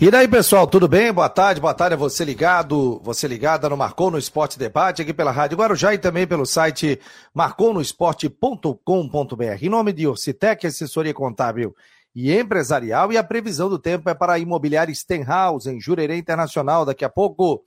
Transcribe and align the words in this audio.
E 0.00 0.12
daí, 0.12 0.28
pessoal, 0.28 0.64
tudo 0.64 0.86
bem? 0.86 1.12
Boa 1.12 1.28
tarde, 1.28 1.60
boa 1.60 1.74
tarde 1.74 1.94
a 1.94 1.96
você 1.96 2.24
ligado, 2.24 3.00
você 3.02 3.26
ligada 3.26 3.68
no 3.68 3.76
Marcou 3.76 4.12
no 4.12 4.18
Esporte 4.18 4.56
Debate, 4.56 5.02
aqui 5.02 5.12
pela 5.12 5.32
Rádio 5.32 5.58
Guarujá 5.58 5.92
e 5.92 5.98
também 5.98 6.24
pelo 6.24 6.46
site 6.46 7.00
marconosport.com.br. 7.34 9.42
Em 9.60 9.68
nome 9.68 9.92
de 9.92 10.06
Orcitec, 10.06 10.64
assessoria 10.64 11.12
contábil 11.12 11.74
e 12.14 12.32
empresarial, 12.32 13.12
e 13.12 13.18
a 13.18 13.24
previsão 13.24 13.68
do 13.68 13.76
tempo 13.76 14.08
é 14.08 14.14
para 14.14 14.34
a 14.34 14.38
imobiliária 14.38 14.94
Stenhouse, 14.94 15.68
em 15.68 15.80
Jurerê 15.80 16.16
Internacional. 16.16 16.84
Daqui 16.84 17.04
a 17.04 17.10
pouco, 17.10 17.64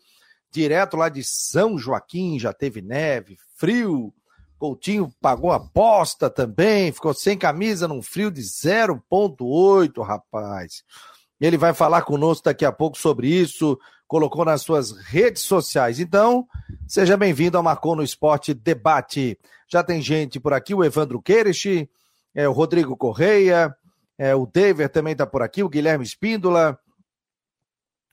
direto 0.49 0.95
lá 0.95 1.09
de 1.09 1.25
São 1.25 1.77
Joaquim, 1.77 2.39
já 2.39 2.53
teve 2.53 2.81
neve, 2.81 3.35
frio. 3.57 4.13
Coutinho 4.57 5.13
pagou 5.19 5.51
aposta 5.51 6.29
também, 6.29 6.93
ficou 6.93 7.13
sem 7.13 7.37
camisa 7.37 7.89
num 7.89 8.01
frio 8.01 8.31
de 8.31 8.41
0,8, 8.41 10.01
rapaz. 10.01 10.85
Ele 11.41 11.57
vai 11.57 11.73
falar 11.73 12.03
conosco 12.03 12.45
daqui 12.45 12.63
a 12.63 12.71
pouco 12.71 12.95
sobre 12.95 13.27
isso, 13.27 13.75
colocou 14.07 14.45
nas 14.45 14.61
suas 14.61 14.91
redes 14.91 15.41
sociais. 15.41 15.99
Então, 15.99 16.47
seja 16.87 17.17
bem-vindo 17.17 17.57
ao 17.57 17.63
Marcou 17.63 17.95
no 17.95 18.03
Esporte 18.03 18.53
Debate. 18.53 19.39
Já 19.67 19.83
tem 19.83 20.03
gente 20.03 20.39
por 20.39 20.53
aqui, 20.53 20.75
o 20.75 20.83
Evandro 20.83 21.19
Queirich, 21.19 21.89
é, 22.35 22.47
o 22.47 22.51
Rodrigo 22.51 22.95
Correia, 22.95 23.75
é, 24.19 24.35
o 24.35 24.45
Dever 24.45 24.87
também 24.87 25.13
está 25.13 25.25
por 25.25 25.41
aqui, 25.41 25.63
o 25.63 25.69
Guilherme 25.69 26.03
Espíndola. 26.03 26.77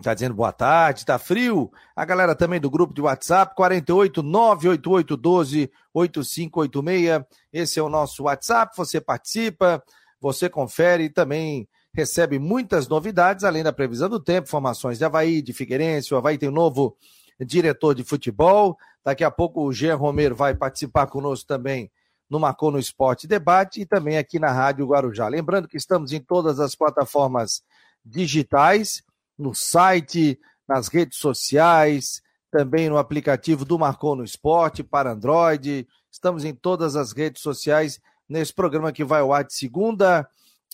Tá 0.03 0.15
dizendo 0.15 0.35
boa 0.35 0.53
tarde, 0.53 1.05
tá 1.05 1.19
frio. 1.19 1.71
A 1.95 2.07
galera 2.07 2.35
também 2.35 2.59
do 2.59 2.71
grupo 2.71 2.95
de 2.95 3.03
WhatsApp, 3.03 3.55
48 3.55 4.23
988 4.23 5.17
12 5.19 5.71
8586. 5.93 7.27
Esse 7.53 7.79
é 7.79 7.83
o 7.83 7.91
nosso 7.91 8.23
WhatsApp. 8.23 8.75
Você 8.75 9.03
participa, 9.03 9.83
você 10.19 10.49
confere 10.49 11.05
e 11.05 11.11
também 11.11 11.69
recebe 11.99 12.39
muitas 12.39 12.87
novidades, 12.87 13.43
além 13.43 13.65
da 13.65 13.73
previsão 13.73 14.09
do 14.09 14.21
tempo, 14.21 14.49
formações 14.49 14.99
de 14.99 15.05
Havaí, 15.05 15.43
de 15.43 15.53
Figueirense. 15.53 16.15
O 16.15 16.17
Havaí 16.17 16.39
tem 16.39 16.49
um 16.49 16.53
novo 16.53 16.97
diretor 17.41 17.93
de 17.93 18.05
futebol. 18.05 18.79
Daqui 19.05 19.25
a 19.25 19.31
pouco 19.33 19.63
o 19.65 19.73
Jean 19.73 19.97
Romero 19.97 20.37
vai 20.37 20.55
participar 20.55 21.09
conosco 21.09 21.49
também 21.49 21.91
no 22.31 22.39
Marcou 22.39 22.71
no 22.71 22.79
Esporte 22.79 23.27
Debate 23.27 23.81
e 23.81 23.87
também 23.87 24.17
aqui 24.17 24.39
na 24.39 24.53
Rádio 24.53 24.87
Guarujá. 24.87 25.27
Lembrando 25.27 25.67
que 25.67 25.77
estamos 25.77 26.13
em 26.13 26.21
todas 26.21 26.61
as 26.61 26.77
plataformas 26.77 27.65
digitais, 28.05 29.03
no 29.37 29.53
site, 29.53 30.39
nas 30.69 30.87
redes 30.87 31.19
sociais, 31.19 32.23
também 32.49 32.89
no 32.89 32.97
aplicativo 32.97 33.65
do 33.65 33.77
Marcou 33.77 34.15
no 34.15 34.23
Esporte 34.23 34.85
para 34.85 35.11
Android. 35.11 35.85
Estamos 36.13 36.45
em 36.45 36.55
todas 36.55 36.95
as 36.95 37.11
redes 37.11 37.43
sociais 37.43 38.01
nesse 38.29 38.55
programa 38.55 38.93
que 38.93 39.03
vai 39.03 39.21
ao 39.21 39.33
ar 39.33 39.43
de 39.43 39.55
segunda 39.55 40.29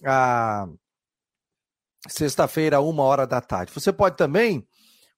a 0.04 0.68
sexta-feira, 2.08 2.80
uma 2.80 3.02
hora 3.02 3.26
da 3.26 3.40
tarde. 3.40 3.72
Você 3.72 3.92
pode 3.92 4.16
também 4.16 4.66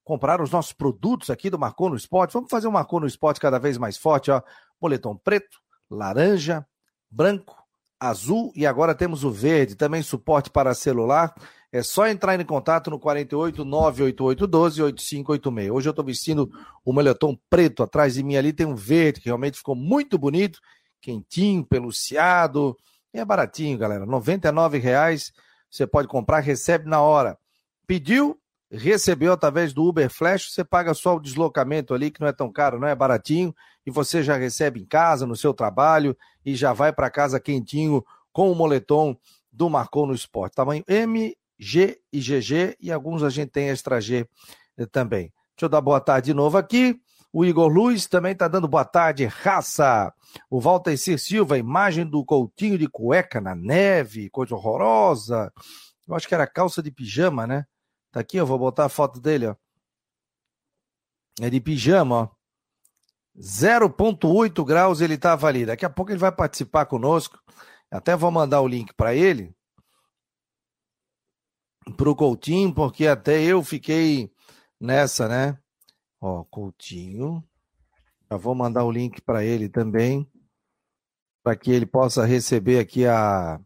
comprar 0.05 0.41
os 0.41 0.51
nossos 0.51 0.73
produtos 0.73 1.31
aqui 1.31 1.51
do 1.51 1.59
Marcou 1.59 1.91
no 1.91 1.97
Esporte. 1.97 2.33
Vamos 2.33 2.51
fazer 2.51 2.69
um 2.69 2.73
Marcou 2.73 3.01
no 3.01 3.07
Esporte 3.07 3.41
cada 3.41 3.59
vez 3.59 3.77
mais 3.77 3.97
forte, 3.97 4.31
ó. 4.31 4.41
Moletom 4.81 5.17
preto, 5.17 5.59
laranja, 5.91 6.65
branco, 7.11 7.57
azul 7.99 8.53
e 8.55 8.67
agora 8.67 8.95
temos 8.95 9.25
o 9.25 9.31
verde, 9.31 9.75
também 9.75 10.03
suporte 10.03 10.51
para 10.51 10.75
celular. 10.75 11.35
É 11.73 11.83
só 11.83 12.07
entrar 12.07 12.39
em 12.39 12.45
contato 12.45 12.91
no 12.91 12.99
48 12.99 13.65
988 13.65 14.47
12 14.47 14.83
8586. 14.83 15.71
Hoje 15.71 15.89
eu 15.89 15.91
estou 15.91 16.05
vestindo 16.05 16.51
o 16.85 16.93
moletom 16.93 17.37
preto, 17.51 17.83
atrás 17.83 18.15
de 18.15 18.23
mim 18.23 18.37
ali 18.37 18.53
tem 18.53 18.67
um 18.67 18.77
verde 18.77 19.21
que 19.21 19.27
realmente 19.27 19.59
ficou 19.59 19.75
muito 19.75 20.17
bonito, 20.17 20.61
quentinho, 21.01 21.65
peluciado. 21.65 22.77
E 23.13 23.19
é 23.19 23.25
baratinho, 23.25 23.77
galera, 23.77 24.05
R$ 24.05 24.11
99,00 24.11 25.33
você 25.71 25.87
pode 25.87 26.09
comprar, 26.09 26.41
recebe 26.41 26.89
na 26.89 27.01
hora. 27.01 27.39
Pediu, 27.87 28.39
recebeu 28.71 29.33
através 29.33 29.73
do 29.73 29.85
Uber 29.85 30.11
Flash, 30.11 30.51
você 30.51 30.65
paga 30.65 30.93
só 30.95 31.17
o 31.17 31.21
deslocamento 31.21 31.95
ali, 31.95 32.11
que 32.11 32.21
não 32.21 32.29
é 32.29 32.33
tão 32.33 32.51
caro, 32.51 32.79
não 32.79 32.89
é 32.89 32.95
baratinho, 32.95 33.55
e 33.85 33.91
você 33.91 34.23
já 34.23 34.37
recebe 34.37 34.81
em 34.81 34.87
casa, 34.87 35.27
no 35.27 35.37
seu 35.37 35.55
trabalho, 35.55 36.17
e 36.45 36.55
já 36.55 36.73
vai 36.73 36.93
para 36.93 37.11
casa 37.11 37.41
quentinho 37.41 38.05
com 38.33 38.51
o 38.51 38.55
moletom 38.55 39.17
do 39.53 39.71
Marcou 39.71 40.07
no 40.07 40.15
Esporte. 40.15 40.55
Tamanho 40.55 40.85
M, 40.87 41.37
G 41.59 41.99
e 42.13 42.21
GG, 42.21 42.77
e 42.81 42.93
alguns 42.93 43.23
a 43.23 43.31
gente 43.31 43.51
tem 43.51 43.71
extra 43.71 44.01
G 44.01 44.29
eh, 44.77 44.87
também. 44.87 45.33
Deixa 45.57 45.65
eu 45.65 45.69
dar 45.69 45.81
boa 45.81 46.01
tarde 46.01 46.27
de 46.27 46.35
novo 46.35 46.59
aqui. 46.59 47.01
O 47.33 47.45
Igor 47.45 47.69
Luiz 47.69 48.07
também 48.07 48.33
está 48.33 48.49
dando 48.49 48.69
boa 48.69 48.85
tarde, 48.85 49.27
raça. 49.27 50.13
O 50.49 50.61
Walter 50.61 50.97
C. 50.97 51.19
Silva, 51.19 51.59
imagem 51.59 52.07
do 52.07 52.25
Coutinho 52.25 52.79
de 52.79 52.89
cueca 52.89 53.41
na 53.41 53.55
neve, 53.55 54.31
coisa 54.31 54.55
horrorosa. 54.55 55.53
Eu 56.07 56.15
acho 56.15 56.27
que 56.27 56.35
era 56.35 56.47
calça 56.47 56.83
de 56.83 56.91
pijama, 56.91 57.47
né? 57.47 57.67
Tá 58.13 58.21
aqui, 58.21 58.37
eu 58.37 58.47
vou 58.47 58.59
botar 58.59 58.87
a 58.87 58.89
foto 58.89 59.21
dele, 59.21 59.49
ó. 59.49 59.57
É 61.41 61.51
de 61.51 61.61
pijama, 61.61 62.15
ó. 62.17 62.37
0,8 63.39 64.65
graus 64.65 65.01
ele 65.01 65.15
estava 65.15 65.47
ali. 65.47 65.67
Daqui 65.67 65.85
a 65.85 65.91
pouco 65.91 66.11
ele 66.11 66.19
vai 66.19 66.33
participar 66.33 66.87
conosco. 66.87 67.39
Até 67.91 68.17
vou 68.17 68.31
mandar 68.31 68.61
o 68.63 68.69
link 68.69 68.95
para 68.95 69.15
ele. 69.15 69.55
Para 71.97 72.11
o 72.11 72.17
Coutinho, 72.17 72.75
porque 72.75 73.07
até 73.07 73.43
eu 73.43 73.63
fiquei 73.63 74.33
nessa, 74.81 75.29
né? 75.29 75.59
Ó, 76.21 76.45
Coutinho. 76.45 77.45
Já 78.31 78.37
vou 78.37 78.55
mandar 78.55 78.85
o 78.85 78.91
link 78.91 79.21
para 79.21 79.45
ele 79.45 79.69
também, 79.69 80.29
para 81.43 81.55
que 81.55 81.71
ele 81.71 81.87
possa 81.87 82.25
receber 82.25 82.81
aqui 82.81 83.07
a, 83.07 83.61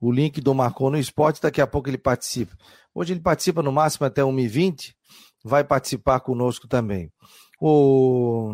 o 0.00 0.12
link 0.12 0.40
do 0.40 0.54
Marcou 0.54 0.90
no 0.90 0.98
Esporte. 0.98 1.42
Daqui 1.42 1.60
a 1.60 1.66
pouco 1.66 1.88
ele 1.88 1.98
participa. 1.98 2.56
Hoje 2.94 3.12
ele 3.12 3.20
participa 3.20 3.62
no 3.62 3.72
máximo 3.72 4.06
até 4.06 4.22
1h20, 4.22 4.94
vai 5.44 5.64
participar 5.64 6.20
conosco 6.20 6.68
também. 6.68 7.12
O, 7.60 8.52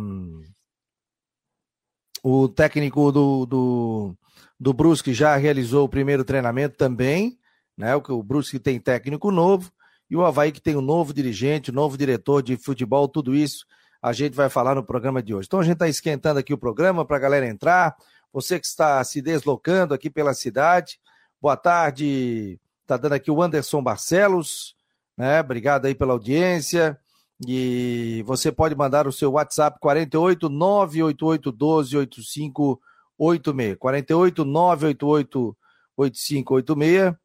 o 2.23 2.49
técnico 2.49 3.12
do, 3.12 3.44
do, 3.44 4.17
do 4.59 4.73
Brusque 4.73 5.12
já 5.12 5.37
realizou 5.37 5.84
o 5.84 5.89
primeiro 5.89 6.25
treinamento 6.25 6.77
também, 6.77 7.39
né? 7.77 7.94
O, 7.97 8.03
o 8.09 8.23
Brusque 8.23 8.59
tem 8.59 8.81
técnico 8.81 9.31
novo 9.31 9.71
e 10.14 10.16
o 10.16 10.25
Havaí 10.25 10.52
que 10.52 10.60
tem 10.60 10.76
um 10.76 10.80
novo 10.80 11.12
dirigente, 11.12 11.72
um 11.72 11.75
novo 11.75 11.98
diretor 11.98 12.41
de 12.41 12.56
futebol, 12.56 13.08
tudo 13.08 13.34
isso 13.34 13.66
a 14.00 14.12
gente 14.12 14.34
vai 14.34 14.48
falar 14.48 14.76
no 14.76 14.84
programa 14.84 15.20
de 15.20 15.34
hoje. 15.34 15.47
Então 15.48 15.58
a 15.58 15.64
gente 15.64 15.72
está 15.72 15.88
esquentando 15.88 16.38
aqui 16.38 16.54
o 16.54 16.58
programa 16.58 17.04
para 17.04 17.16
a 17.16 17.20
galera 17.20 17.48
entrar. 17.48 17.97
Você 18.32 18.60
que 18.60 18.66
está 18.66 19.02
se 19.02 19.20
deslocando 19.20 19.92
aqui 19.92 20.08
pela 20.08 20.32
cidade, 20.32 21.00
boa 21.42 21.56
tarde. 21.56 22.60
Está 22.82 22.97
dando 22.97 23.14
aqui 23.14 23.28
o 23.28 23.42
Anderson 23.42 23.82
Barcelos, 23.82 24.76
né? 25.16 25.41
Obrigado 25.41 25.86
aí 25.86 25.97
pela 25.97 26.12
audiência. 26.12 26.96
E 27.44 28.22
você 28.25 28.52
pode 28.52 28.76
mandar 28.76 29.08
o 29.08 29.12
seu 29.12 29.32
WhatsApp 29.32 29.81
48 29.81 30.48
988 30.48 31.50
12 31.50 31.96
8586. 31.96 33.76
48 33.81 34.44
988 34.44 35.56
8586. 35.96 37.24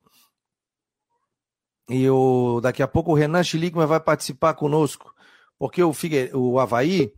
E 1.89 2.07
o, 2.09 2.59
daqui 2.61 2.83
a 2.83 2.87
pouco 2.87 3.11
o 3.11 3.15
Renan 3.15 3.43
Schlickman 3.43 3.87
vai 3.87 3.99
participar 3.99 4.53
conosco, 4.53 5.13
porque 5.57 5.81
o, 5.81 5.91
Figue, 5.91 6.29
o 6.33 6.59
Havaí 6.59 7.11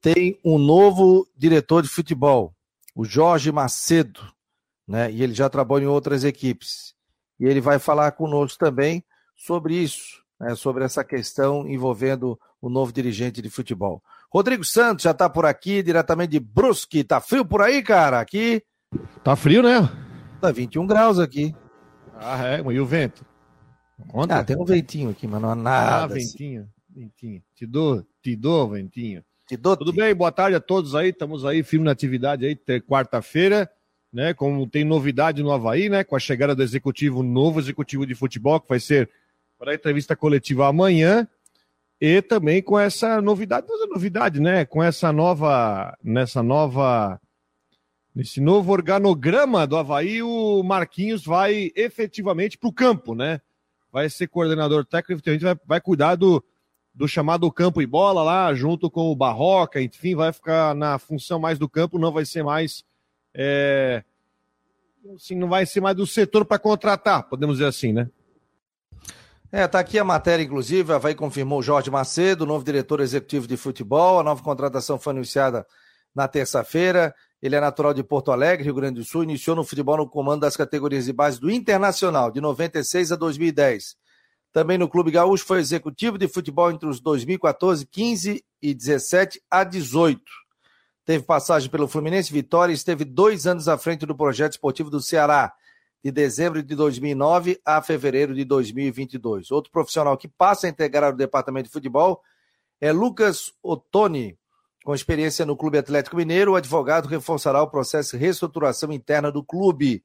tem 0.00 0.38
um 0.44 0.58
novo 0.58 1.26
diretor 1.36 1.82
de 1.82 1.88
futebol, 1.88 2.52
o 2.94 3.04
Jorge 3.04 3.52
Macedo, 3.52 4.20
né? 4.86 5.10
E 5.12 5.22
ele 5.22 5.34
já 5.34 5.48
trabalhou 5.48 5.90
em 5.90 5.94
outras 5.94 6.24
equipes. 6.24 6.94
E 7.38 7.46
ele 7.46 7.60
vai 7.60 7.78
falar 7.78 8.10
conosco 8.12 8.58
também 8.58 9.04
sobre 9.36 9.74
isso, 9.74 10.22
né? 10.40 10.54
sobre 10.56 10.84
essa 10.84 11.04
questão 11.04 11.68
envolvendo 11.68 12.38
o 12.60 12.68
novo 12.68 12.92
dirigente 12.92 13.40
de 13.40 13.48
futebol. 13.48 14.02
Rodrigo 14.32 14.64
Santos 14.64 15.04
já 15.04 15.12
está 15.12 15.30
por 15.30 15.46
aqui, 15.46 15.82
diretamente 15.82 16.32
de 16.32 16.40
Brusque. 16.40 17.04
Tá 17.04 17.20
frio 17.20 17.44
por 17.44 17.62
aí, 17.62 17.82
cara? 17.82 18.18
Aqui. 18.18 18.62
Tá 19.22 19.36
frio, 19.36 19.62
né? 19.62 19.88
Tá 20.40 20.50
21 20.50 20.86
graus 20.86 21.18
aqui. 21.18 21.54
Ah, 22.16 22.44
é, 22.44 22.60
e 22.60 22.80
o 22.80 22.86
vento? 22.86 23.24
Conta. 24.06 24.38
Ah, 24.38 24.44
tem 24.44 24.56
um 24.56 24.64
ventinho 24.64 25.10
aqui, 25.10 25.26
mas 25.26 25.40
não 25.42 25.50
há 25.50 25.54
nada. 25.54 26.04
Ah, 26.04 26.06
ventinho, 26.06 26.62
assim. 26.62 27.00
ventinho. 27.00 27.42
Te 27.54 27.66
dou, 27.66 28.06
te 28.22 28.36
dou, 28.36 28.68
ventinho. 28.68 29.24
Te 29.46 29.56
dou. 29.56 29.76
Tudo 29.76 29.92
bem? 29.92 30.14
Boa 30.14 30.30
tarde 30.30 30.56
a 30.56 30.60
todos 30.60 30.94
aí. 30.94 31.08
Estamos 31.08 31.44
aí, 31.44 31.62
firme 31.62 31.84
na 31.84 31.92
atividade 31.92 32.46
aí, 32.46 32.56
quarta-feira, 32.80 33.70
né? 34.12 34.32
Como 34.34 34.66
tem 34.66 34.84
novidade 34.84 35.42
no 35.42 35.50
Havaí, 35.50 35.88
né? 35.88 36.04
Com 36.04 36.14
a 36.14 36.20
chegada 36.20 36.54
do 36.54 36.62
executivo, 36.62 37.22
novo 37.22 37.58
executivo 37.58 38.06
de 38.06 38.14
futebol, 38.14 38.60
que 38.60 38.68
vai 38.68 38.78
ser 38.78 39.10
para 39.58 39.72
a 39.72 39.74
entrevista 39.74 40.14
coletiva 40.14 40.68
amanhã. 40.68 41.26
E 42.00 42.22
também 42.22 42.62
com 42.62 42.78
essa 42.78 43.20
novidade, 43.20 43.66
não 43.66 43.84
é 43.84 43.86
novidade, 43.88 44.40
né? 44.40 44.64
Com 44.64 44.82
essa 44.82 45.12
nova, 45.12 45.96
nessa 46.02 46.42
nova, 46.42 47.20
nesse 48.14 48.40
novo 48.40 48.70
organograma 48.70 49.66
do 49.66 49.76
Havaí, 49.76 50.22
o 50.22 50.62
Marquinhos 50.62 51.24
vai 51.24 51.72
efetivamente 51.74 52.56
para 52.56 52.68
o 52.68 52.72
campo, 52.72 53.16
né? 53.16 53.40
Vai 53.92 54.08
ser 54.10 54.28
coordenador 54.28 54.84
técnico, 54.84 55.22
a 55.26 55.32
gente 55.32 55.44
vai, 55.44 55.56
vai 55.66 55.80
cuidar 55.80 56.14
do, 56.14 56.44
do 56.94 57.08
chamado 57.08 57.50
campo 57.50 57.80
e 57.80 57.86
bola 57.86 58.22
lá, 58.22 58.52
junto 58.54 58.90
com 58.90 59.10
o 59.10 59.16
Barroca, 59.16 59.80
enfim, 59.80 60.14
vai 60.14 60.32
ficar 60.32 60.74
na 60.74 60.98
função 60.98 61.38
mais 61.38 61.58
do 61.58 61.68
campo, 61.68 61.98
não 61.98 62.12
vai 62.12 62.24
ser 62.24 62.42
mais. 62.42 62.84
É, 63.34 64.02
assim, 65.14 65.34
não 65.34 65.48
vai 65.48 65.64
ser 65.64 65.80
mais 65.80 65.96
do 65.96 66.06
setor 66.06 66.44
para 66.44 66.58
contratar, 66.58 67.22
podemos 67.28 67.56
dizer 67.56 67.68
assim, 67.68 67.92
né? 67.92 68.10
É, 69.50 69.66
tá 69.66 69.78
aqui 69.78 69.98
a 69.98 70.04
matéria, 70.04 70.42
inclusive, 70.42 70.92
a 70.92 70.96
Havaí 70.96 71.14
confirmou 71.14 71.62
Jorge 71.62 71.90
Macedo, 71.90 72.44
novo 72.44 72.62
diretor 72.62 73.00
executivo 73.00 73.46
de 73.46 73.56
futebol. 73.56 74.20
A 74.20 74.22
nova 74.22 74.42
contratação 74.42 74.98
foi 74.98 75.14
anunciada 75.14 75.66
na 76.14 76.28
terça-feira. 76.28 77.14
Ele 77.40 77.54
é 77.54 77.60
natural 77.60 77.94
de 77.94 78.02
Porto 78.02 78.32
Alegre, 78.32 78.64
Rio 78.64 78.74
Grande 78.74 79.00
do 79.00 79.04
Sul, 79.04 79.22
iniciou 79.22 79.54
no 79.54 79.64
futebol 79.64 79.96
no 79.96 80.08
comando 80.08 80.40
das 80.40 80.56
categorias 80.56 81.04
de 81.04 81.12
base 81.12 81.40
do 81.40 81.50
Internacional, 81.50 82.30
de 82.30 82.40
96 82.40 83.12
a 83.12 83.16
2010. 83.16 83.96
Também 84.52 84.78
no 84.78 84.88
Clube 84.88 85.10
Gaúcho 85.10 85.44
foi 85.44 85.60
executivo 85.60 86.18
de 86.18 86.26
futebol 86.26 86.70
entre 86.70 86.88
os 86.88 87.00
2014, 87.00 87.86
15 87.86 88.44
e 88.60 88.74
17 88.74 89.40
a 89.50 89.62
18. 89.62 90.20
Teve 91.04 91.24
passagem 91.24 91.70
pelo 91.70 91.86
Fluminense 91.86 92.32
Vitória 92.32 92.72
e 92.72 92.74
esteve 92.74 93.04
dois 93.04 93.46
anos 93.46 93.68
à 93.68 93.78
frente 93.78 94.04
do 94.04 94.16
projeto 94.16 94.52
esportivo 94.52 94.90
do 94.90 95.00
Ceará 95.00 95.52
de 96.02 96.12
dezembro 96.12 96.62
de 96.62 96.74
2009 96.74 97.60
a 97.64 97.82
fevereiro 97.82 98.34
de 98.34 98.44
2022. 98.44 99.50
Outro 99.50 99.70
profissional 99.70 100.16
que 100.16 100.28
passa 100.28 100.66
a 100.66 100.70
integrar 100.70 101.12
o 101.12 101.16
departamento 101.16 101.66
de 101.66 101.72
futebol 101.72 102.22
é 102.80 102.92
Lucas 102.92 103.52
Ottoni, 103.62 104.37
com 104.88 104.94
experiência 104.94 105.44
no 105.44 105.54
Clube 105.54 105.76
Atlético 105.76 106.16
Mineiro. 106.16 106.52
O 106.52 106.56
advogado 106.56 107.08
reforçará 107.08 107.62
o 107.62 107.68
processo 107.68 108.16
de 108.16 108.24
reestruturação 108.24 108.90
interna 108.90 109.30
do 109.30 109.44
clube. 109.44 110.02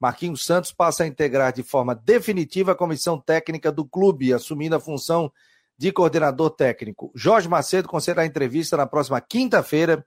Marquinhos 0.00 0.44
Santos 0.44 0.72
passa 0.72 1.04
a 1.04 1.06
integrar 1.06 1.52
de 1.52 1.62
forma 1.62 1.94
definitiva 1.94 2.72
a 2.72 2.74
comissão 2.74 3.16
técnica 3.16 3.70
do 3.70 3.84
clube, 3.84 4.32
assumindo 4.32 4.74
a 4.74 4.80
função 4.80 5.30
de 5.78 5.92
coordenador 5.92 6.50
técnico. 6.50 7.12
Jorge 7.14 7.48
Macedo 7.48 7.86
concederá 7.86 8.26
entrevista 8.26 8.76
na 8.76 8.88
próxima 8.88 9.20
quinta-feira, 9.20 10.04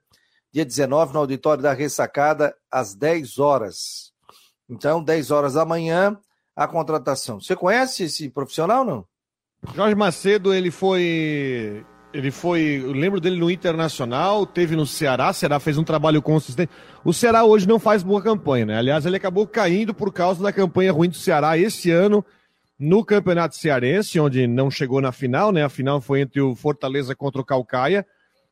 dia 0.52 0.66
19, 0.66 1.14
no 1.14 1.20
auditório 1.20 1.62
da 1.62 1.72
Ressacada, 1.72 2.54
às 2.70 2.94
10 2.94 3.38
horas. 3.38 4.12
Então, 4.68 5.02
10 5.02 5.30
horas 5.30 5.54
da 5.54 5.64
manhã, 5.64 6.20
a 6.54 6.68
contratação. 6.68 7.40
Você 7.40 7.56
conhece 7.56 8.02
esse 8.02 8.28
profissional 8.28 8.84
não? 8.84 9.06
Jorge 9.74 9.94
Macedo, 9.94 10.52
ele 10.52 10.70
foi. 10.70 11.82
Ele 12.12 12.30
foi. 12.30 12.82
Eu 12.82 12.92
lembro 12.92 13.20
dele 13.20 13.36
no 13.36 13.50
Internacional, 13.50 14.46
teve 14.46 14.74
no 14.74 14.86
Ceará. 14.86 15.32
Ceará 15.32 15.60
fez 15.60 15.76
um 15.76 15.84
trabalho 15.84 16.22
consistente. 16.22 16.72
O 17.04 17.12
Ceará 17.12 17.44
hoje 17.44 17.68
não 17.68 17.78
faz 17.78 18.02
boa 18.02 18.22
campanha, 18.22 18.66
né? 18.66 18.78
Aliás, 18.78 19.04
ele 19.04 19.16
acabou 19.16 19.46
caindo 19.46 19.92
por 19.92 20.12
causa 20.12 20.42
da 20.42 20.52
campanha 20.52 20.92
ruim 20.92 21.08
do 21.08 21.16
Ceará 21.16 21.58
esse 21.58 21.90
ano 21.90 22.24
no 22.78 23.04
Campeonato 23.04 23.56
Cearense, 23.56 24.18
onde 24.18 24.46
não 24.46 24.70
chegou 24.70 25.00
na 25.00 25.12
final, 25.12 25.52
né? 25.52 25.64
A 25.64 25.68
final 25.68 26.00
foi 26.00 26.20
entre 26.20 26.40
o 26.40 26.54
Fortaleza 26.54 27.14
contra 27.14 27.40
o 27.40 27.44
Calcaia 27.44 28.06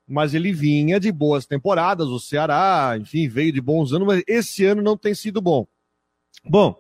mas 0.07 0.35
ele 0.35 0.53
vinha 0.53 1.01
de 1.01 1.11
boas 1.11 1.47
temporadas, 1.47 2.07
o 2.07 2.21
Ceará, 2.21 2.97
enfim, 3.01 3.27
veio 3.27 3.53
de 3.53 3.61
bons 3.61 3.93
anos, 3.93 4.07
mas 4.07 4.23
esse 4.29 4.65
ano 4.65 4.81
não 4.81 4.97
tem 4.97 5.15
sido 5.15 5.41
bom. 5.41 5.67
Bom, 6.45 6.79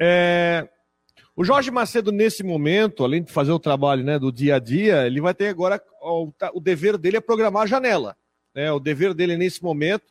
é... 0.00 0.66
o 1.38 1.44
Jorge 1.44 1.70
Macedo, 1.70 2.10
nesse 2.10 2.42
momento, 2.42 3.04
além 3.04 3.22
de 3.22 3.30
fazer 3.30 3.52
o 3.52 3.60
trabalho 3.60 4.02
né, 4.02 4.18
do 4.18 4.32
dia 4.32 4.56
a 4.56 4.58
dia, 4.58 5.06
ele 5.06 5.20
vai 5.20 5.32
ter 5.32 5.46
agora 5.46 5.80
o, 6.02 6.32
o 6.52 6.60
dever 6.60 6.98
dele 6.98 7.18
é 7.18 7.20
programar 7.20 7.62
a 7.62 7.66
janela. 7.66 8.16
Né? 8.52 8.72
O 8.72 8.80
dever 8.80 9.14
dele 9.14 9.36
nesse 9.36 9.62
momento, 9.62 10.02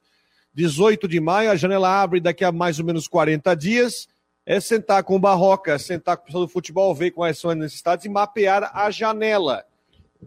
18 0.54 1.06
de 1.06 1.20
maio, 1.20 1.52
a 1.52 1.56
janela 1.58 2.02
abre 2.02 2.22
daqui 2.22 2.46
a 2.46 2.52
mais 2.54 2.80
ou 2.80 2.86
menos 2.86 3.10
40 3.10 3.54
dias. 3.58 4.08
É 4.46 4.62
sentar 4.62 5.04
com 5.04 5.18
o 5.18 5.20
Barroca, 5.20 5.78
sentar 5.78 6.16
com 6.16 6.24
o 6.24 6.26
pessoal 6.28 6.46
do 6.46 6.50
futebol, 6.50 6.96
ver 6.96 7.12
quais 7.12 7.38
são 7.38 7.52
as 7.52 7.58
necessidades 7.58 8.06
e 8.06 8.10
mapear 8.10 8.72
a 8.74 8.90
janela. 8.90 9.66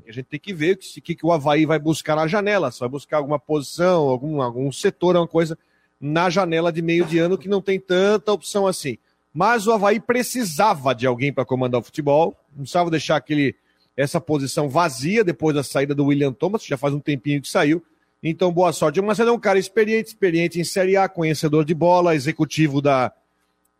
A 0.06 0.12
gente 0.12 0.26
tem 0.26 0.38
que 0.38 0.52
ver 0.52 0.74
o 0.74 1.00
que, 1.00 1.14
que 1.14 1.24
o 1.24 1.32
Havaí 1.32 1.64
vai 1.64 1.78
buscar 1.78 2.14
na 2.14 2.26
janela. 2.26 2.70
Se 2.70 2.78
vai 2.78 2.90
buscar 2.90 3.16
alguma 3.16 3.38
posição, 3.38 4.02
algum, 4.02 4.42
algum 4.42 4.70
setor, 4.70 5.16
alguma 5.16 5.32
coisa 5.32 5.58
na 5.98 6.28
janela 6.28 6.70
de 6.70 6.82
meio 6.82 7.06
de 7.06 7.18
ano 7.18 7.38
que 7.38 7.48
não 7.48 7.62
tem 7.62 7.80
tanta 7.80 8.30
opção 8.30 8.66
assim. 8.66 8.98
Mas 9.32 9.66
o 9.66 9.72
Havaí 9.72 10.00
precisava 10.00 10.94
de 10.94 11.06
alguém 11.06 11.32
para 11.32 11.44
comandar 11.44 11.80
o 11.80 11.84
futebol, 11.84 12.36
não 12.50 12.62
precisava 12.62 12.90
deixar 12.90 13.16
aquele, 13.16 13.54
essa 13.96 14.20
posição 14.20 14.68
vazia 14.68 15.22
depois 15.22 15.54
da 15.54 15.62
saída 15.62 15.94
do 15.94 16.06
William 16.06 16.32
Thomas, 16.32 16.64
já 16.64 16.76
faz 16.76 16.92
um 16.92 17.00
tempinho 17.00 17.40
que 17.40 17.48
saiu. 17.48 17.82
Então, 18.22 18.52
boa 18.52 18.72
sorte. 18.72 19.00
Mas 19.00 19.18
é 19.18 19.30
um 19.30 19.38
cara 19.38 19.58
experiente, 19.58 20.08
experiente 20.08 20.60
em 20.60 20.64
Série 20.64 20.96
A, 20.96 21.08
conhecedor 21.08 21.64
de 21.64 21.74
bola, 21.74 22.14
executivo 22.14 22.82
da. 22.82 23.12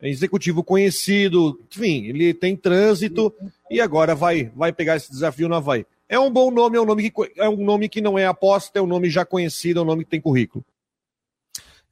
Executivo 0.02 0.64
conhecido, 0.64 1.61
enfim, 1.70 2.06
ele 2.06 2.32
tem 2.32 2.56
trânsito 2.56 3.35
e 3.70 3.82
agora 3.82 4.14
vai, 4.14 4.50
vai 4.56 4.73
pegar 4.73 4.97
esse 4.97 5.11
desafio 5.11 5.47
no 5.47 5.55
Havaí. 5.55 5.85
É 6.08 6.19
um 6.19 6.31
bom 6.31 6.50
nome, 6.50 6.79
é 6.79 6.81
um 6.81 6.87
nome 6.87 7.11
que, 7.11 7.32
é 7.37 7.47
um 7.47 7.62
nome 7.62 7.87
que 7.87 8.00
não 8.00 8.19
é 8.19 8.25
aposta, 8.25 8.79
é 8.79 8.82
um 8.82 8.87
nome 8.87 9.11
já 9.11 9.26
conhecido, 9.26 9.79
é 9.79 9.82
um 9.82 9.87
nome 9.87 10.05
que 10.05 10.11
tem 10.11 10.20
currículo. 10.20 10.64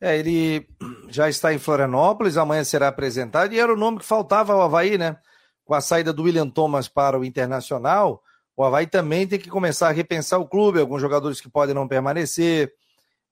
É, 0.01 0.17
ele 0.17 0.69
já 1.09 1.29
está 1.29 1.53
em 1.53 1.59
Florianópolis, 1.59 2.37
amanhã 2.37 2.63
será 2.63 2.89
apresentado, 2.89 3.53
e 3.53 3.59
era 3.59 3.73
o 3.73 3.77
nome 3.77 3.99
que 3.99 4.05
faltava 4.05 4.53
ao 4.53 4.63
Havaí, 4.63 4.97
né? 4.97 5.17
Com 5.65 5.75
a 5.75 5.81
saída 5.81 6.13
do 6.13 6.23
William 6.23 6.49
Thomas 6.49 6.87
para 6.87 7.19
o 7.19 7.25
Internacional, 7.25 8.23
o 8.57 8.65
Havaí 8.65 8.87
também 8.87 9.27
tem 9.27 9.39
que 9.39 9.51
começar 9.51 9.89
a 9.89 9.93
repensar 9.93 10.39
o 10.39 10.49
clube, 10.49 10.81
alguns 10.81 11.01
jogadores 11.01 11.41
que 11.41 11.49
podem 11.49 11.75
não 11.75 11.89
permanecer, 11.89 12.73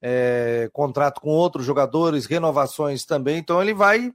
é, 0.03 0.69
contrato 0.73 1.21
com 1.21 1.31
outros 1.31 1.65
jogadores, 1.65 2.27
renovações 2.27 3.05
também, 3.05 3.39
então 3.39 3.63
ele 3.63 3.73
vai 3.73 4.13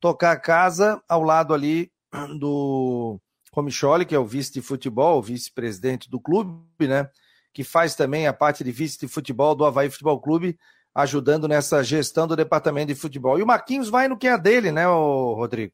tocar 0.00 0.32
a 0.32 0.40
casa 0.40 1.02
ao 1.08 1.22
lado 1.22 1.54
ali 1.54 1.90
do 2.38 3.18
Comicholi, 3.50 4.04
que 4.04 4.14
é 4.14 4.18
o 4.18 4.26
vice 4.26 4.52
de 4.52 4.60
futebol, 4.60 5.22
vice-presidente 5.22 6.10
do 6.10 6.20
clube, 6.20 6.86
né? 6.86 7.08
Que 7.52 7.62
faz 7.62 7.94
também 7.94 8.26
a 8.26 8.32
parte 8.32 8.64
de 8.64 8.72
vice 8.72 8.98
de 8.98 9.08
futebol 9.08 9.54
do 9.54 9.64
Havaí 9.64 9.88
Futebol 9.88 10.20
Clube, 10.20 10.58
ajudando 10.94 11.48
nessa 11.48 11.82
gestão 11.82 12.26
do 12.26 12.36
departamento 12.36 12.88
de 12.88 12.94
futebol. 12.94 13.38
E 13.38 13.42
o 13.42 13.46
Marquinhos 13.46 13.88
vai 13.88 14.08
no 14.08 14.16
que 14.16 14.28
é 14.28 14.38
dele, 14.38 14.70
né, 14.70 14.86
Rodrigo? 14.86 15.72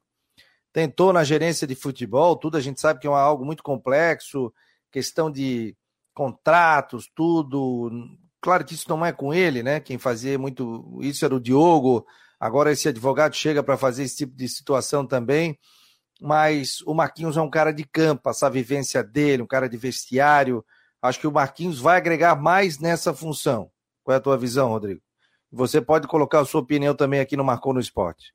Tentou 0.72 1.12
na 1.12 1.24
gerência 1.24 1.66
de 1.66 1.74
futebol, 1.74 2.36
tudo 2.36 2.56
a 2.56 2.60
gente 2.60 2.80
sabe 2.80 3.00
que 3.00 3.06
é 3.06 3.10
algo 3.10 3.44
muito 3.44 3.62
complexo, 3.62 4.52
questão 4.90 5.30
de 5.30 5.76
contratos, 6.14 7.10
tudo. 7.14 7.90
Claro 8.40 8.64
que 8.64 8.74
isso 8.74 8.88
não 8.88 9.04
é 9.04 9.12
com 9.12 9.34
ele, 9.34 9.62
né? 9.62 9.80
Quem 9.80 9.98
fazia 9.98 10.38
muito 10.38 10.98
isso 11.02 11.24
era 11.24 11.34
o 11.34 11.40
Diogo. 11.40 12.06
Agora 12.38 12.72
esse 12.72 12.88
advogado 12.88 13.34
chega 13.34 13.62
para 13.62 13.76
fazer 13.76 14.04
esse 14.04 14.16
tipo 14.16 14.36
de 14.36 14.48
situação 14.48 15.06
também 15.06 15.58
mas 16.20 16.82
o 16.82 16.92
Marquinhos 16.92 17.36
é 17.36 17.40
um 17.40 17.48
cara 17.48 17.72
de 17.72 17.84
campo, 17.84 18.28
essa 18.28 18.50
vivência 18.50 19.02
dele, 19.02 19.42
um 19.42 19.46
cara 19.46 19.68
de 19.68 19.76
vestiário. 19.76 20.64
Acho 21.00 21.18
que 21.18 21.26
o 21.26 21.32
Marquinhos 21.32 21.80
vai 21.80 21.96
agregar 21.96 22.36
mais 22.36 22.78
nessa 22.78 23.14
função. 23.14 23.70
Qual 24.04 24.14
é 24.14 24.18
a 24.18 24.20
tua 24.20 24.36
visão, 24.36 24.68
Rodrigo? 24.68 25.00
Você 25.52 25.80
pode 25.80 26.06
colocar 26.06 26.40
a 26.40 26.44
sua 26.44 26.60
opinião 26.60 26.94
também 26.94 27.20
aqui 27.20 27.36
no 27.36 27.44
Marcou 27.44 27.74
no 27.74 27.80
Esporte. 27.80 28.32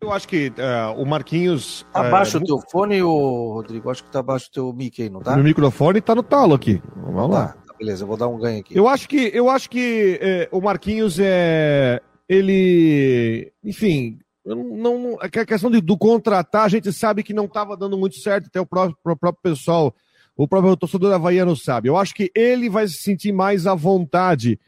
Eu 0.00 0.12
acho 0.12 0.28
que 0.28 0.48
uh, 0.48 1.00
o 1.00 1.06
Marquinhos. 1.06 1.86
Abaixa 1.92 2.38
uh, 2.38 2.42
o 2.42 2.44
teu 2.44 2.60
fone, 2.70 3.02
ô, 3.02 3.54
Rodrigo. 3.54 3.90
Acho 3.90 4.04
que 4.04 4.10
tá 4.10 4.20
abaixo 4.20 4.48
o 4.48 4.52
teu 4.52 4.72
mic 4.72 5.02
aí, 5.02 5.08
não 5.08 5.20
tá? 5.20 5.34
Meu 5.34 5.44
microfone 5.44 6.00
tá 6.00 6.14
no 6.14 6.22
talo 6.22 6.54
aqui. 6.54 6.82
Vamos 6.96 7.30
tá, 7.30 7.38
lá. 7.38 7.46
Tá, 7.48 7.74
beleza, 7.78 8.04
eu 8.04 8.08
vou 8.08 8.16
dar 8.16 8.28
um 8.28 8.38
ganho 8.38 8.60
aqui. 8.60 8.76
Eu 8.76 8.86
acho 8.86 9.08
que, 9.08 9.30
eu 9.32 9.48
acho 9.48 9.70
que 9.70 10.18
é, 10.20 10.48
o 10.52 10.60
Marquinhos 10.60 11.18
é. 11.18 12.00
Ele. 12.28 13.52
Enfim, 13.62 14.18
não, 14.44 14.76
não, 14.76 15.18
a 15.20 15.28
questão 15.28 15.70
de, 15.70 15.80
do 15.80 15.96
contratar, 15.96 16.64
a 16.64 16.68
gente 16.68 16.92
sabe 16.92 17.22
que 17.22 17.32
não 17.32 17.46
estava 17.46 17.76
dando 17.76 17.96
muito 17.96 18.16
certo, 18.16 18.46
até 18.46 18.60
o 18.60 18.66
próprio, 18.66 18.96
o 19.02 19.16
próprio 19.16 19.42
pessoal, 19.42 19.94
o 20.36 20.46
próprio 20.46 20.76
torcedor 20.76 21.12
havaiano 21.14 21.56
sabe. 21.56 21.88
Eu 21.88 21.96
acho 21.96 22.14
que 22.14 22.30
ele 22.34 22.68
vai 22.68 22.86
se 22.86 22.94
sentir 22.94 23.32
mais 23.32 23.66
à 23.66 23.74
vontade 23.74 24.58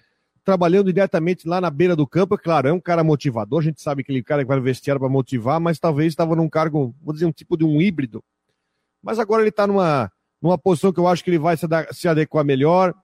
trabalhando 0.47 0.93
diretamente 0.93 1.47
lá 1.47 1.61
na 1.61 1.69
beira 1.69 1.97
do 1.97 2.07
campo. 2.07 2.37
É 2.37 2.38
claro, 2.38 2.69
é 2.69 2.73
um 2.73 2.81
cara 2.81 3.03
motivador, 3.03 3.59
a 3.59 3.65
gente 3.65 3.83
sabe 3.83 4.05
que 4.05 4.12
aquele 4.12 4.23
cara 4.23 4.43
que 4.43 4.49
vai 4.49 4.61
vestiário 4.61 5.00
para 5.00 5.09
motivar, 5.09 5.59
mas 5.59 5.81
talvez 5.81 6.12
estava 6.12 6.37
num 6.37 6.49
cargo, 6.49 6.95
vou 7.03 7.12
dizer, 7.12 7.26
um 7.26 7.33
tipo 7.33 7.57
de 7.57 7.65
um 7.65 7.83
híbrido. 7.83 8.23
Mas 9.03 9.19
agora 9.19 9.43
ele 9.43 9.50
está 9.50 9.67
numa, 9.67 10.11
numa 10.41 10.57
posição 10.57 10.93
que 10.93 11.00
eu 11.00 11.09
acho 11.09 11.25
que 11.25 11.31
ele 11.31 11.38
vai 11.38 11.57
se, 11.57 11.67
se 11.93 12.09
adequar 12.09 12.45
melhor. 12.45 12.95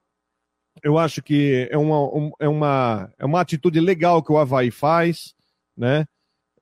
Eu 0.82 0.96
acho 0.96 1.20
que 1.20 1.68
é 1.70 1.76
uma, 1.76 2.00
um, 2.16 2.30
é, 2.38 2.48
uma, 2.48 3.12
é 3.18 3.26
uma 3.26 3.40
atitude 3.40 3.80
legal 3.80 4.22
que 4.22 4.32
o 4.32 4.38
Havaí 4.38 4.70
faz, 4.70 5.34
né? 5.76 6.06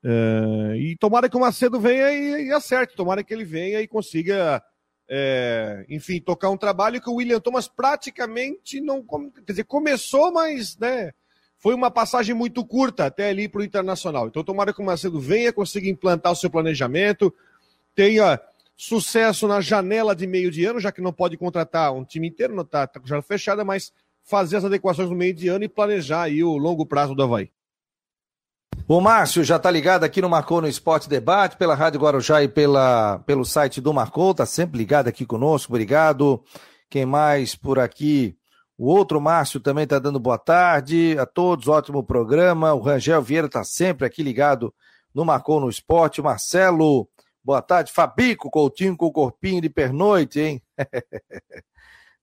É, 0.02 0.76
e 0.78 0.96
tomara 0.96 1.28
que 1.28 1.36
o 1.36 1.40
Macedo 1.40 1.78
venha 1.78 2.10
e, 2.10 2.46
e, 2.46 2.52
acerte, 2.52 2.96
tomara 2.96 3.22
que 3.22 3.34
ele 3.34 3.44
venha 3.44 3.82
e 3.82 3.86
consiga, 3.86 4.62
é, 5.12 5.84
enfim, 5.88 6.20
tocar 6.20 6.50
um 6.50 6.56
trabalho 6.56 7.00
que 7.00 7.10
o 7.10 7.14
William 7.14 7.40
Thomas 7.40 7.66
praticamente 7.66 8.80
não. 8.80 9.04
Quer 9.44 9.52
dizer, 9.52 9.64
começou, 9.64 10.32
mas 10.32 10.78
né, 10.78 11.10
foi 11.58 11.74
uma 11.74 11.90
passagem 11.90 12.32
muito 12.32 12.64
curta 12.64 13.06
até 13.06 13.28
ali 13.28 13.48
para 13.48 13.60
o 13.60 13.64
Internacional. 13.64 14.28
Então, 14.28 14.44
tomara 14.44 14.72
que 14.72 14.80
o 14.80 14.84
Macedo 14.84 15.18
venha, 15.18 15.52
consiga 15.52 15.88
implantar 15.88 16.30
o 16.30 16.36
seu 16.36 16.48
planejamento, 16.48 17.34
tenha 17.92 18.40
sucesso 18.76 19.48
na 19.48 19.60
janela 19.60 20.14
de 20.14 20.28
meio 20.28 20.48
de 20.48 20.64
ano, 20.64 20.78
já 20.78 20.92
que 20.92 21.02
não 21.02 21.12
pode 21.12 21.36
contratar 21.36 21.92
um 21.92 22.04
time 22.04 22.28
inteiro, 22.28 22.54
não 22.54 22.62
está 22.62 22.86
tá 22.86 23.00
com 23.00 23.06
janela 23.06 23.22
fechada, 23.22 23.64
mas 23.64 23.92
fazer 24.22 24.58
as 24.58 24.64
adequações 24.64 25.10
no 25.10 25.16
meio 25.16 25.34
de 25.34 25.48
ano 25.48 25.64
e 25.64 25.68
planejar 25.68 26.22
aí 26.22 26.44
o 26.44 26.56
longo 26.56 26.86
prazo 26.86 27.16
do 27.16 27.22
Havaí. 27.24 27.50
O 28.92 29.00
Márcio 29.00 29.44
já 29.44 29.54
está 29.54 29.70
ligado 29.70 30.02
aqui 30.02 30.20
no 30.20 30.28
Marcou 30.28 30.60
no 30.60 30.66
Esporte 30.66 31.08
Debate, 31.08 31.56
pela 31.56 31.76
Rádio 31.76 32.00
Guarujá 32.00 32.42
e 32.42 32.48
pela, 32.48 33.20
pelo 33.20 33.44
site 33.44 33.80
do 33.80 33.94
Marcou, 33.94 34.32
está 34.32 34.44
sempre 34.44 34.78
ligado 34.78 35.06
aqui 35.06 35.24
conosco, 35.24 35.72
obrigado. 35.72 36.42
Quem 36.88 37.06
mais 37.06 37.54
por 37.54 37.78
aqui? 37.78 38.36
O 38.76 38.88
outro 38.88 39.20
Márcio 39.20 39.60
também 39.60 39.84
está 39.84 40.00
dando 40.00 40.18
boa 40.18 40.36
tarde 40.36 41.16
a 41.20 41.24
todos, 41.24 41.68
ótimo 41.68 42.02
programa. 42.02 42.74
O 42.74 42.80
Rangel 42.80 43.22
Vieira 43.22 43.46
está 43.46 43.62
sempre 43.62 44.04
aqui 44.04 44.24
ligado 44.24 44.74
no 45.14 45.24
Marcou 45.24 45.60
no 45.60 45.70
Esporte. 45.70 46.20
Marcelo, 46.20 47.08
Boa 47.44 47.62
tarde, 47.62 47.92
Fabico 47.92 48.50
Coutinho 48.50 48.96
com 48.96 49.06
o 49.06 49.12
corpinho 49.12 49.62
de 49.62 49.70
pernoite, 49.70 50.40
hein? 50.40 50.62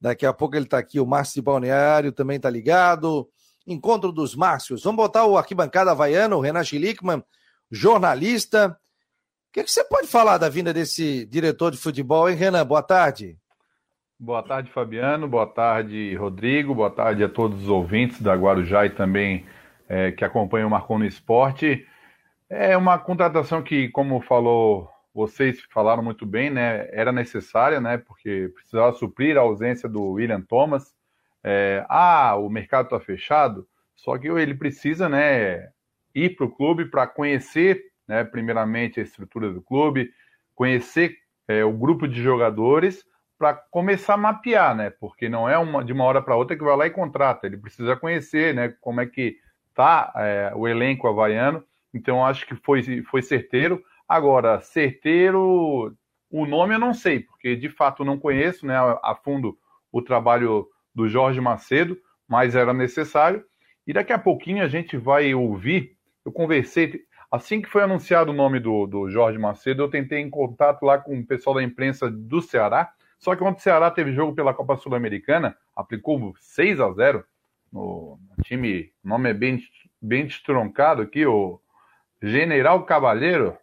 Daqui 0.02 0.26
a 0.26 0.34
pouco 0.34 0.58
ele 0.58 0.66
está 0.66 0.80
aqui, 0.80 1.00
o 1.00 1.06
Márcio 1.06 1.36
de 1.36 1.42
Balneário 1.44 2.12
também 2.12 2.36
está 2.36 2.50
ligado. 2.50 3.26
Encontro 3.68 4.12
dos 4.12 4.36
Márcios. 4.36 4.84
Vamos 4.84 4.98
botar 4.98 5.26
o 5.26 5.38
arquibancada 5.38 5.92
havaiano, 5.92 6.38
o 6.38 6.40
Renan 6.40 6.64
Schlickman, 6.64 7.22
jornalista. 7.70 8.78
O 9.50 9.54
que, 9.54 9.64
que, 9.64 9.72
você 9.72 9.84
pode 9.84 10.08
falar 10.08 10.38
da 10.38 10.48
vinda 10.48 10.74
desse 10.74 11.26
diretor 11.26 11.72
de 11.72 11.78
futebol, 11.78 12.30
hein, 12.30 12.36
Renan? 12.36 12.66
Boa 12.66 12.82
tarde. 12.82 13.38
Boa 14.20 14.42
tarde, 14.42 14.72
Fabiano. 14.72 15.28
Boa 15.28 15.46
tarde, 15.46 16.16
Rodrigo. 16.16 16.74
Boa 16.74 16.90
tarde 16.90 17.24
a 17.24 17.30
todos 17.30 17.64
os 17.64 17.70
ouvintes 17.70 18.22
da 18.22 18.34
Guarujá 18.34 18.86
e 18.86 18.90
também 18.90 19.46
é, 19.90 20.12
que 20.12 20.24
acompanham 20.24 20.68
o 20.68 20.72
Marcon 20.72 21.00
no 21.00 21.06
Esporte. 21.06 21.86
É 22.50 22.78
uma 22.78 22.98
contratação 22.98 23.62
que, 23.62 23.90
como 23.90 24.22
falou 24.22 24.90
vocês 25.18 25.60
falaram 25.72 26.04
muito 26.04 26.28
bem, 26.28 26.52
né? 26.52 26.88
Era 26.92 27.12
necessária, 27.12 27.82
né? 27.82 27.98
Porque 27.98 28.52
precisava 28.54 28.94
suprir 28.94 29.36
a 29.36 29.42
ausência 29.42 29.90
do 29.90 30.12
William 30.12 30.42
Thomas. 30.42 30.94
É, 31.50 31.86
ah, 31.88 32.36
o 32.36 32.50
mercado 32.50 32.88
está 32.88 33.00
fechado. 33.00 33.66
Só 33.96 34.18
que 34.18 34.28
ele 34.28 34.54
precisa, 34.54 35.08
né? 35.08 35.70
Ir 36.14 36.36
para 36.36 36.46
o 36.46 36.52
clube 36.52 36.86
para 36.92 37.08
conhecer, 37.08 37.82
né? 38.06 38.26
Primeiramente 38.26 39.00
a 39.00 39.04
estrutura 39.04 39.54
do 39.54 39.62
clube, 39.62 40.12
conhecer 40.54 41.16
é, 41.48 41.64
o 41.64 41.72
grupo 41.72 42.06
de 42.06 42.22
jogadores 42.22 43.06
para 43.40 43.54
começar 43.54 44.16
a 44.16 44.18
mapear, 44.18 44.76
né? 44.76 44.90
Porque 44.90 45.30
não 45.30 45.48
é 45.48 45.58
uma, 45.58 45.86
de 45.86 45.94
uma 45.94 46.04
hora 46.04 46.22
para 46.22 46.36
outra 46.36 46.58
que 46.58 46.64
vai 46.66 46.76
lá 46.76 46.86
e 46.86 46.92
contrata. 46.92 47.48
Ele 47.48 47.56
precisa 47.56 47.96
conhecer, 47.96 48.54
né? 48.54 48.76
Como 48.82 49.00
é 49.00 49.06
que 49.06 49.38
tá 49.74 50.12
é, 50.18 50.52
o 50.54 50.68
elenco 50.68 51.08
havaiano. 51.08 51.64
Então 51.94 52.26
acho 52.26 52.46
que 52.46 52.56
foi, 52.56 53.02
foi 53.04 53.22
certeiro. 53.22 53.82
Agora, 54.06 54.60
certeiro, 54.60 55.96
o 56.30 56.46
nome 56.46 56.76
eu 56.76 56.80
não 56.80 56.94
sei, 56.94 57.22
porque 57.22 57.56
de 57.56 57.70
fato 57.70 58.04
não 58.04 58.20
conheço 58.20 58.66
né, 58.66 58.76
a 58.76 59.16
fundo 59.16 59.58
o 59.92 60.02
trabalho 60.02 60.68
do 60.98 61.08
Jorge 61.08 61.40
Macedo, 61.40 61.96
mas 62.28 62.56
era 62.56 62.74
necessário. 62.74 63.46
E 63.86 63.94
daqui 63.94 64.12
a 64.12 64.18
pouquinho 64.18 64.64
a 64.64 64.68
gente 64.68 64.98
vai 64.98 65.32
ouvir. 65.32 65.96
Eu 66.26 66.32
conversei, 66.32 67.02
assim 67.32 67.62
que 67.62 67.70
foi 67.70 67.84
anunciado 67.84 68.32
o 68.32 68.36
nome 68.36 68.60
do, 68.60 68.88
do 68.88 69.08
Jorge 69.08 69.38
Macedo, 69.38 69.84
eu 69.84 69.90
tentei 69.90 70.20
em 70.20 70.30
contato 70.30 70.84
lá 70.84 70.98
com 70.98 71.20
o 71.20 71.26
pessoal 71.26 71.58
da 71.58 71.62
imprensa 71.62 72.10
do 72.10 72.42
Ceará. 72.42 72.92
Só 73.20 73.36
que 73.36 73.44
quando 73.44 73.58
o 73.58 73.62
Ceará 73.62 73.92
teve 73.92 74.12
jogo 74.12 74.34
pela 74.34 74.56
Copa 74.56 74.76
Sul-Americana, 74.76 75.56
aplicou 75.76 76.34
6 76.40 76.80
a 76.80 76.92
0 76.92 77.24
no, 77.72 78.18
time, 78.42 78.92
o 79.06 79.10
nome 79.10 79.30
é 79.30 79.34
bem, 79.36 79.62
bem 80.02 80.26
estroncado 80.26 81.04
aqui, 81.04 81.28
o 81.28 81.62
General 82.24 82.84
Cavalheiro, 82.86 83.56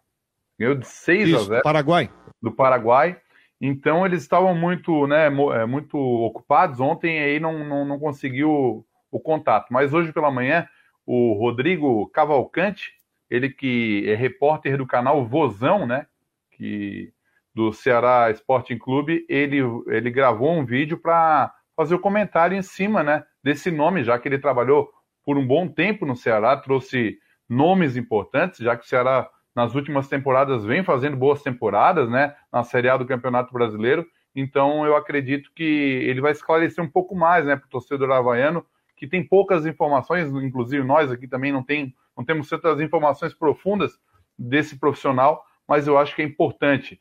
Ganhou 0.57 0.75
de 0.75 0.87
6 0.87 1.27
Isso, 1.27 1.37
a 1.37 1.43
0. 1.43 1.63
Paraguai. 1.63 2.09
Do 2.41 2.49
Paraguai. 2.49 3.17
Então 3.59 4.05
eles 4.05 4.21
estavam 4.21 4.53
muito, 4.53 5.07
né, 5.07 5.27
é, 5.27 5.65
muito 5.65 5.97
ocupados 5.97 6.79
ontem 6.79 7.19
aí 7.19 7.39
não, 7.39 7.63
não, 7.63 7.85
não 7.85 7.99
conseguiu 7.99 8.85
o 9.11 9.19
contato. 9.19 9.67
Mas 9.71 9.93
hoje 9.93 10.11
pela 10.11 10.31
manhã, 10.31 10.67
o 11.05 11.33
Rodrigo 11.33 12.07
Cavalcante, 12.09 12.93
ele 13.29 13.49
que 13.49 14.03
é 14.07 14.15
repórter 14.15 14.77
do 14.77 14.85
canal 14.85 15.25
Vozão, 15.25 15.85
né, 15.85 16.05
que 16.51 17.13
do 17.53 17.71
Ceará 17.71 18.29
Sporting 18.31 18.77
Clube, 18.77 19.25
ele, 19.29 19.59
ele 19.87 20.11
gravou 20.11 20.51
um 20.51 20.65
vídeo 20.65 20.97
para 20.97 21.53
fazer 21.75 21.95
o 21.95 21.97
um 21.97 22.01
comentário 22.01 22.57
em 22.57 22.61
cima, 22.61 23.01
né, 23.01 23.23
desse 23.41 23.71
nome, 23.71 24.03
já 24.03 24.19
que 24.19 24.27
ele 24.27 24.37
trabalhou 24.37 24.89
por 25.23 25.37
um 25.37 25.47
bom 25.47 25.67
tempo 25.67 26.05
no 26.05 26.15
Ceará, 26.15 26.57
trouxe 26.57 27.17
nomes 27.47 27.95
importantes, 27.95 28.59
já 28.59 28.75
que 28.75 28.85
o 28.85 28.87
Ceará 28.87 29.29
nas 29.55 29.73
últimas 29.73 30.07
temporadas 30.09 30.65
vem 30.65 30.83
fazendo 30.83 31.15
boas 31.15 31.41
temporadas, 31.41 32.09
né? 32.09 32.35
Na 32.51 32.63
Série 32.63 32.89
A 32.89 32.97
do 32.97 33.05
Campeonato 33.05 33.53
Brasileiro. 33.53 34.05
Então 34.35 34.85
eu 34.85 34.95
acredito 34.97 35.49
que 35.55 35.63
ele 35.63 36.19
vai 36.19 36.33
esclarecer 36.33 36.83
um 36.83 36.89
pouco 36.89 37.15
mais, 37.15 37.45
né, 37.45 37.55
para 37.55 37.65
o 37.65 37.69
torcedor 37.69 38.11
havaiano, 38.11 38.65
que 38.97 39.07
tem 39.07 39.23
poucas 39.25 39.65
informações, 39.65 40.29
inclusive 40.29 40.83
nós 40.83 41.09
aqui 41.09 41.27
também 41.27 41.53
não, 41.53 41.63
tem, 41.63 41.95
não 42.17 42.25
temos 42.25 42.49
tantas 42.49 42.81
informações 42.81 43.33
profundas 43.33 43.97
desse 44.37 44.77
profissional, 44.77 45.45
mas 45.65 45.87
eu 45.87 45.97
acho 45.97 46.13
que 46.13 46.21
é 46.21 46.25
importante. 46.25 46.99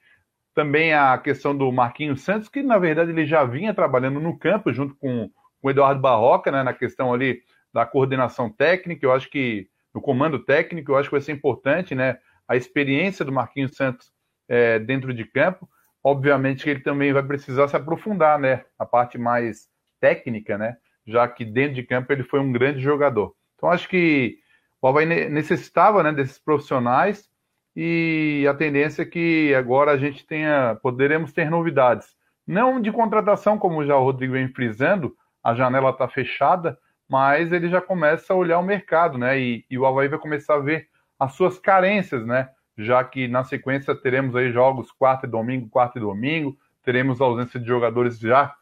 Também 0.55 0.95
a 0.95 1.19
questão 1.19 1.57
do 1.57 1.71
Marquinhos 1.73 2.21
Santos, 2.21 2.49
que 2.49 2.63
na 2.63 2.79
verdade 2.79 3.11
ele 3.11 3.27
já 3.27 3.45
vinha 3.45 3.75
trabalhando 3.75 4.21
no 4.21 4.39
campo 4.39 4.73
junto 4.73 4.95
com, 4.95 5.29
com 5.61 5.69
o 5.69 5.71
Eduardo 5.71 6.01
Barroca, 6.01 6.53
né, 6.53 6.63
na 6.63 6.73
questão 6.73 7.13
ali 7.13 7.43
da 7.73 7.85
coordenação 7.85 8.49
técnica, 8.49 9.05
eu 9.05 9.13
acho 9.13 9.29
que 9.29 9.69
no 9.93 10.01
comando 10.01 10.39
técnico, 10.39 10.93
eu 10.93 10.97
acho 10.97 11.09
que 11.09 11.15
vai 11.15 11.21
ser 11.21 11.33
importante, 11.33 11.95
né, 11.95 12.19
a 12.49 12.57
experiência 12.57 13.25
do 13.25 13.33
Marquinhos 13.33 13.75
Santos 13.75 14.13
é, 14.49 14.79
dentro 14.79 15.13
de 15.13 15.25
campo. 15.25 15.69
Obviamente 16.03 16.65
que 16.65 16.71
ele 16.71 16.81
também 16.81 17.13
vai 17.13 17.23
precisar 17.23 17.69
se 17.69 17.77
aprofundar, 17.77 18.39
né? 18.39 18.65
A 18.79 18.85
parte 18.85 19.17
mais 19.17 19.69
técnica, 20.01 20.59
né? 20.59 20.77
Já 21.07 21.27
que 21.27 21.45
dentro 21.45 21.75
de 21.75 21.83
campo 21.83 22.13
ele 22.13 22.23
foi 22.23 22.41
um 22.41 22.53
grande 22.53 22.81
jogador. 22.81 23.35
Então 23.57 23.71
acho 23.71 23.89
que 23.89 24.39
o 24.81 24.87
Havaí 24.87 25.07
necessitava 25.07 26.03
né, 26.03 26.13
desses 26.13 26.39
profissionais 26.39 27.31
e 27.75 28.47
a 28.49 28.55
tendência 28.55 29.03
é 29.03 29.07
que 29.07 29.55
agora 29.55 29.93
a 29.93 29.97
gente 29.97 30.27
tenha, 30.27 30.79
poderemos 30.83 31.33
ter 31.33 31.51
novidades. 31.51 32.15
Não 32.47 32.81
de 32.81 32.93
contratação, 32.93 33.59
como 33.59 33.85
já 33.85 33.97
o 33.97 34.05
Rodrigo 34.05 34.35
vem 34.35 34.49
frisando, 34.49 35.17
a 35.43 35.55
janela 35.55 35.91
está 35.91 36.07
fechada, 36.07 36.79
mas 37.09 37.51
ele 37.51 37.69
já 37.69 37.81
começa 37.81 38.33
a 38.33 38.37
olhar 38.37 38.59
o 38.59 38.63
mercado, 38.63 39.17
né? 39.17 39.39
E, 39.41 39.65
e 39.71 39.79
o 39.79 39.87
Havaí 39.87 40.09
vai 40.09 40.19
começar 40.19 40.57
a 40.57 40.61
ver 40.61 40.89
as 41.18 41.33
suas 41.35 41.59
carências, 41.59 42.26
né? 42.26 42.49
Já 42.76 43.02
que 43.04 43.28
na 43.28 43.44
sequência 43.44 43.94
teremos 43.94 44.35
aí 44.35 44.52
jogos 44.52 44.90
quarta 44.90 45.26
e 45.26 45.30
domingo, 45.30 45.68
quarta 45.68 45.99
e 45.99 46.02
domingo, 46.02 46.56
teremos 46.83 47.21
ausência 47.21 47.61
de 47.61 47.66
jogadores 47.66 48.18
já 48.18 48.54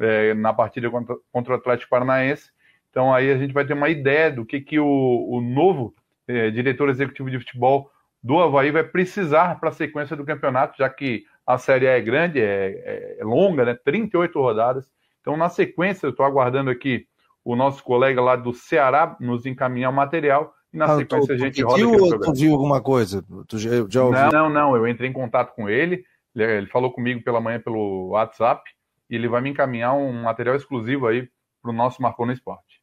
é, 0.00 0.32
na 0.34 0.52
partida 0.52 0.90
contra, 0.90 1.16
contra, 1.30 1.52
o 1.54 1.56
Atlético 1.56 1.90
Paranaense. 1.90 2.50
Então 2.90 3.12
aí 3.12 3.30
a 3.30 3.36
gente 3.36 3.52
vai 3.52 3.64
ter 3.66 3.74
uma 3.74 3.88
ideia 3.88 4.30
do 4.30 4.44
que, 4.44 4.60
que 4.60 4.78
o, 4.80 5.26
o 5.28 5.40
novo 5.40 5.94
é, 6.26 6.50
diretor 6.50 6.88
executivo 6.88 7.30
de 7.30 7.38
futebol 7.38 7.90
do 8.22 8.40
Havaí 8.40 8.70
vai 8.70 8.84
precisar 8.84 9.60
para 9.60 9.68
a 9.68 9.72
sequência 9.72 10.16
do 10.16 10.24
campeonato, 10.24 10.76
já 10.78 10.88
que 10.88 11.24
a 11.46 11.56
série 11.56 11.86
é 11.86 12.00
grande, 12.00 12.40
é, 12.40 13.16
é 13.18 13.24
longa, 13.24 13.64
né? 13.64 13.74
38 13.74 14.38
rodadas. 14.40 14.90
Então, 15.20 15.36
na 15.36 15.48
sequência, 15.48 16.06
eu 16.06 16.10
estou 16.10 16.26
aguardando 16.26 16.70
aqui 16.70 17.06
o 17.44 17.56
nosso 17.56 17.82
colega 17.82 18.20
lá 18.20 18.36
do 18.36 18.52
Ceará 18.52 19.16
nos 19.18 19.46
encaminhar 19.46 19.90
o 19.90 19.94
material 19.94 20.54
e 20.72 20.76
na 20.76 20.84
ah, 20.84 20.96
sequência 20.96 21.26
tu, 21.26 21.32
a 21.32 21.46
gente 21.46 21.62
roda 21.62 22.20
Tu 22.20 22.34
viu 22.34 22.52
alguma 22.52 22.80
coisa? 22.80 23.24
Tu 23.46 23.58
já, 23.58 23.70
já 23.88 24.04
ouviu? 24.04 24.20
Não, 24.20 24.30
não, 24.30 24.50
não. 24.50 24.76
Eu 24.76 24.86
entrei 24.86 25.08
em 25.08 25.12
contato 25.12 25.54
com 25.54 25.68
ele. 25.68 26.04
Ele 26.34 26.66
falou 26.66 26.92
comigo 26.92 27.22
pela 27.22 27.40
manhã 27.40 27.60
pelo 27.60 28.10
WhatsApp 28.10 28.62
e 29.10 29.16
ele 29.16 29.28
vai 29.28 29.40
me 29.40 29.50
encaminhar 29.50 29.94
um 29.94 30.22
material 30.22 30.54
exclusivo 30.54 31.06
aí 31.06 31.28
para 31.62 31.70
o 31.70 31.74
nosso 31.74 32.02
Marcou 32.02 32.26
no 32.26 32.32
Esporte. 32.32 32.82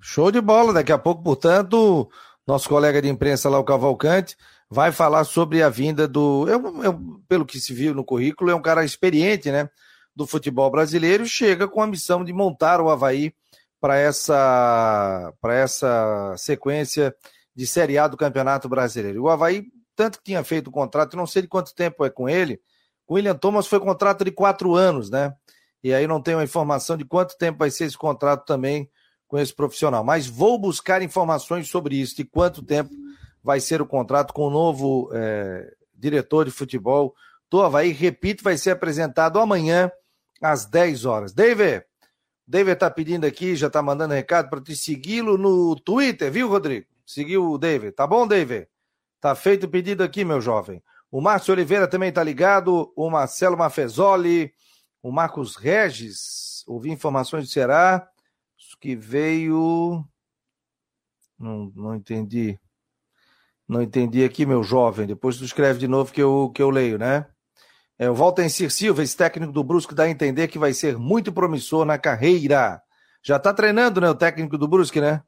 Show 0.00 0.30
de 0.30 0.40
bola. 0.40 0.72
Daqui 0.72 0.92
a 0.92 0.98
pouco, 0.98 1.22
portanto, 1.22 2.08
nosso 2.46 2.68
colega 2.68 3.00
de 3.00 3.08
imprensa 3.08 3.48
lá, 3.48 3.58
o 3.58 3.64
Cavalcante, 3.64 4.36
vai 4.70 4.92
falar 4.92 5.24
sobre 5.24 5.62
a 5.62 5.68
vinda 5.68 6.06
do. 6.06 6.46
Eu, 6.48 6.82
eu, 6.82 7.00
pelo 7.26 7.46
que 7.46 7.58
se 7.58 7.72
viu 7.72 7.94
no 7.94 8.04
currículo, 8.04 8.50
é 8.50 8.54
um 8.54 8.62
cara 8.62 8.84
experiente, 8.84 9.50
né? 9.50 9.68
Do 10.14 10.26
futebol 10.26 10.70
brasileiro, 10.70 11.26
chega 11.26 11.66
com 11.66 11.80
a 11.80 11.86
missão 11.86 12.22
de 12.22 12.32
montar 12.32 12.80
o 12.80 12.90
Havaí 12.90 13.32
para 13.84 13.98
essa, 13.98 15.34
essa 15.50 16.34
sequência 16.38 17.14
de 17.54 17.66
Série 17.66 17.98
A 17.98 18.08
do 18.08 18.16
Campeonato 18.16 18.66
Brasileiro. 18.66 19.24
O 19.24 19.28
Havaí, 19.28 19.66
tanto 19.94 20.16
que 20.16 20.24
tinha 20.24 20.42
feito 20.42 20.68
o 20.68 20.70
contrato, 20.70 21.18
não 21.18 21.26
sei 21.26 21.42
de 21.42 21.48
quanto 21.48 21.74
tempo 21.74 22.02
é 22.02 22.08
com 22.08 22.26
ele, 22.26 22.58
o 23.06 23.12
William 23.12 23.34
Thomas 23.34 23.66
foi 23.66 23.78
contrato 23.78 24.24
de 24.24 24.30
quatro 24.30 24.74
anos, 24.74 25.10
né? 25.10 25.34
E 25.82 25.92
aí 25.92 26.06
não 26.06 26.18
tenho 26.18 26.38
a 26.38 26.44
informação 26.44 26.96
de 26.96 27.04
quanto 27.04 27.36
tempo 27.36 27.58
vai 27.58 27.70
ser 27.70 27.84
esse 27.84 27.98
contrato 27.98 28.46
também 28.46 28.88
com 29.28 29.38
esse 29.38 29.54
profissional. 29.54 30.02
Mas 30.02 30.26
vou 30.26 30.58
buscar 30.58 31.02
informações 31.02 31.68
sobre 31.68 31.96
isso, 31.96 32.16
de 32.16 32.24
quanto 32.24 32.62
tempo 32.62 32.88
vai 33.42 33.60
ser 33.60 33.82
o 33.82 33.86
contrato 33.86 34.32
com 34.32 34.46
o 34.46 34.50
novo 34.50 35.10
é, 35.12 35.74
diretor 35.94 36.46
de 36.46 36.50
futebol 36.50 37.14
do 37.50 37.60
Havaí. 37.60 37.92
Repito, 37.92 38.42
vai 38.42 38.56
ser 38.56 38.70
apresentado 38.70 39.38
amanhã 39.38 39.92
às 40.40 40.64
10 40.64 41.04
horas. 41.04 41.34
David, 41.34 41.84
David 42.46 42.78
tá 42.78 42.90
pedindo 42.90 43.24
aqui, 43.24 43.56
já 43.56 43.70
tá 43.70 43.82
mandando 43.82 44.14
recado 44.14 44.50
para 44.50 44.60
te 44.60 44.76
segui-lo 44.76 45.38
no 45.38 45.76
Twitter, 45.76 46.30
viu, 46.30 46.48
Rodrigo? 46.48 46.86
Seguiu 47.06 47.50
o 47.50 47.58
David. 47.58 47.92
Tá 47.92 48.06
bom, 48.06 48.26
David? 48.26 48.68
Tá 49.20 49.34
feito 49.34 49.64
o 49.64 49.68
pedido 49.68 50.02
aqui, 50.02 50.24
meu 50.24 50.40
jovem. 50.40 50.82
O 51.10 51.20
Márcio 51.20 51.52
Oliveira 51.52 51.88
também 51.88 52.12
tá 52.12 52.22
ligado, 52.22 52.92
o 52.94 53.08
Marcelo 53.10 53.56
Mafezoli, 53.56 54.52
o 55.02 55.10
Marcos 55.10 55.56
Regis, 55.56 56.64
ouvi 56.66 56.90
informações 56.90 57.44
do 57.44 57.50
Ceará, 57.50 58.08
que 58.84 58.94
veio. 58.94 60.04
Não, 61.38 61.72
não 61.74 61.94
entendi. 61.94 62.60
Não 63.66 63.80
entendi 63.80 64.22
aqui, 64.22 64.44
meu 64.44 64.62
jovem. 64.62 65.06
Depois 65.06 65.38
tu 65.38 65.44
escreve 65.44 65.78
de 65.78 65.88
novo 65.88 66.12
que 66.12 66.20
eu, 66.20 66.52
que 66.54 66.60
eu 66.60 66.68
leio, 66.68 66.98
né? 66.98 67.26
É, 67.98 68.10
o 68.10 68.14
Valtencir 68.14 68.70
Silva, 68.70 69.02
esse 69.02 69.16
técnico 69.16 69.52
do 69.52 69.62
Brusque, 69.62 69.94
dá 69.94 70.04
a 70.04 70.10
entender 70.10 70.48
que 70.48 70.58
vai 70.58 70.72
ser 70.72 70.98
muito 70.98 71.32
promissor 71.32 71.84
na 71.84 71.96
carreira. 71.96 72.80
Já 73.22 73.36
está 73.36 73.52
treinando, 73.54 74.00
né, 74.00 74.10
o 74.10 74.14
técnico 74.14 74.58
do 74.58 74.68
Brusque, 74.68 75.00
né? 75.00 75.22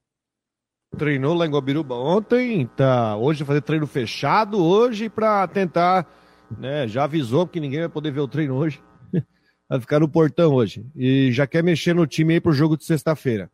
Treinou 0.96 1.34
lá 1.34 1.46
em 1.46 1.50
Guabiruba 1.50 1.94
ontem, 1.94 2.66
tá 2.76 3.16
hoje 3.16 3.44
fazer 3.44 3.60
treino 3.60 3.86
fechado 3.86 4.62
hoje 4.62 5.08
para 5.08 5.46
tentar 5.48 6.06
né? 6.50 6.86
Já 6.86 7.04
avisou 7.04 7.46
que 7.46 7.60
ninguém 7.60 7.80
vai 7.80 7.88
poder 7.88 8.10
ver 8.10 8.20
o 8.20 8.28
treino 8.28 8.54
hoje. 8.54 8.82
vai 9.68 9.80
ficar 9.80 10.00
no 10.00 10.08
portão 10.08 10.52
hoje. 10.52 10.86
E 10.94 11.32
já 11.32 11.46
quer 11.46 11.62
mexer 11.62 11.94
no 11.94 12.06
time 12.06 12.34
aí 12.34 12.40
pro 12.40 12.52
jogo 12.52 12.76
de 12.76 12.84
sexta-feira. 12.84 13.50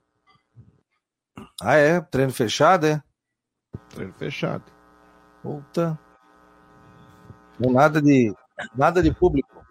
Ah, 1.62 1.76
é? 1.76 2.00
Treino 2.00 2.32
fechado, 2.32 2.86
é? 2.86 3.02
Treino 3.90 4.12
fechado. 4.14 4.64
Puta. 5.42 5.98
Nada 7.58 8.02
de, 8.02 8.32
nada 8.74 9.02
de 9.02 9.12
público. 9.12 9.62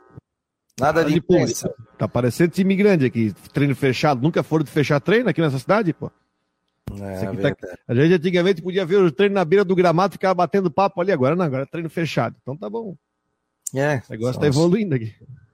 Nada, 0.80 1.02
nada 1.02 1.06
de, 1.06 1.16
de 1.16 1.22
público. 1.22 1.70
Tá 1.98 2.08
parecendo 2.08 2.52
time 2.52 2.76
grande 2.76 3.06
aqui. 3.06 3.34
Treino 3.54 3.76
fechado. 3.76 4.22
Nunca 4.22 4.42
foram 4.42 4.64
de 4.64 4.72
fechar 4.72 5.00
treino 5.00 5.30
aqui 5.30 5.42
nessa 5.42 5.60
cidade, 5.60 5.94
pô? 5.94 6.12
É, 7.00 7.54
tá... 7.54 7.78
A 7.88 7.94
gente 7.94 8.16
antigamente 8.16 8.62
podia 8.62 8.86
ver 8.86 8.98
o 8.98 9.12
treino 9.12 9.36
na 9.36 9.46
beira 9.46 9.64
do 9.64 9.76
gramado 9.76 10.14
e 10.14 10.16
ficava 10.16 10.34
batendo 10.34 10.72
papo 10.72 11.00
ali. 11.00 11.12
Agora 11.12 11.36
não, 11.36 11.46
agora 11.46 11.64
é 11.64 11.66
treino 11.66 11.90
fechado. 11.90 12.36
Então 12.42 12.58
tá 12.58 12.70
bom. 12.70 12.96
É. 13.74 14.02
O 14.08 14.12
negócio 14.12 14.42
tá 14.42 14.48
evoluindo 14.48 14.96
aqui. 14.96 15.14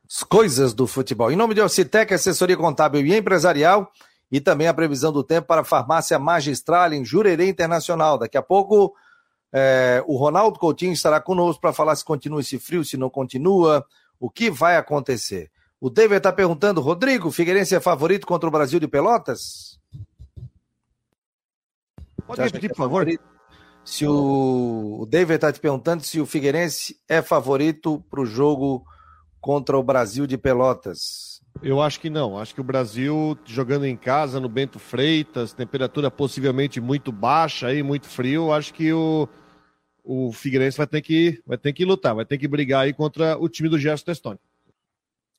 As 0.10 0.24
coisas 0.24 0.74
do 0.74 0.88
futebol. 0.88 1.32
Em 1.32 1.36
nome 1.36 1.54
de 1.54 1.62
Ocitec, 1.62 2.14
assessoria 2.14 2.56
contábil 2.56 3.06
e 3.06 3.16
empresarial, 3.16 3.92
e 4.32 4.40
também 4.40 4.68
a 4.68 4.74
previsão 4.74 5.12
do 5.12 5.24
tempo 5.24 5.48
para 5.48 5.62
a 5.62 5.66
farmácia 5.66 6.18
magistral 6.18 6.94
em 6.94 7.04
Jurerê 7.04 7.48
Internacional. 7.50 8.18
Daqui 8.18 8.38
a 8.38 8.42
pouco 8.42 8.94
é, 9.52 10.04
o 10.06 10.18
Ronaldo 10.18 10.60
Coutinho 10.60 10.94
estará 10.94 11.20
conosco 11.20 11.62
para 11.62 11.74
falar 11.74 11.96
se 11.96 12.04
continua 12.04 12.42
esse 12.42 12.60
frio, 12.60 12.84
se 12.84 12.98
não 12.98 13.10
continua, 13.10 13.86
o 14.20 14.30
que 14.30 14.50
vai 14.50 14.78
acontecer. 14.78 15.52
O 15.80 15.90
David 15.90 16.18
está 16.18 16.34
perguntando, 16.34 16.82
Rodrigo, 16.82 17.32
Figueirense 17.32 17.76
é 17.76 17.80
favorito 17.80 18.26
contra 18.26 18.50
o 18.50 18.52
Brasil 18.52 18.80
de 18.80 18.88
Pelotas? 18.88 19.80
Pode 22.26 22.42
repetir, 22.42 22.72
é 22.72 22.74
por 22.74 22.78
favor? 22.78 23.08
Se 23.86 24.06
o, 24.06 25.02
o 25.02 25.06
David 25.06 25.36
está 25.36 25.54
te 25.54 25.60
perguntando 25.60 26.04
se 26.04 26.20
o 26.20 26.26
Figueirense 26.26 27.00
é 27.08 27.22
favorito 27.22 28.04
para 28.10 28.22
o 28.22 28.26
jogo 28.26 28.84
contra 29.40 29.78
o 29.78 29.84
Brasil 29.84 30.28
de 30.28 30.38
Pelotas. 30.38 31.37
Eu 31.62 31.82
acho 31.82 32.00
que 32.00 32.10
não. 32.10 32.38
Acho 32.38 32.54
que 32.54 32.62
o 32.62 32.64
Brasil 32.64 33.38
jogando 33.46 33.86
em 33.86 33.96
casa 33.96 34.40
no 34.40 34.50
Bento 34.50 34.80
Freitas, 34.80 35.54
temperatura 35.54 36.12
possivelmente 36.12 36.80
muito 36.80 37.12
baixa 37.12 37.74
e 37.74 37.82
muito 37.82 38.08
frio, 38.08 38.52
acho 38.52 38.74
que 38.74 38.94
o, 38.94 39.28
o 40.04 40.32
Figueirense 40.32 40.78
vai 40.78 40.88
ter 40.88 41.02
que 41.02 41.42
vai 41.46 41.58
ter 41.58 41.74
que 41.74 41.86
lutar, 41.86 42.16
vai 42.16 42.26
ter 42.26 42.38
que 42.38 42.48
brigar 42.48 42.86
aí 42.86 42.94
contra 42.94 43.38
o 43.38 43.50
time 43.50 43.70
do 43.70 43.80
Gerson 43.80 44.06
Testoni. 44.06 44.40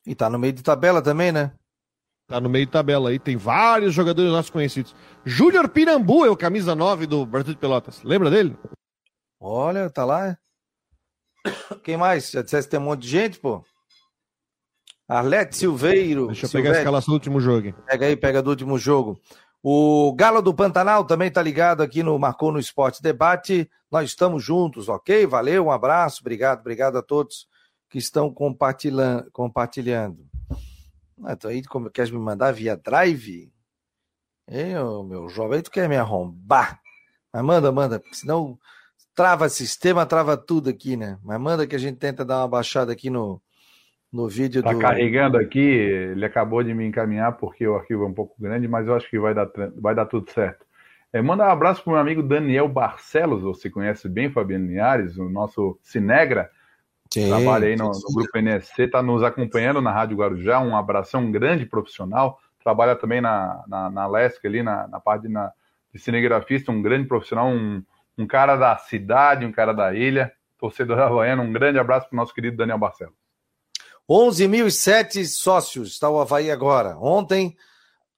E 0.06 0.14
tá 0.14 0.28
no 0.28 0.38
meio 0.38 0.52
de 0.52 0.62
tabela 0.62 1.02
também, 1.02 1.30
né? 1.30 1.52
Tá 2.26 2.40
no 2.40 2.48
meio 2.48 2.66
de 2.66 2.72
tabela 2.72 3.10
aí, 3.10 3.18
tem 3.18 3.36
vários 3.36 3.94
jogadores 3.94 4.30
nossos 4.30 4.50
conhecidos. 4.50 4.94
Júnior 5.24 5.68
Pirambu 5.68 6.26
é 6.26 6.30
o 6.30 6.36
camisa 6.36 6.74
9 6.74 7.06
do 7.06 7.24
Brasil 7.24 7.54
de 7.54 7.60
Pelotas. 7.60 8.02
Lembra 8.02 8.30
dele? 8.30 8.56
Olha, 9.40 9.88
tá 9.88 10.04
lá. 10.04 10.36
Quem 11.82 11.96
mais? 11.96 12.30
Já 12.30 12.42
disseste 12.42 12.68
que 12.68 12.70
tem 12.72 12.80
um 12.80 12.84
monte 12.84 13.02
de 13.02 13.08
gente, 13.08 13.38
pô? 13.38 13.64
Arlete 15.08 15.56
Silveiro. 15.56 16.26
Deixa 16.26 16.44
eu 16.44 16.50
pegar 16.50 16.72
a 16.72 16.78
escalação 16.78 17.12
do 17.12 17.14
último 17.14 17.40
jogo. 17.40 17.72
Pega 17.86 18.06
aí, 18.06 18.14
pega 18.14 18.42
do 18.42 18.50
último 18.50 18.78
jogo. 18.78 19.18
O 19.62 20.12
Galo 20.14 20.42
do 20.42 20.52
Pantanal 20.52 21.04
também 21.04 21.30
tá 21.30 21.40
ligado 21.40 21.82
aqui 21.82 22.02
no 22.02 22.18
Marcou 22.18 22.52
no 22.52 22.58
Esporte 22.58 23.02
Debate. 23.02 23.68
Nós 23.90 24.10
estamos 24.10 24.44
juntos, 24.44 24.88
ok? 24.88 25.26
Valeu, 25.26 25.64
um 25.64 25.70
abraço, 25.70 26.20
obrigado, 26.20 26.60
obrigado 26.60 26.98
a 26.98 27.02
todos 27.02 27.48
que 27.88 27.96
estão 27.96 28.32
compartilhando. 28.32 29.30
compartilhando. 29.32 30.28
Ah, 31.24 31.32
então 31.32 31.50
aí 31.50 31.64
como 31.64 31.90
quer 31.90 32.06
me 32.10 32.18
mandar 32.18 32.52
via 32.52 32.76
drive? 32.76 33.50
Eu, 34.46 35.02
meu 35.02 35.28
jovem, 35.28 35.62
tu 35.62 35.70
quer 35.70 35.88
me 35.88 35.96
arrombar? 35.96 36.80
Mas 37.32 37.42
manda, 37.42 37.72
manda, 37.72 37.98
porque 37.98 38.14
senão 38.14 38.58
trava 39.14 39.48
sistema, 39.48 40.06
trava 40.06 40.36
tudo 40.36 40.70
aqui, 40.70 40.96
né? 40.96 41.18
Mas 41.22 41.40
manda 41.40 41.66
que 41.66 41.74
a 41.74 41.78
gente 41.78 41.96
tenta 41.98 42.24
dar 42.24 42.38
uma 42.38 42.48
baixada 42.48 42.92
aqui 42.92 43.10
no, 43.10 43.42
no 44.12 44.26
vídeo 44.28 44.62
tá 44.62 44.72
do. 44.72 44.78
carregando 44.78 45.36
aqui, 45.36 45.60
ele 45.60 46.24
acabou 46.24 46.62
de 46.62 46.72
me 46.72 46.86
encaminhar 46.86 47.36
porque 47.36 47.66
o 47.66 47.76
arquivo 47.76 48.04
é 48.04 48.06
um 48.06 48.14
pouco 48.14 48.34
grande, 48.40 48.66
mas 48.66 48.86
eu 48.86 48.94
acho 48.94 49.08
que 49.08 49.18
vai 49.18 49.34
dar, 49.34 49.48
vai 49.76 49.94
dar 49.94 50.06
tudo 50.06 50.30
certo. 50.30 50.66
É, 51.12 51.22
manda 51.22 51.46
um 51.46 51.50
abraço 51.50 51.82
para 51.82 51.90
o 51.90 51.92
meu 51.94 52.00
amigo 52.00 52.22
Daniel 52.22 52.68
Barcelos, 52.68 53.42
você 53.42 53.70
conhece 53.70 54.08
bem 54.08 54.30
Fabiano 54.30 54.66
Linhares, 54.66 55.16
o 55.16 55.28
nosso 55.28 55.78
Cinegra. 55.82 56.50
Sim, 57.10 57.28
Trabalha 57.28 57.68
aí 57.68 57.76
no, 57.76 57.86
no 57.86 58.14
Grupo 58.14 58.38
NSC, 58.38 58.82
está 58.82 59.02
nos 59.02 59.22
acompanhando 59.22 59.80
na 59.80 59.90
Rádio 59.90 60.18
Guarujá. 60.18 60.60
Um 60.60 60.76
abração, 60.76 61.22
um 61.22 61.32
grande 61.32 61.64
profissional. 61.64 62.38
Trabalha 62.62 62.94
também 62.94 63.22
na, 63.22 63.64
na, 63.66 63.88
na 63.88 64.06
LESC, 64.06 64.46
ali 64.46 64.62
na, 64.62 64.86
na 64.88 65.00
parte 65.00 65.22
de, 65.22 65.28
na, 65.28 65.50
de 65.92 65.98
cinegrafista, 65.98 66.70
um 66.70 66.82
grande 66.82 67.08
profissional, 67.08 67.48
um, 67.48 67.82
um 68.18 68.26
cara 68.26 68.56
da 68.56 68.76
cidade, 68.76 69.46
um 69.46 69.52
cara 69.52 69.72
da 69.72 69.94
ilha, 69.94 70.30
torcedor 70.58 70.98
havaiano. 71.00 71.42
Um 71.42 71.52
grande 71.52 71.78
abraço 71.78 72.06
para 72.08 72.16
o 72.16 72.18
nosso 72.18 72.34
querido 72.34 72.58
Daniel 72.58 72.78
Barcelos. 72.78 73.27
11.007 74.10 75.26
sócios 75.26 75.90
está 75.90 76.08
o 76.08 76.18
Havaí 76.18 76.50
agora. 76.50 76.96
Ontem, 76.98 77.54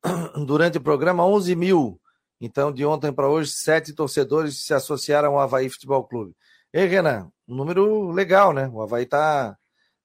durante 0.46 0.78
o 0.78 0.80
programa, 0.80 1.26
11 1.26 1.56
mil. 1.56 2.00
Então, 2.40 2.72
de 2.72 2.86
ontem 2.86 3.12
para 3.12 3.28
hoje, 3.28 3.50
sete 3.50 3.92
torcedores 3.92 4.64
se 4.64 4.72
associaram 4.72 5.32
ao 5.32 5.40
Havaí 5.40 5.68
Futebol 5.68 6.04
Clube. 6.04 6.32
E 6.72 6.86
Renan, 6.86 7.30
um 7.46 7.56
número 7.56 8.12
legal, 8.12 8.52
né? 8.52 8.70
O 8.72 8.80
Havaí 8.80 9.02
está 9.02 9.56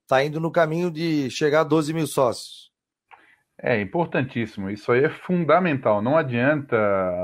tá 0.08 0.24
indo 0.24 0.39
no 0.39 0.52
caminho 0.52 0.89
de 0.89 1.30
chegar 1.30 1.62
a 1.62 1.63
12 1.63 1.93
mil 1.93 2.08
sócios. 2.08 2.71
É 3.62 3.80
importantíssimo, 3.80 4.69
isso 4.69 4.91
aí 4.91 5.06
é 5.06 5.10
fundamental. 5.10 6.02
Não 6.02 6.17
adianta 6.17 6.76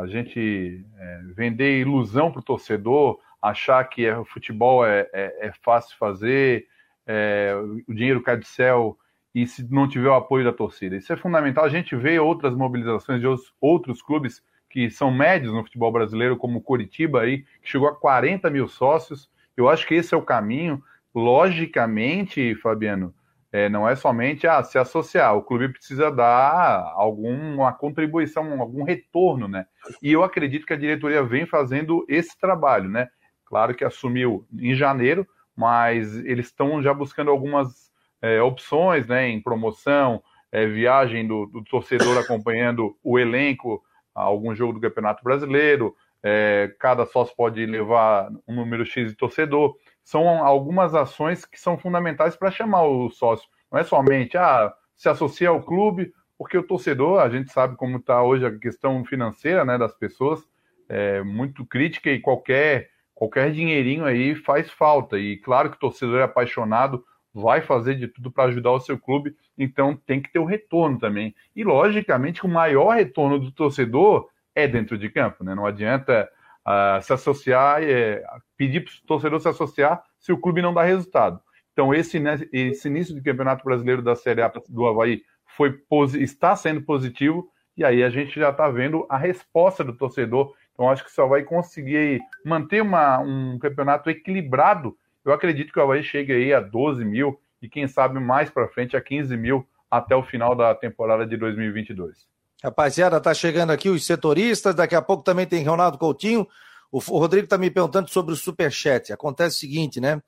a 0.01 0.07
gente 0.07 0.85
é, 0.97 1.19
vender 1.35 1.81
ilusão 1.81 2.31
para 2.31 2.39
o 2.39 2.43
torcedor, 2.43 3.19
achar 3.41 3.83
que 3.89 4.05
é, 4.05 4.17
o 4.17 4.23
futebol 4.23 4.85
é, 4.85 5.09
é, 5.11 5.47
é 5.47 5.51
fácil 5.61 5.97
fazer, 5.97 6.67
é, 7.05 7.53
o 7.87 7.93
dinheiro 7.93 8.21
cai 8.21 8.37
do 8.37 8.45
céu 8.45 8.97
e 9.33 9.47
se 9.47 9.65
não 9.71 9.87
tiver 9.87 10.09
o 10.09 10.15
apoio 10.15 10.43
da 10.43 10.51
torcida. 10.51 10.95
Isso 10.95 11.11
é 11.11 11.17
fundamental. 11.17 11.63
A 11.63 11.69
gente 11.69 11.95
vê 11.95 12.19
outras 12.19 12.55
mobilizações 12.55 13.21
de 13.21 13.27
outros 13.59 14.01
clubes 14.01 14.43
que 14.69 14.89
são 14.89 15.11
médios 15.11 15.53
no 15.53 15.63
futebol 15.63 15.91
brasileiro, 15.91 16.37
como 16.37 16.59
o 16.59 16.61
Coritiba 16.61 17.21
aí, 17.21 17.39
que 17.61 17.69
chegou 17.69 17.87
a 17.87 17.95
40 17.95 18.49
mil 18.49 18.67
sócios. 18.67 19.29
Eu 19.55 19.69
acho 19.69 19.85
que 19.85 19.95
esse 19.95 20.13
é 20.13 20.17
o 20.17 20.21
caminho. 20.21 20.81
Logicamente, 21.13 22.55
Fabiano, 22.55 23.13
é, 23.51 23.67
não 23.67 23.87
é 23.87 23.95
somente 23.97 24.47
ah, 24.47 24.63
se 24.63 24.77
associar, 24.77 25.35
o 25.35 25.43
clube 25.43 25.67
precisa 25.67 26.09
dar 26.09 26.93
alguma 26.95 27.73
contribuição, 27.73 28.61
algum 28.61 28.83
retorno, 28.83 29.45
né? 29.47 29.65
E 30.01 30.09
eu 30.09 30.23
acredito 30.23 30.65
que 30.65 30.71
a 30.71 30.77
diretoria 30.77 31.21
vem 31.21 31.45
fazendo 31.45 32.05
esse 32.07 32.39
trabalho, 32.39 32.89
né? 32.89 33.09
Claro 33.45 33.75
que 33.75 33.83
assumiu 33.83 34.47
em 34.57 34.73
janeiro, 34.73 35.27
mas 35.61 36.15
eles 36.25 36.47
estão 36.47 36.81
já 36.81 36.91
buscando 36.91 37.29
algumas 37.29 37.91
é, 38.19 38.41
opções, 38.41 39.05
né? 39.05 39.29
Em 39.29 39.39
promoção, 39.39 40.23
é, 40.51 40.65
viagem 40.65 41.27
do, 41.27 41.45
do, 41.45 41.63
torcedor 41.63 42.17
acompanhando 42.17 42.97
o 43.03 43.19
elenco 43.19 43.79
a 44.15 44.23
algum 44.23 44.55
jogo 44.55 44.73
do 44.73 44.81
Campeonato 44.81 45.23
Brasileiro, 45.23 45.95
é, 46.23 46.73
cada 46.79 47.05
sócio 47.05 47.35
pode 47.35 47.63
levar 47.63 48.31
um 48.47 48.55
número 48.55 48.83
X 48.83 49.09
de 49.09 49.15
torcedor. 49.15 49.75
São 50.03 50.43
algumas 50.43 50.95
ações 50.95 51.45
que 51.45 51.59
são 51.59 51.77
fundamentais 51.77 52.35
para 52.35 52.49
chamar 52.49 52.81
o 52.83 53.11
sócio. 53.11 53.47
Não 53.71 53.79
é 53.79 53.83
somente 53.83 54.37
ah, 54.37 54.73
se 54.97 55.09
associar 55.09 55.53
ao 55.53 55.61
clube, 55.61 56.11
porque 56.39 56.57
o 56.57 56.63
torcedor, 56.63 57.19
a 57.19 57.29
gente 57.29 57.51
sabe 57.51 57.75
como 57.75 57.97
está 57.97 58.23
hoje 58.23 58.47
a 58.47 58.57
questão 58.57 59.05
financeira 59.05 59.63
né, 59.63 59.77
das 59.77 59.93
pessoas, 59.93 60.41
é 60.89 61.21
muito 61.21 61.63
crítica 61.65 62.09
e 62.09 62.19
qualquer, 62.19 62.89
qualquer 63.21 63.51
dinheirinho 63.51 64.03
aí 64.03 64.33
faz 64.33 64.71
falta. 64.71 65.19
E 65.19 65.37
claro 65.37 65.69
que 65.69 65.77
o 65.77 65.79
torcedor 65.79 66.21
é 66.21 66.23
apaixonado, 66.23 67.05
vai 67.31 67.61
fazer 67.61 67.93
de 67.93 68.07
tudo 68.07 68.31
para 68.31 68.45
ajudar 68.45 68.71
o 68.71 68.79
seu 68.79 68.97
clube, 68.97 69.35
então 69.55 69.95
tem 69.95 70.19
que 70.19 70.31
ter 70.31 70.39
o 70.39 70.45
retorno 70.45 70.97
também. 70.97 71.35
E 71.55 71.63
logicamente 71.63 72.43
o 72.43 72.49
maior 72.49 72.95
retorno 72.95 73.37
do 73.37 73.51
torcedor 73.51 74.27
é 74.55 74.67
dentro 74.67 74.97
de 74.97 75.07
campo, 75.07 75.43
né? 75.43 75.53
Não 75.53 75.67
adianta 75.67 76.27
uh, 76.67 76.99
se 77.03 77.13
associar, 77.13 77.83
é, 77.83 78.23
pedir 78.57 78.83
para 78.83 78.91
o 78.91 79.05
torcedor 79.05 79.39
se 79.39 79.49
associar 79.49 80.03
se 80.17 80.33
o 80.33 80.37
clube 80.39 80.63
não 80.63 80.73
dá 80.73 80.81
resultado. 80.81 81.39
Então, 81.73 81.93
esse, 81.93 82.19
né, 82.19 82.39
esse 82.51 82.87
início 82.87 83.13
do 83.13 83.21
Campeonato 83.21 83.63
Brasileiro 83.63 84.01
da 84.01 84.15
Série 84.15 84.41
A 84.41 84.51
do 84.67 84.87
Havaí 84.87 85.21
foi, 85.45 85.79
está 86.19 86.55
sendo 86.55 86.81
positivo, 86.81 87.47
e 87.77 87.85
aí 87.85 88.03
a 88.03 88.09
gente 88.09 88.39
já 88.39 88.49
está 88.49 88.67
vendo 88.67 89.05
a 89.07 89.17
resposta 89.17 89.83
do 89.83 89.93
torcedor. 89.93 90.55
Então, 90.81 90.89
acho 90.89 91.05
que 91.05 91.11
só 91.11 91.27
vai 91.27 91.43
conseguir 91.43 92.21
manter 92.43 92.81
uma, 92.81 93.19
um 93.19 93.59
campeonato 93.59 94.09
equilibrado. 94.09 94.97
Eu 95.23 95.31
acredito 95.31 95.71
que 95.71 95.77
o 95.77 95.83
Havaí 95.83 96.01
chegue 96.01 96.33
aí 96.33 96.51
a 96.51 96.59
12 96.59 97.05
mil 97.05 97.39
e, 97.61 97.69
quem 97.69 97.87
sabe, 97.87 98.19
mais 98.19 98.49
para 98.49 98.67
frente 98.67 98.97
a 98.97 99.01
15 99.01 99.37
mil 99.37 99.63
até 99.91 100.15
o 100.15 100.23
final 100.23 100.55
da 100.55 100.73
temporada 100.73 101.23
de 101.23 101.37
2022. 101.37 102.27
Rapaziada, 102.63 103.21
tá 103.21 103.31
chegando 103.31 103.69
aqui 103.69 103.89
os 103.89 104.03
setoristas, 104.03 104.73
daqui 104.73 104.95
a 104.95 105.03
pouco 105.03 105.23
também 105.23 105.45
tem 105.45 105.63
Ronaldo 105.63 105.99
Coutinho. 105.99 106.47
O 106.91 106.97
Rodrigo 106.97 107.47
tá 107.47 107.59
me 107.59 107.69
perguntando 107.69 108.09
sobre 108.09 108.33
o 108.33 108.35
Superchat. 108.35 109.13
Acontece 109.13 109.57
o 109.57 109.59
seguinte, 109.59 110.01
né? 110.01 110.19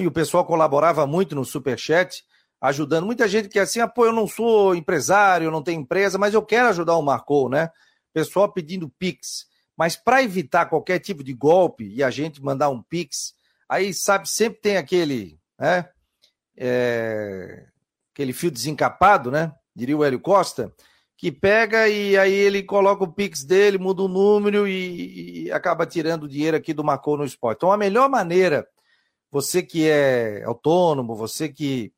E 0.00 0.06
o 0.06 0.10
pessoal 0.10 0.46
colaborava 0.46 1.06
muito 1.06 1.34
no 1.34 1.44
Superchat, 1.44 2.24
ajudando. 2.58 3.04
Muita 3.04 3.28
gente 3.28 3.50
que 3.50 3.58
é 3.58 3.62
assim, 3.62 3.80
ah, 3.80 3.88
pô, 3.88 4.06
eu 4.06 4.14
não 4.14 4.26
sou 4.26 4.74
empresário, 4.74 5.50
não 5.50 5.62
tenho 5.62 5.82
empresa, 5.82 6.16
mas 6.16 6.32
eu 6.32 6.40
quero 6.40 6.68
ajudar 6.68 6.96
o 6.96 7.02
Marcou, 7.02 7.50
né? 7.50 7.68
Pessoal 8.14 8.50
pedindo 8.50 8.88
Pix. 8.98 9.47
Mas 9.78 9.94
para 9.94 10.22
evitar 10.22 10.66
qualquer 10.66 10.98
tipo 10.98 11.22
de 11.22 11.32
golpe 11.32 11.88
e 11.88 12.02
a 12.02 12.10
gente 12.10 12.42
mandar 12.42 12.68
um 12.68 12.82
Pix, 12.82 13.34
aí 13.68 13.94
sabe, 13.94 14.28
sempre 14.28 14.60
tem 14.60 14.76
aquele 14.76 15.38
né? 15.58 15.88
É, 16.56 17.66
aquele 18.12 18.32
fio 18.32 18.50
desencapado, 18.50 19.30
né? 19.30 19.52
Diria 19.74 19.96
o 19.96 20.04
Hélio 20.04 20.20
Costa, 20.20 20.72
que 21.16 21.32
pega 21.32 21.88
e 21.88 22.16
aí 22.16 22.32
ele 22.32 22.62
coloca 22.62 23.04
o 23.04 23.12
Pix 23.12 23.44
dele, 23.44 23.78
muda 23.78 24.02
o 24.02 24.08
número 24.08 24.66
e, 24.66 25.44
e 25.44 25.52
acaba 25.52 25.86
tirando 25.86 26.24
o 26.24 26.28
dinheiro 26.28 26.56
aqui 26.56 26.72
do 26.72 26.84
Marcou 26.84 27.16
no 27.16 27.24
Esporte. 27.24 27.58
Então, 27.58 27.72
a 27.72 27.76
melhor 27.76 28.08
maneira, 28.08 28.66
você 29.30 29.62
que 29.62 29.88
é 29.88 30.42
autônomo, 30.44 31.14
você 31.14 31.48
que, 31.48 31.92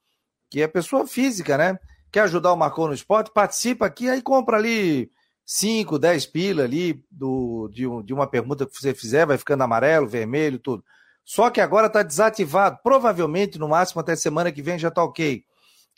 que 0.50 0.62
é 0.62 0.68
pessoa 0.68 1.06
física, 1.06 1.56
né? 1.56 1.78
Quer 2.10 2.20
ajudar 2.20 2.52
o 2.52 2.56
Marcou 2.56 2.88
no 2.88 2.94
Esporte, 2.94 3.30
participa 3.32 3.86
aqui, 3.86 4.08
aí 4.08 4.20
compra 4.20 4.56
ali 4.56 5.10
5, 5.52 5.98
10 5.98 6.26
pila 6.26 6.62
ali 6.62 7.04
do, 7.10 7.68
de, 7.74 7.84
um, 7.84 8.00
de 8.00 8.14
uma 8.14 8.24
pergunta 8.24 8.64
que 8.64 8.72
você 8.72 8.94
fizer, 8.94 9.26
vai 9.26 9.36
ficando 9.36 9.64
amarelo, 9.64 10.06
vermelho, 10.06 10.60
tudo. 10.60 10.84
Só 11.24 11.50
que 11.50 11.60
agora 11.60 11.88
está 11.88 12.04
desativado. 12.04 12.78
Provavelmente, 12.84 13.58
no 13.58 13.68
máximo, 13.68 14.00
até 14.00 14.14
semana 14.14 14.52
que 14.52 14.62
vem 14.62 14.78
já 14.78 14.86
está 14.86 15.02
ok. 15.02 15.42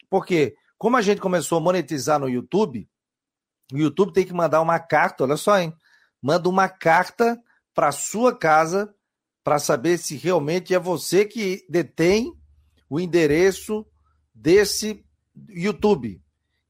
Porque, 0.08 0.54
como 0.78 0.96
a 0.96 1.02
gente 1.02 1.20
começou 1.20 1.58
a 1.58 1.60
monetizar 1.60 2.18
no 2.18 2.30
YouTube, 2.30 2.88
o 3.70 3.76
YouTube 3.76 4.14
tem 4.14 4.24
que 4.24 4.32
mandar 4.32 4.62
uma 4.62 4.78
carta, 4.78 5.24
olha 5.24 5.36
só, 5.36 5.58
hein? 5.58 5.74
Manda 6.22 6.48
uma 6.48 6.66
carta 6.66 7.38
para 7.74 7.92
sua 7.92 8.34
casa 8.34 8.94
para 9.44 9.58
saber 9.58 9.98
se 9.98 10.16
realmente 10.16 10.74
é 10.74 10.78
você 10.78 11.26
que 11.26 11.62
detém 11.68 12.32
o 12.88 12.98
endereço 12.98 13.84
desse 14.34 15.04
YouTube. 15.50 16.22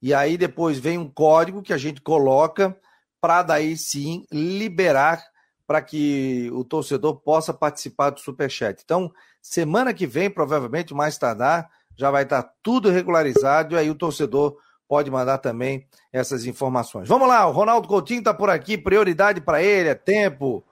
E 0.03 0.13
aí 0.13 0.37
depois 0.37 0.79
vem 0.79 0.99
um 0.99 1.09
código 1.09 1.63
que 1.63 1.73
a 1.73 1.79
gente 1.79 2.01
coloca 2.01 2.77
para 3.21 3.43
daí 3.45 3.77
sim 3.77 4.27
liberar 4.33 5.23
para 5.65 5.81
que 5.81 6.51
o 6.53 6.65
torcedor 6.65 7.15
possa 7.21 7.55
participar 7.55 8.11
do 8.11 8.21
Superchat. 8.21 8.83
Então, 8.85 9.13
semana 9.41 9.95
que 9.95 10.07
vem, 10.07 10.29
provavelmente, 10.29 10.93
mais 10.93 11.17
tardar, 11.17 11.71
já 11.97 12.11
vai 12.11 12.25
estar 12.25 12.43
tudo 12.63 12.91
regularizado 12.91 13.75
e 13.75 13.79
aí 13.79 13.89
o 13.89 13.95
torcedor 13.95 14.57
pode 14.89 15.11
mandar 15.11 15.39
também 15.39 15.87
essas 16.13 16.45
informações. 16.45 17.09
Vamos 17.09 17.29
lá, 17.29 17.47
o 17.47 17.53
Ronaldo 17.53 17.87
Coutinho 17.87 18.19
está 18.19 18.35
por 18.35 18.51
aqui, 18.51 18.77
prioridade 18.77 19.41
para 19.41 19.63
ele, 19.63 19.89
é 19.89 19.95
tempo. 19.95 20.65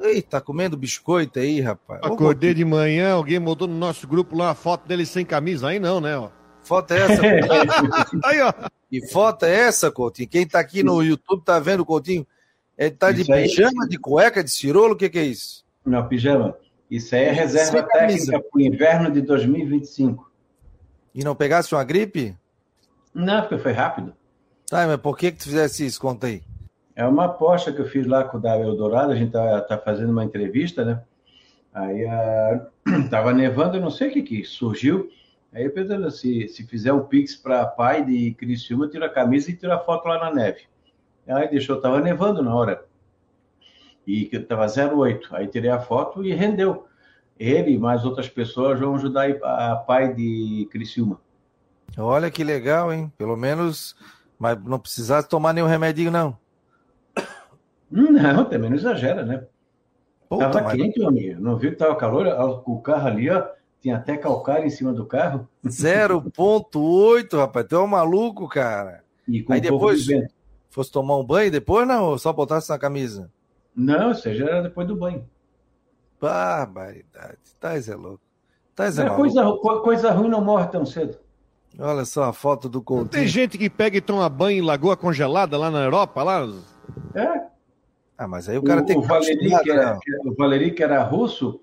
Eita, 0.00 0.40
comendo 0.40 0.76
biscoito 0.76 1.38
aí, 1.38 1.60
rapaz. 1.60 2.00
Acordei 2.02 2.54
de 2.54 2.64
manhã, 2.64 3.14
alguém 3.14 3.40
mandou 3.40 3.66
no 3.66 3.76
nosso 3.76 4.06
grupo 4.06 4.36
lá 4.36 4.50
a 4.50 4.54
foto 4.54 4.86
dele 4.86 5.04
sem 5.04 5.24
camisa. 5.26 5.68
Aí 5.68 5.78
não, 5.78 6.00
né? 6.00 6.16
Ó. 6.16 6.30
Foto 6.66 6.92
é 6.92 7.00
essa? 7.00 7.22
aí, 8.24 8.40
ó. 8.40 8.52
E 8.90 9.06
foto 9.08 9.44
é 9.44 9.54
essa, 9.54 9.90
Coutinho? 9.90 10.28
Quem 10.28 10.42
está 10.42 10.58
aqui 10.58 10.82
no 10.82 11.02
YouTube 11.02 11.44
tá 11.44 11.60
vendo 11.60 11.80
o 11.80 11.86
Coutinho 11.86 12.26
ele 12.76 12.90
tá 12.90 13.10
de 13.10 13.24
pijama, 13.24 13.88
de 13.88 13.98
cueca, 13.98 14.44
de 14.44 14.50
cirolo? 14.50 14.94
O 14.94 14.96
que, 14.96 15.08
que 15.08 15.18
é 15.18 15.24
isso? 15.24 15.64
Não, 15.84 16.06
pijama. 16.06 16.56
Isso 16.90 17.14
aí 17.14 17.22
é 17.22 17.32
reserva 17.32 17.82
técnica 17.84 18.40
para 18.40 18.58
o 18.58 18.60
inverno 18.60 19.10
de 19.10 19.22
2025. 19.22 20.30
E 21.14 21.24
não 21.24 21.34
pegasse 21.34 21.74
uma 21.74 21.84
gripe? 21.84 22.36
Não, 23.14 23.40
porque 23.40 23.58
foi 23.58 23.72
rápido. 23.72 24.12
Tá, 24.68 24.86
mas 24.86 24.98
por 24.98 25.16
que, 25.16 25.32
que 25.32 25.38
tu 25.38 25.44
fizesse 25.44 25.86
isso? 25.86 26.00
Conta 26.00 26.26
aí. 26.26 26.42
É 26.94 27.06
uma 27.06 27.26
aposta 27.26 27.72
que 27.72 27.80
eu 27.80 27.86
fiz 27.86 28.06
lá 28.06 28.24
com 28.24 28.38
o 28.38 28.40
Davi 28.40 28.62
Eldorado, 28.62 29.12
a 29.12 29.16
gente 29.16 29.32
tá, 29.32 29.60
tá 29.60 29.78
fazendo 29.78 30.10
uma 30.10 30.24
entrevista, 30.24 30.84
né? 30.84 31.02
Aí 31.72 32.04
uh, 32.04 33.08
tava 33.08 33.32
nevando, 33.32 33.76
eu 33.76 33.80
não 33.80 33.90
sei 33.90 34.08
o 34.08 34.12
que 34.12 34.22
que 34.22 34.44
surgiu. 34.44 35.08
Aí 35.56 35.70
pensando, 35.70 36.10
se, 36.10 36.48
se 36.48 36.66
fizer 36.66 36.92
um 36.92 37.04
pix 37.04 37.34
para 37.34 37.64
pai 37.64 38.04
de 38.04 38.34
Criciúma, 38.34 38.88
tira 38.88 39.06
a 39.06 39.10
camisa 39.10 39.50
e 39.50 39.56
tira 39.56 39.76
a 39.76 39.78
foto 39.78 40.06
lá 40.06 40.18
na 40.18 40.30
neve. 40.30 40.64
Aí 41.26 41.48
deixou, 41.48 41.80
tava 41.80 41.98
nevando 41.98 42.42
na 42.42 42.54
hora. 42.54 42.84
E 44.06 44.26
que 44.26 44.38
tava 44.38 44.66
08. 44.66 45.34
Aí 45.34 45.46
tirei 45.46 45.70
a 45.70 45.80
foto 45.80 46.22
e 46.22 46.34
rendeu. 46.34 46.86
Ele 47.40 47.70
e 47.70 47.78
mais 47.78 48.04
outras 48.04 48.28
pessoas 48.28 48.78
vão 48.78 48.96
ajudar 48.96 49.30
a 49.42 49.76
pai 49.76 50.12
de 50.12 50.68
Criciúma. 50.70 51.18
Olha 51.96 52.30
que 52.30 52.44
legal, 52.44 52.92
hein? 52.92 53.10
Pelo 53.16 53.34
menos, 53.34 53.96
mas 54.38 54.62
não 54.62 54.78
precisasse 54.78 55.26
tomar 55.26 55.54
nenhum 55.54 55.66
remedinho, 55.66 56.10
não. 56.10 56.36
Não, 57.90 58.44
também 58.44 58.68
não 58.68 58.76
exagera, 58.76 59.24
né? 59.24 59.46
Puta, 60.28 60.50
tava 60.50 60.64
mas... 60.66 60.74
quente, 60.74 60.98
meu 60.98 61.08
amigo. 61.08 61.40
Não 61.40 61.56
viu 61.56 61.70
que 61.70 61.78
tava 61.78 61.96
calor? 61.96 62.26
O 62.66 62.78
carro 62.82 63.06
ali, 63.08 63.30
ó, 63.30 63.42
tinha 63.86 63.96
até 63.96 64.16
calcário 64.16 64.66
em 64.66 64.70
cima 64.70 64.92
do 64.92 65.06
carro. 65.06 65.48
0.8, 65.64 67.38
rapaz. 67.38 67.66
Tu 67.68 67.76
é 67.76 67.78
um 67.78 67.86
maluco, 67.86 68.48
cara. 68.48 69.04
E 69.28 69.42
com 69.42 69.52
Aí 69.52 69.60
depois, 69.60 70.04
Fosse 70.70 70.90
tomar 70.90 71.16
um 71.16 71.24
banho 71.24 71.52
depois, 71.52 71.86
não? 71.86 72.06
Ou 72.06 72.18
só 72.18 72.32
botasse 72.32 72.68
na 72.68 72.78
camisa? 72.78 73.30
Não, 73.74 74.08
ou 74.08 74.14
seja, 74.14 74.44
era 74.44 74.62
depois 74.62 74.88
do 74.88 74.96
banho. 74.96 75.24
Barbaridade. 76.20 77.38
Tais 77.60 77.88
é 77.88 77.94
louco. 77.94 78.20
Tais 78.74 78.98
é, 78.98 79.06
é 79.06 79.10
coisa, 79.10 79.52
coisa 79.82 80.10
ruim 80.10 80.28
não 80.28 80.44
morre 80.44 80.66
tão 80.66 80.84
cedo. 80.84 81.18
Olha 81.78 82.04
só 82.04 82.24
a 82.24 82.32
foto 82.32 82.68
do 82.68 82.82
Coutinho. 82.82 83.08
Tem 83.08 83.26
gente 83.26 83.56
que 83.56 83.70
pega 83.70 83.98
e 83.98 84.00
toma 84.00 84.28
banho 84.28 84.58
em 84.58 84.66
lagoa 84.66 84.96
congelada 84.96 85.56
lá 85.56 85.70
na 85.70 85.84
Europa, 85.84 86.22
lá? 86.22 86.46
É. 87.14 87.46
Ah, 88.18 88.26
mas 88.26 88.48
aí 88.48 88.58
o 88.58 88.62
cara 88.62 88.82
o, 88.82 88.84
tem 88.84 88.98
que... 88.98 89.06
O 89.06 89.08
Valeri, 89.08 89.62
que 89.62 89.70
era, 89.70 89.98
o 90.24 90.34
Valeri, 90.34 90.70
que 90.72 90.82
era 90.82 91.02
russo, 91.04 91.60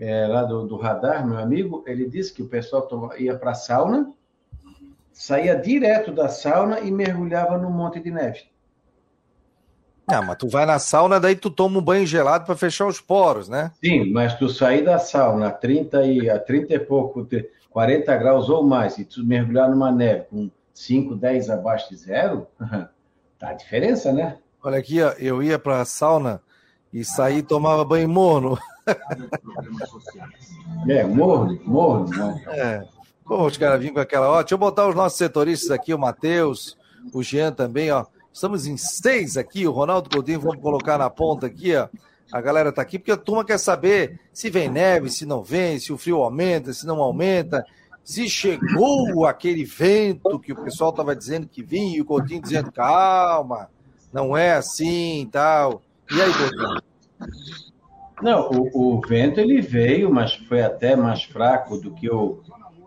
é, 0.00 0.26
lá 0.26 0.42
do, 0.44 0.66
do 0.66 0.76
radar, 0.76 1.26
meu 1.26 1.38
amigo, 1.38 1.84
ele 1.86 2.08
disse 2.08 2.32
que 2.32 2.42
o 2.42 2.48
pessoal 2.48 2.88
ia 3.18 3.36
para 3.36 3.50
a 3.50 3.54
sauna, 3.54 4.10
saía 5.12 5.54
direto 5.54 6.10
da 6.10 6.28
sauna 6.28 6.80
e 6.80 6.90
mergulhava 6.90 7.58
no 7.58 7.70
monte 7.70 8.00
de 8.00 8.10
neve. 8.10 8.48
Ah, 10.06 10.22
mas 10.22 10.38
tu 10.38 10.48
vai 10.48 10.64
na 10.64 10.78
sauna, 10.78 11.20
daí 11.20 11.36
tu 11.36 11.50
toma 11.50 11.78
um 11.78 11.82
banho 11.82 12.06
gelado 12.06 12.46
para 12.46 12.56
fechar 12.56 12.86
os 12.86 13.00
poros, 13.00 13.48
né? 13.48 13.70
Sim, 13.84 14.10
mas 14.10 14.34
tu 14.34 14.48
sair 14.48 14.82
da 14.82 14.98
sauna 14.98 15.48
a 15.48 15.52
30 15.52 16.04
e, 16.04 16.30
a 16.30 16.38
30 16.38 16.74
e 16.74 16.78
pouco, 16.80 17.28
40 17.68 18.16
graus 18.16 18.48
ou 18.48 18.64
mais, 18.64 18.98
e 18.98 19.04
tu 19.04 19.24
mergulhar 19.24 19.70
numa 19.70 19.92
neve 19.92 20.24
com 20.30 20.50
5, 20.72 21.14
10 21.14 21.50
abaixo 21.50 21.90
de 21.90 21.96
zero, 21.96 22.46
tá 23.38 23.50
a 23.50 23.52
diferença, 23.52 24.12
né? 24.12 24.38
Olha 24.64 24.78
aqui, 24.78 25.00
ó, 25.02 25.10
eu 25.18 25.42
ia 25.42 25.58
para 25.58 25.80
a 25.80 25.84
sauna 25.84 26.42
e 26.92 27.04
saí 27.04 27.38
e 27.38 27.42
tomava 27.42 27.84
banho 27.84 28.08
morno. 28.08 28.58
É, 30.88 31.04
morno, 31.04 31.60
morno, 31.64 32.08
né? 32.08 32.44
É. 32.48 32.84
Pô, 33.24 33.46
os 33.46 33.56
caras 33.56 33.78
vinham 33.78 33.94
com 33.94 34.00
aquela. 34.00 34.28
Ó, 34.28 34.40
deixa 34.40 34.54
eu 34.54 34.58
botar 34.58 34.88
os 34.88 34.94
nossos 34.94 35.18
setoristas 35.18 35.70
aqui, 35.70 35.94
o 35.94 35.98
Matheus, 35.98 36.76
o 37.12 37.22
Jean 37.22 37.52
também, 37.52 37.90
ó. 37.92 38.06
Estamos 38.32 38.66
em 38.66 38.76
seis 38.76 39.36
aqui, 39.36 39.66
o 39.66 39.72
Ronaldo 39.72 40.10
Coutinho, 40.10 40.40
vamos 40.40 40.60
colocar 40.60 40.98
na 40.98 41.10
ponta 41.10 41.46
aqui, 41.46 41.76
ó. 41.76 41.88
A 42.32 42.40
galera 42.40 42.72
tá 42.72 42.80
aqui, 42.82 42.98
porque 42.98 43.12
a 43.12 43.16
turma 43.16 43.44
quer 43.44 43.58
saber 43.58 44.20
se 44.32 44.50
vem 44.50 44.68
neve, 44.68 45.10
se 45.10 45.26
não 45.26 45.42
vem, 45.42 45.78
se 45.78 45.92
o 45.92 45.98
frio 45.98 46.22
aumenta, 46.22 46.72
se 46.72 46.86
não 46.86 47.00
aumenta, 47.00 47.64
se 48.04 48.28
chegou 48.28 49.26
aquele 49.26 49.64
vento 49.64 50.38
que 50.38 50.52
o 50.52 50.62
pessoal 50.62 50.92
tava 50.92 51.14
dizendo 51.14 51.46
que 51.46 51.62
vinha, 51.62 51.98
e 51.98 52.00
o 52.00 52.04
Coutinho 52.04 52.42
dizendo, 52.42 52.72
calma, 52.72 53.68
não 54.12 54.36
é 54.36 54.54
assim 54.54 55.22
e 55.22 55.26
tal. 55.26 55.82
E 56.10 56.20
aí, 56.20 56.32
Coutinho? 56.32 56.79
Não, 58.22 58.50
o, 58.50 58.96
o, 58.96 59.00
vento 59.00 59.40
ele 59.40 59.60
veio, 59.60 60.12
mas 60.12 60.34
foi 60.34 60.62
até 60.62 60.94
mais 60.94 61.22
fraco 61.22 61.78
do 61.78 61.94
que 61.94 62.10
o, 62.10 62.42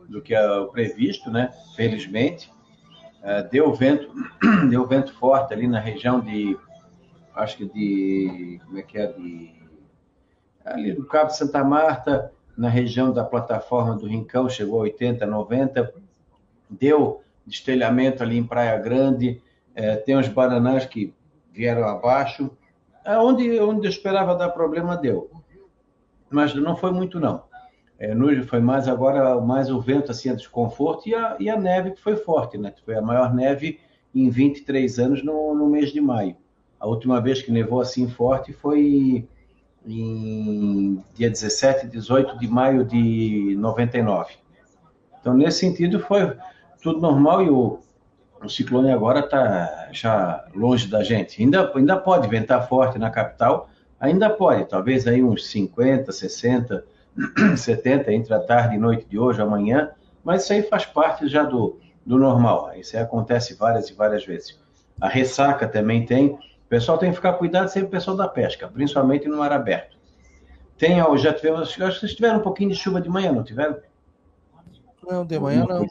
do 0.08 0.22
que 0.22 0.36
o 0.36 0.67
previsto, 0.67 1.32
né? 1.32 1.50
Felizmente. 1.76 2.52
É, 3.24 3.41
deu 3.41 3.74
vento, 3.74 4.12
deu 4.69 4.86
vento 4.86 5.13
forte 5.13 5.54
ali 5.54 5.67
na 5.67 5.80
região 5.80 6.19
de, 6.19 6.58
acho 7.34 7.58
que 7.58 7.65
de, 7.65 8.60
como 8.65 8.78
é 8.78 8.84
que 8.84 8.98
é, 8.98 9.08
de, 9.08 9.54
ali 10.65 10.93
do 10.93 11.06
Cabo 11.06 11.28
de 11.28 11.38
Santa 11.38 11.63
Marta, 11.63 12.32
na 12.56 12.69
região 12.69 13.12
da 13.12 13.24
plataforma 13.24 13.96
do 13.96 14.08
Rincão, 14.08 14.50
chegou 14.50 14.80
a 14.80 14.84
80, 14.84 15.26
90, 15.26 15.93
deu 16.69 17.24
destelhamento 17.46 18.22
ali 18.22 18.38
em 18.38 18.46
Praia 18.46 18.78
Grande, 18.78 19.41
é, 19.74 19.96
tem 19.96 20.17
uns 20.17 20.28
bananãs 20.28 20.86
que 20.86 21.13
vieram 21.52 21.88
abaixo, 21.88 22.52
onde, 23.06 23.60
onde 23.60 23.88
eu 23.88 23.92
esperava 23.92 24.36
dar 24.36 24.50
problema, 24.50 24.98
deu. 24.98 25.30
Mas 26.30 26.54
não 26.56 26.76
foi 26.76 26.92
muito, 26.92 27.20
não. 27.20 27.44
É, 28.00 28.13
foi 28.44 28.60
mais 28.60 28.88
agora, 28.88 29.39
mais 29.39 29.70
o 29.70 29.80
vento, 29.80 30.12
assim, 30.12 30.30
a 30.30 30.34
desconforto 30.34 31.08
e 31.08 31.16
a, 31.16 31.38
e 31.39 31.50
a 31.50 31.58
neve 31.58 31.92
que 31.92 32.02
foi 32.02 32.16
forte, 32.16 32.58
né? 32.58 32.74
Foi 32.84 32.96
a 32.96 33.02
maior 33.02 33.34
neve 33.34 33.80
em 34.13 34.30
23 34.30 35.00
anos 35.00 35.24
no, 35.24 35.54
no 35.56 35.68
mês 35.68 35.92
de 35.92 36.02
maio. 36.02 36.36
A 36.80 36.88
última 36.88 37.22
vez 37.22 37.42
que 37.42 37.52
nevou 37.52 37.80
assim 37.80 38.10
forte 38.10 38.52
foi 38.52 39.28
em 39.86 41.02
dia 41.13 41.30
17 41.30 41.86
e 41.86 41.89
18 41.89 42.38
de 42.38 42.48
maio 42.48 42.84
de 42.84 43.56
99. 43.58 44.34
Então, 45.20 45.34
nesse 45.34 45.60
sentido, 45.60 46.00
foi 46.00 46.36
tudo 46.82 47.00
normal 47.00 47.44
e 47.44 47.50
o, 47.50 47.80
o 48.44 48.50
ciclone 48.50 48.92
agora 48.92 49.22
está 49.22 49.90
já 49.92 50.46
longe 50.54 50.88
da 50.88 51.04
gente. 51.04 51.42
Ainda, 51.42 51.72
ainda 51.76 51.98
pode 51.98 52.28
ventar 52.28 52.68
forte 52.68 52.98
na 52.98 53.10
capital, 53.10 53.70
ainda 54.00 54.30
pode, 54.30 54.66
talvez 54.66 55.08
aí 55.08 55.24
uns 55.24 55.48
50, 55.48 56.12
60 56.12 56.84
70 57.56 58.12
entre 58.12 58.34
a 58.34 58.40
tarde 58.40 58.76
e 58.76 58.80
noite 58.80 59.06
de 59.06 59.20
hoje, 59.20 59.42
amanhã, 59.42 59.92
mas 60.24 60.44
isso 60.44 60.54
aí 60.54 60.64
faz 60.64 60.86
parte 60.86 61.28
já 61.28 61.44
do, 61.44 61.80
do 62.06 62.18
normal. 62.18 62.72
Isso 62.76 62.96
aí 62.96 63.04
acontece 63.04 63.54
várias 63.54 63.90
e 63.90 63.94
várias 63.94 64.26
vezes. 64.26 64.60
A 65.00 65.08
ressaca 65.08 65.68
também 65.68 66.06
tem. 66.06 66.28
O 66.32 66.40
pessoal 66.70 66.98
tem 66.98 67.10
que 67.10 67.16
ficar 67.16 67.34
cuidado 67.34 67.68
sempre 67.68 67.88
o 67.88 67.92
pessoal 67.92 68.18
da 68.18 68.28
pesca, 68.28 68.68
principalmente 68.68 69.28
no 69.28 69.38
mar 69.38 69.52
aberto. 69.52 69.98
Tem, 70.78 70.98
já 71.18 71.34
tivemos, 71.34 71.62
acho 71.62 71.76
que 71.76 72.00
vocês 72.00 72.16
tiveram 72.16 72.40
um 72.40 72.44
pouquinho 72.44 72.72
de 72.72 72.76
chuva 72.76 73.00
de 73.00 73.10
manhã, 73.10 73.32
não 73.32 73.44
tiveram? 73.44 73.78
Não, 75.08 75.26
de 75.26 75.40
manhã 75.40 75.66
não. 75.68 75.86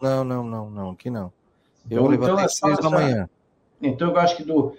Não, 0.00 0.24
não, 0.24 0.44
não, 0.44 0.70
não, 0.70 0.90
aqui 0.90 1.10
não. 1.10 1.32
Eu 1.90 2.00
então, 2.00 2.06
levantei 2.06 2.44
às 2.44 2.56
seis 2.56 2.78
da 2.78 2.90
manhã. 2.90 3.28
Então 3.80 4.10
eu 4.10 4.18
acho 4.18 4.36
que 4.36 4.44
do 4.44 4.74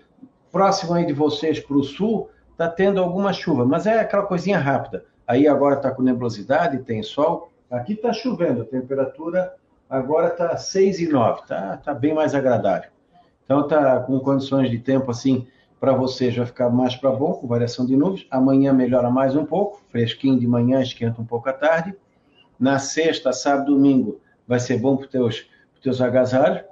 próximo 0.52 0.94
aí 0.94 1.06
de 1.06 1.14
vocês 1.14 1.60
para 1.60 1.78
o 1.78 1.84
sul 1.84 2.30
está 2.52 2.68
tendo 2.68 3.00
alguma 3.00 3.32
chuva, 3.32 3.66
mas 3.66 3.86
é 3.86 4.00
aquela 4.00 4.24
coisinha 4.26 4.60
rápida. 4.60 5.06
Aí 5.28 5.48
agora 5.48 5.76
está 5.76 5.92
com 5.92 6.02
nebulosidade, 6.02 6.84
tem 6.84 7.02
sol. 7.04 7.52
Aqui 7.70 7.94
está 7.94 8.12
chovendo, 8.12 8.64
a 8.64 8.66
temperatura 8.66 9.54
agora 9.90 10.28
está 10.28 10.58
6 10.58 11.00
e 11.00 11.08
9, 11.08 11.42
tá, 11.48 11.78
tá 11.78 11.94
bem 11.94 12.14
mais 12.14 12.36
agradável. 12.36 12.90
Então 13.46 13.68
tá 13.68 14.00
com 14.02 14.20
condições 14.20 14.70
de 14.70 14.80
tempo 14.80 15.10
assim 15.10 15.48
para 15.80 15.94
você 15.94 16.30
já 16.30 16.46
ficar 16.46 16.70
mais 16.70 16.96
para 16.96 17.10
bom, 17.12 17.34
com 17.34 17.48
variação 17.48 17.86
de 17.86 17.96
nuvens. 17.96 18.28
Amanhã 18.30 18.74
melhora 18.74 19.10
mais 19.10 19.36
um 19.36 19.46
pouco, 19.46 19.82
fresquinho 19.90 20.40
de 20.40 20.46
manhã, 20.46 20.82
esquenta 20.82 21.22
um 21.22 21.26
pouco 21.26 21.50
à 21.50 21.54
tarde. 21.54 21.96
Na 22.60 22.78
sexta, 22.78 23.32
sábado, 23.32 23.74
domingo, 23.74 24.20
vai 24.46 24.60
ser 24.60 24.78
bom 24.78 24.98
para 24.98 25.06
os 25.06 25.12
teus, 25.12 25.50
teus 25.82 26.02
agasalhos, 26.02 26.64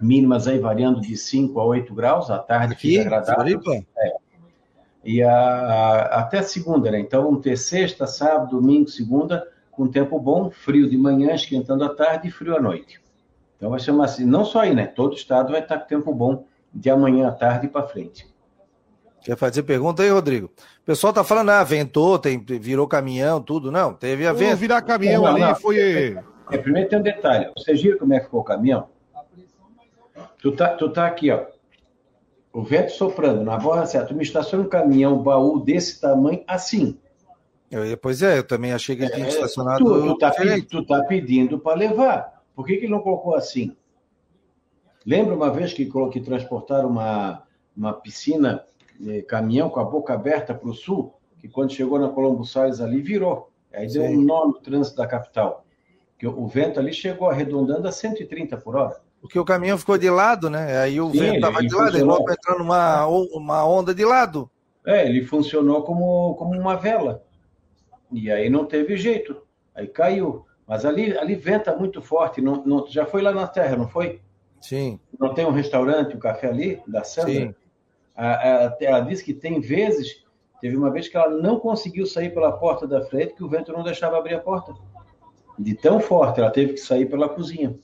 mínimas 0.00 0.46
aí 0.46 0.58
variando 0.58 1.00
de 1.00 1.16
5 1.16 1.58
a 1.58 1.64
8 1.64 1.94
graus, 1.94 2.30
à 2.30 2.38
tarde 2.38 2.74
Aqui, 2.74 2.98
fica 2.98 3.02
agradável. 3.02 3.60
É. 3.98 4.12
E 5.04 5.22
a, 5.22 5.32
a, 5.32 6.20
até 6.20 6.42
segunda, 6.42 6.90
né? 6.90 6.98
Então 6.98 7.22
vamos 7.22 7.40
ter 7.40 7.56
sexta, 7.56 8.06
sábado, 8.06 8.60
domingo, 8.60 8.88
segunda, 8.88 9.46
com 9.70 9.86
tempo 9.86 10.18
bom, 10.18 10.50
frio 10.50 10.88
de 10.90 10.96
manhã, 10.96 11.34
esquentando 11.34 11.84
à 11.84 11.94
tarde 11.94 12.28
e 12.28 12.30
frio 12.30 12.56
à 12.56 12.60
noite. 12.60 13.00
Então 13.56 13.70
vai 13.70 13.80
ser 13.80 13.90
uma 13.90 14.04
assim, 14.04 14.24
não 14.24 14.44
só 14.44 14.60
aí, 14.60 14.74
né? 14.74 14.86
Todo 14.86 15.14
estado 15.14 15.52
vai 15.52 15.62
estar 15.62 15.78
com 15.78 15.86
tempo 15.86 16.12
bom 16.12 16.44
de 16.72 16.90
amanhã 16.90 17.28
à 17.28 17.32
tarde 17.32 17.68
para 17.68 17.86
frente. 17.86 18.26
Quer 19.22 19.36
fazer 19.36 19.62
pergunta 19.64 20.02
aí, 20.02 20.10
Rodrigo? 20.10 20.46
O 20.82 20.84
pessoal 20.84 21.12
tá 21.12 21.24
falando, 21.24 21.50
ah, 21.50 21.64
ventou, 21.64 22.18
tem, 22.18 22.38
virou 22.38 22.86
caminhão, 22.86 23.40
tudo. 23.40 23.72
Não, 23.72 23.92
teve 23.92 24.26
a 24.26 24.32
vento. 24.32 24.56
virar 24.56 24.82
caminhão 24.82 25.22
não, 25.22 25.30
ali 25.30 25.40
não, 25.40 25.54
foi. 25.54 26.16
É, 26.50 26.58
primeiro 26.58 26.88
tem 26.88 26.98
um 26.98 27.02
detalhe. 27.02 27.50
Você 27.56 27.74
viram 27.74 27.98
como 27.98 28.14
é 28.14 28.18
que 28.18 28.26
ficou 28.26 28.40
o 28.40 28.44
caminhão? 28.44 28.88
Tu 30.46 30.52
tá, 30.52 30.68
tu 30.68 30.88
tá 30.88 31.08
aqui, 31.08 31.28
ó. 31.32 31.44
O 32.52 32.62
vento 32.62 32.92
soprando 32.92 33.42
na 33.42 33.58
borda 33.58 33.84
certa. 33.84 34.06
Tu 34.06 34.14
me 34.14 34.22
estaciona 34.22 34.62
um 34.62 34.68
caminhão, 34.68 35.16
um 35.16 35.22
baú 35.22 35.58
desse 35.58 36.00
tamanho, 36.00 36.44
assim. 36.46 36.96
Eu, 37.68 37.98
pois 37.98 38.22
é, 38.22 38.38
eu 38.38 38.44
também 38.46 38.72
achei 38.72 38.94
que 38.94 39.02
ele 39.02 39.10
tinha 39.10 39.26
é, 39.26 39.28
estacionado. 39.28 39.84
Tu, 39.84 40.06
tu, 40.06 40.18
tá, 40.18 40.32
tu 40.70 40.86
tá 40.86 41.02
pedindo 41.02 41.58
para 41.58 41.76
levar. 41.76 42.44
Por 42.54 42.64
que, 42.64 42.76
que 42.76 42.84
ele 42.84 42.92
não 42.92 43.00
colocou 43.00 43.34
assim? 43.34 43.76
Lembra 45.04 45.34
uma 45.34 45.50
vez 45.50 45.72
que, 45.72 45.90
que 46.12 46.20
transportaram 46.20 46.90
uma, 46.90 47.42
uma 47.76 47.92
piscina 47.92 48.64
caminhão 49.26 49.68
com 49.68 49.80
a 49.80 49.84
boca 49.84 50.14
aberta 50.14 50.54
para 50.54 50.68
o 50.68 50.74
sul, 50.74 51.12
que 51.40 51.48
quando 51.48 51.72
chegou 51.72 51.98
na 51.98 52.08
Colombo 52.08 52.44
Salles 52.44 52.80
ali 52.80 53.02
virou. 53.02 53.50
Aí 53.74 53.88
deu 53.88 54.04
um 54.04 54.22
nó 54.22 54.46
no 54.46 54.60
trânsito 54.60 54.96
da 54.96 55.08
capital. 55.08 55.66
Que 56.16 56.28
o 56.28 56.46
vento 56.46 56.78
ali 56.78 56.92
chegou 56.92 57.28
arredondando 57.28 57.88
a 57.88 57.90
130 57.90 58.56
por 58.58 58.76
hora. 58.76 59.05
Porque 59.26 59.38
o 59.38 59.44
caminhão 59.44 59.76
ficou 59.76 59.98
de 59.98 60.08
lado, 60.08 60.48
né? 60.48 60.78
Aí 60.78 61.00
o 61.00 61.10
Sim, 61.10 61.18
vento 61.18 61.34
estava 61.34 61.60
de 61.60 61.74
lado, 61.74 61.96
ele 61.96 62.04
vai 62.04 62.34
entrar 62.34 62.58
numa 62.58 63.06
uma 63.06 63.66
onda 63.66 63.94
de 63.94 64.04
lado. 64.04 64.48
É, 64.86 65.06
ele 65.08 65.24
funcionou 65.24 65.82
como, 65.82 66.34
como 66.36 66.58
uma 66.58 66.76
vela. 66.76 67.22
E 68.12 68.30
aí 68.30 68.48
não 68.48 68.64
teve 68.64 68.96
jeito. 68.96 69.42
Aí 69.74 69.88
caiu. 69.88 70.46
Mas 70.66 70.84
ali, 70.84 71.16
ali 71.18 71.34
venta 71.34 71.74
muito 71.76 72.00
forte. 72.00 72.40
Não, 72.40 72.64
não, 72.64 72.86
já 72.86 73.04
foi 73.04 73.20
lá 73.20 73.32
na 73.32 73.48
terra, 73.48 73.76
não 73.76 73.88
foi? 73.88 74.20
Sim. 74.60 74.98
Não 75.18 75.34
tem 75.34 75.44
um 75.44 75.50
restaurante, 75.50 76.16
um 76.16 76.20
café 76.20 76.48
ali, 76.48 76.80
da 76.86 77.02
Sandra? 77.02 77.32
Sim. 77.32 77.54
Ela 78.80 79.00
disse 79.00 79.24
que 79.24 79.34
tem 79.34 79.60
vezes, 79.60 80.24
teve 80.60 80.76
uma 80.76 80.90
vez 80.90 81.08
que 81.08 81.16
ela 81.16 81.30
não 81.30 81.58
conseguiu 81.58 82.06
sair 82.06 82.32
pela 82.32 82.52
porta 82.52 82.86
da 82.86 83.04
frente, 83.04 83.34
que 83.34 83.44
o 83.44 83.48
vento 83.48 83.72
não 83.72 83.82
deixava 83.82 84.16
abrir 84.16 84.34
a 84.34 84.40
porta. 84.40 84.72
De 85.58 85.74
tão 85.74 86.00
forte, 86.00 86.40
ela 86.40 86.50
teve 86.50 86.74
que 86.74 86.80
sair 86.80 87.06
pela 87.06 87.28
cozinha. 87.28 87.76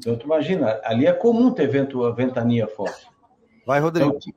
Então, 0.00 0.16
tu 0.16 0.24
imagina, 0.24 0.80
ali 0.82 1.06
é 1.06 1.12
comum 1.12 1.52
ter 1.52 1.66
vento, 1.66 2.10
ventania 2.14 2.66
forte. 2.66 3.06
Vai, 3.66 3.80
Rodrigo. 3.80 4.16
Então, 4.16 4.32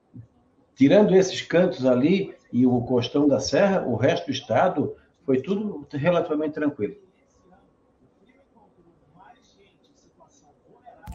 tirando 0.75 1.15
esses 1.15 1.41
cantos 1.41 1.85
ali 1.85 2.35
e 2.51 2.67
o 2.67 2.81
costão 2.81 3.29
da 3.29 3.39
serra, 3.39 3.81
o 3.87 3.95
resto 3.95 4.25
do 4.25 4.33
estado 4.33 4.93
foi 5.25 5.41
tudo 5.41 5.87
relativamente 5.89 6.55
tranquilo. 6.55 6.97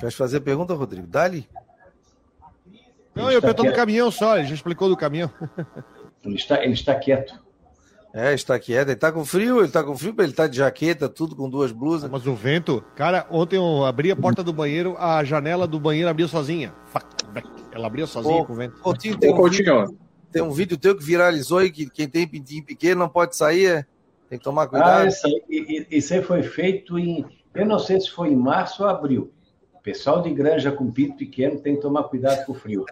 Quer 0.01 0.11
fazer 0.13 0.41
pergunta, 0.41 0.73
Rodrigo? 0.73 1.07
Dali? 1.07 1.47
Não, 3.15 3.31
eu 3.31 3.43
pergunto 3.43 3.65
do 3.65 3.77
caminhão 3.77 4.11
só, 4.11 4.39
ele 4.39 4.47
já 4.47 4.55
explicou 4.55 4.89
do 4.89 4.97
caminhão. 4.97 5.31
Ele 6.25 6.35
está, 6.35 6.63
ele 6.65 6.73
está 6.73 6.97
quieto. 6.97 7.41
É, 8.12 8.33
está 8.33 8.59
quieto. 8.59 8.88
Ele 8.88 8.94
está 8.94 9.12
com 9.12 9.25
frio, 9.25 9.59
ele 9.59 9.66
está 9.66 9.83
com 9.85 9.97
frio, 9.97 10.14
ele 10.18 10.31
está 10.31 10.47
de 10.47 10.57
jaqueta, 10.57 11.09
tudo 11.09 11.37
com 11.37 11.49
duas 11.49 11.73
blusas. 11.73 12.11
Mas 12.11 12.27
o 12.27 12.35
vento, 12.35 12.83
cara, 12.94 13.27
ontem 13.31 13.57
eu 13.57 13.85
abri 13.85 14.11
a 14.11 14.16
porta 14.16 14.42
do 14.42 14.53
banheiro, 14.53 14.97
a 14.99 15.23
janela 15.25 15.66
do 15.66 15.79
banheiro 15.79 16.09
abriu 16.09 16.27
sozinha. 16.29 16.73
Ela 17.73 17.87
abriu 17.87 18.07
sozinha 18.07 18.44
com 18.44 18.53
o 18.53 18.57
vento. 18.57 18.79
Coutinho, 18.81 19.18
tem, 19.18 19.33
um 19.33 19.49
vídeo, 19.49 19.99
tem 20.33 20.42
um 20.42 20.51
vídeo 20.51 20.79
teu 20.79 20.97
que 20.97 21.05
viralizou 21.05 21.62
e 21.62 21.71
que 21.71 21.88
quem 21.88 22.09
tem 22.09 22.27
pintinho 22.27 22.64
pequeno 22.64 23.01
não 23.01 23.09
pode 23.09 23.37
sair, 23.37 23.66
é? 23.66 23.87
Tem 24.29 24.38
que 24.38 24.44
tomar 24.44 24.64
ah, 24.64 24.66
cuidado. 24.66 25.03
Ah, 25.03 25.07
isso 25.07 25.27
aí, 25.27 25.87
isso 25.90 26.14
aí 26.14 26.23
foi 26.23 26.42
feito 26.42 26.99
em. 26.99 27.25
Eu 27.55 27.66
não 27.66 27.79
sei 27.79 28.01
se 28.01 28.11
foi 28.11 28.29
em 28.29 28.37
março 28.37 28.83
ou 28.83 28.88
abril. 28.88 29.33
O 29.73 29.81
pessoal 29.81 30.21
de 30.21 30.31
granja 30.31 30.71
com 30.71 30.90
pinto 30.90 31.16
pequeno 31.16 31.61
tem 31.61 31.77
que 31.77 31.83
tomar 31.83 32.05
cuidado 32.05 32.44
com 32.44 32.53
o 32.53 32.55
frio. 32.55 32.85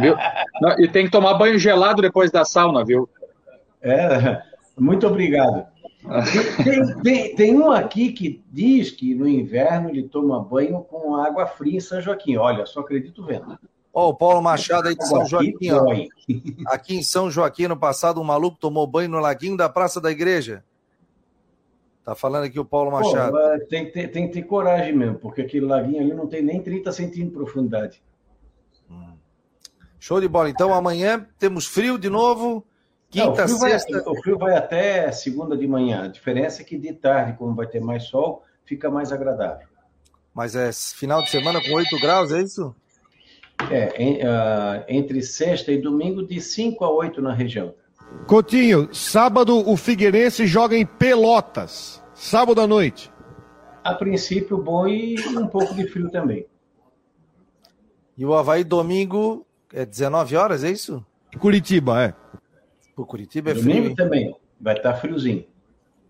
viu? 0.00 0.14
Não, 0.60 0.80
e 0.80 0.88
tem 0.88 1.06
que 1.06 1.10
tomar 1.10 1.34
banho 1.34 1.58
gelado 1.58 2.00
depois 2.00 2.30
da 2.30 2.44
sauna, 2.44 2.84
viu? 2.84 3.08
É, 3.80 4.42
muito 4.76 5.06
obrigado. 5.06 5.66
Tem, 6.64 7.02
tem, 7.02 7.36
tem, 7.36 7.56
um 7.56 7.70
aqui 7.70 8.12
que 8.12 8.42
diz 8.50 8.90
que 8.90 9.14
no 9.14 9.28
inverno 9.28 9.90
ele 9.90 10.04
toma 10.04 10.42
banho 10.42 10.80
com 10.80 11.16
água 11.16 11.46
fria 11.46 11.76
em 11.76 11.80
São 11.80 12.00
Joaquim. 12.00 12.36
Olha, 12.36 12.64
só 12.66 12.80
acredito 12.80 13.24
vendo. 13.24 13.58
Ó, 13.92 14.06
oh, 14.06 14.08
o 14.10 14.14
Paulo 14.14 14.40
Machado 14.40 14.88
aí 14.88 14.94
de 14.94 15.06
São 15.06 15.26
Joaquim, 15.26 15.70
ó. 15.72 15.84
Aqui 16.72 16.96
em 16.96 17.02
São 17.02 17.30
Joaquim, 17.30 17.66
no 17.66 17.76
passado, 17.76 18.20
um 18.20 18.24
maluco 18.24 18.56
tomou 18.58 18.86
banho 18.86 19.08
no 19.08 19.18
laguinho 19.18 19.56
da 19.56 19.68
Praça 19.68 20.00
da 20.00 20.10
Igreja. 20.10 20.62
Tá 22.04 22.14
falando 22.14 22.44
aqui 22.44 22.58
o 22.58 22.64
Paulo 22.64 22.90
Machado. 22.90 23.32
Pô, 23.32 23.66
tem, 23.68 23.84
que 23.84 23.92
ter, 23.92 24.08
tem 24.08 24.28
que 24.28 24.32
ter 24.32 24.42
coragem 24.42 24.96
mesmo, 24.96 25.16
porque 25.16 25.42
aquele 25.42 25.66
laguinho 25.66 26.00
ali 26.00 26.14
não 26.14 26.26
tem 26.26 26.42
nem 26.42 26.62
30 26.62 26.90
centímetros 26.92 27.28
de 27.28 27.34
profundidade. 27.34 28.02
Show 29.98 30.20
de 30.20 30.28
bola. 30.28 30.48
Então 30.48 30.72
amanhã 30.72 31.26
temos 31.38 31.66
frio 31.66 31.98
de 31.98 32.08
novo. 32.08 32.64
Quinta, 33.10 33.46
Não, 33.46 33.56
o 33.56 33.58
sexta. 33.58 34.02
Vai, 34.02 34.12
o 34.12 34.22
frio 34.22 34.38
vai 34.38 34.56
até 34.56 35.10
segunda 35.12 35.56
de 35.56 35.66
manhã. 35.66 36.04
A 36.04 36.08
diferença 36.08 36.62
é 36.62 36.64
que 36.64 36.78
de 36.78 36.92
tarde, 36.92 37.38
como 37.38 37.54
vai 37.54 37.66
ter 37.66 37.80
mais 37.80 38.04
sol, 38.04 38.44
fica 38.64 38.90
mais 38.90 39.10
agradável. 39.10 39.66
Mas 40.34 40.54
é 40.54 40.70
final 40.72 41.22
de 41.22 41.30
semana 41.30 41.60
com 41.60 41.72
8 41.72 41.98
graus, 42.00 42.30
é 42.30 42.42
isso? 42.42 42.74
É, 43.70 44.00
em, 44.00 44.18
uh, 44.18 44.84
entre 44.86 45.22
sexta 45.22 45.72
e 45.72 45.80
domingo, 45.80 46.24
de 46.24 46.40
5 46.40 46.84
a 46.84 46.90
8 46.90 47.20
na 47.20 47.32
região. 47.32 47.74
Coutinho, 48.26 48.88
sábado 48.94 49.68
o 49.68 49.76
Figueirense 49.76 50.46
joga 50.46 50.76
em 50.76 50.86
Pelotas. 50.86 52.02
Sábado 52.14 52.60
à 52.60 52.66
noite. 52.66 53.10
A 53.82 53.94
princípio, 53.94 54.58
bom 54.58 54.86
e 54.86 55.16
um 55.28 55.46
pouco 55.46 55.74
de 55.74 55.86
frio 55.88 56.10
também. 56.10 56.46
E 58.16 58.24
o 58.24 58.34
Havaí 58.34 58.64
domingo 58.64 59.46
é 59.72 59.86
19 59.86 60.36
horas, 60.36 60.62
é 60.62 60.70
isso? 60.70 61.04
Curitiba, 61.38 62.02
é. 62.02 62.14
Por 62.98 63.06
Curitiba 63.06 63.52
é 63.52 63.54
Domingo 63.54 63.70
frio. 63.70 63.82
Domingo 63.82 63.96
também, 63.96 64.36
vai 64.60 64.76
estar 64.76 64.92
tá 64.92 64.98
friozinho. 64.98 65.44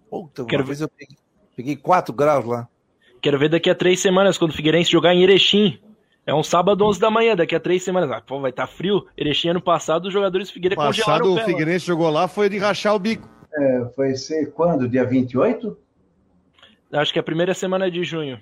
Puta, 0.08 0.46
Quero 0.46 0.64
ver... 0.64 0.80
eu 0.80 0.88
peguei, 0.88 1.16
peguei 1.54 1.76
4 1.76 2.14
graus 2.14 2.46
lá. 2.46 2.66
Quero 3.20 3.38
ver 3.38 3.50
daqui 3.50 3.68
a 3.68 3.74
três 3.74 4.00
semanas, 4.00 4.38
quando 4.38 4.52
o 4.52 4.54
Figueirense 4.54 4.90
jogar 4.90 5.12
em 5.12 5.22
Erechim. 5.22 5.78
É 6.24 6.34
um 6.34 6.42
sábado 6.42 6.82
11 6.86 6.98
da 6.98 7.10
manhã, 7.10 7.36
daqui 7.36 7.54
a 7.54 7.60
três 7.60 7.82
semanas. 7.82 8.10
Ah, 8.10 8.22
pô, 8.22 8.40
vai 8.40 8.48
estar 8.48 8.66
tá 8.66 8.72
frio. 8.72 9.06
Erechim 9.18 9.50
ano 9.50 9.60
passado, 9.60 10.06
os 10.06 10.14
jogadores 10.14 10.48
do 10.48 10.54
Figueirense 10.54 10.78
passado, 10.78 10.96
congelaram 10.96 11.32
o 11.32 11.34
pé. 11.36 11.42
o 11.42 11.44
Figueirense 11.44 11.84
jogou 11.84 12.08
lá, 12.08 12.26
foi 12.26 12.48
de 12.48 12.56
rachar 12.56 12.94
o 12.94 12.98
bico. 12.98 13.28
É, 13.52 13.84
foi 13.94 14.14
ser 14.14 14.50
quando? 14.52 14.88
Dia 14.88 15.04
28? 15.04 15.76
Acho 16.90 17.12
que 17.12 17.18
é 17.18 17.20
a 17.20 17.22
primeira 17.22 17.52
semana 17.52 17.90
de 17.90 18.02
junho. 18.02 18.40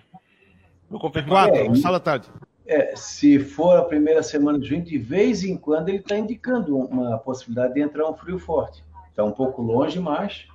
Vou 0.89 1.01
confirmar. 1.01 1.51
Quatro, 1.51 1.73
é, 1.73 1.75
sala 1.75 1.99
tarde. 1.99 2.29
É, 2.67 2.95
se 2.97 3.39
for 3.39 3.79
a 3.79 3.85
primeira 3.85 4.23
semana 4.23 4.59
de 4.59 4.69
junho, 4.69 4.83
de 4.83 4.99
vez 4.99 5.45
em 5.45 5.57
quando 5.57 5.89
ele 5.89 5.99
está 5.99 6.17
indicando 6.17 6.77
uma 6.77 7.17
possibilidade 7.19 7.75
de 7.75 7.81
entrar 7.81 8.09
um 8.09 8.15
frio 8.15 8.39
forte. 8.39 8.85
Está 9.11 9.25
um 9.25 9.33
pouco 9.33 9.63
longe, 9.63 10.01
mas. 10.01 10.47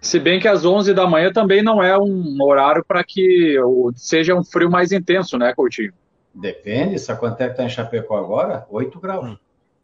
Se 0.00 0.20
bem 0.20 0.38
que 0.38 0.46
às 0.46 0.64
11 0.64 0.94
da 0.94 1.06
manhã 1.06 1.32
também 1.32 1.62
não 1.62 1.82
é 1.82 1.98
um 1.98 2.36
horário 2.40 2.84
para 2.84 3.02
que 3.02 3.56
seja 3.96 4.34
um 4.34 4.44
frio 4.44 4.70
mais 4.70 4.92
intenso, 4.92 5.36
né, 5.36 5.52
Coutinho? 5.54 5.92
Depende, 6.32 6.98
sabe 6.98 7.18
quanto 7.18 7.40
é 7.40 7.46
que 7.46 7.52
está 7.52 7.64
em 7.64 7.68
Chapecó 7.68 8.16
agora? 8.16 8.66
8 8.70 9.00
graus. 9.00 9.26
Hum. 9.26 9.36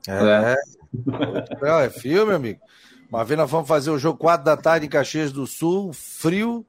É, 0.07 0.57
é. 0.57 1.87
é 1.87 1.91
frio, 1.91 2.27
meu 2.27 2.37
amigo. 2.37 2.61
Uma 3.11 3.25
vez 3.25 3.39
nós 3.39 3.51
vamos 3.51 3.69
fazer 3.69 3.91
o 3.91 3.99
jogo 3.99 4.19
4 4.19 4.45
da 4.45 4.57
tarde 4.57 4.87
em 4.87 4.89
Caxias 4.89 5.33
do 5.33 5.47
Sul, 5.47 5.93
frio 5.93 6.65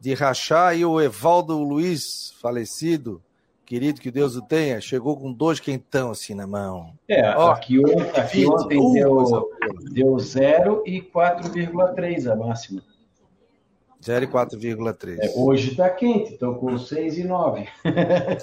de 0.00 0.14
rachar, 0.14 0.76
e 0.76 0.84
o 0.84 1.00
Evaldo 1.00 1.58
Luiz, 1.58 2.32
falecido, 2.40 3.22
querido 3.70 4.00
que 4.00 4.10
Deus 4.10 4.34
o 4.34 4.42
tenha, 4.42 4.80
chegou 4.80 5.16
com 5.16 5.32
dois 5.32 5.60
quentão 5.60 6.10
assim 6.10 6.34
na 6.34 6.44
mão. 6.44 6.92
É, 7.06 7.36
oh, 7.36 7.52
aqui, 7.52 7.80
aqui 8.16 8.44
ontem 8.44 8.80
uh, 8.80 8.92
deu, 8.92 9.50
deu 9.92 10.18
0 10.18 10.82
e 10.84 11.00
4,3 11.00 12.32
a 12.32 12.34
máxima. 12.34 12.82
0,4,3. 14.02 15.18
É, 15.20 15.32
hoje 15.36 15.70
está 15.70 15.88
quente, 15.88 16.32
estou 16.32 16.56
com 16.56 16.74
6,9. 16.74 17.68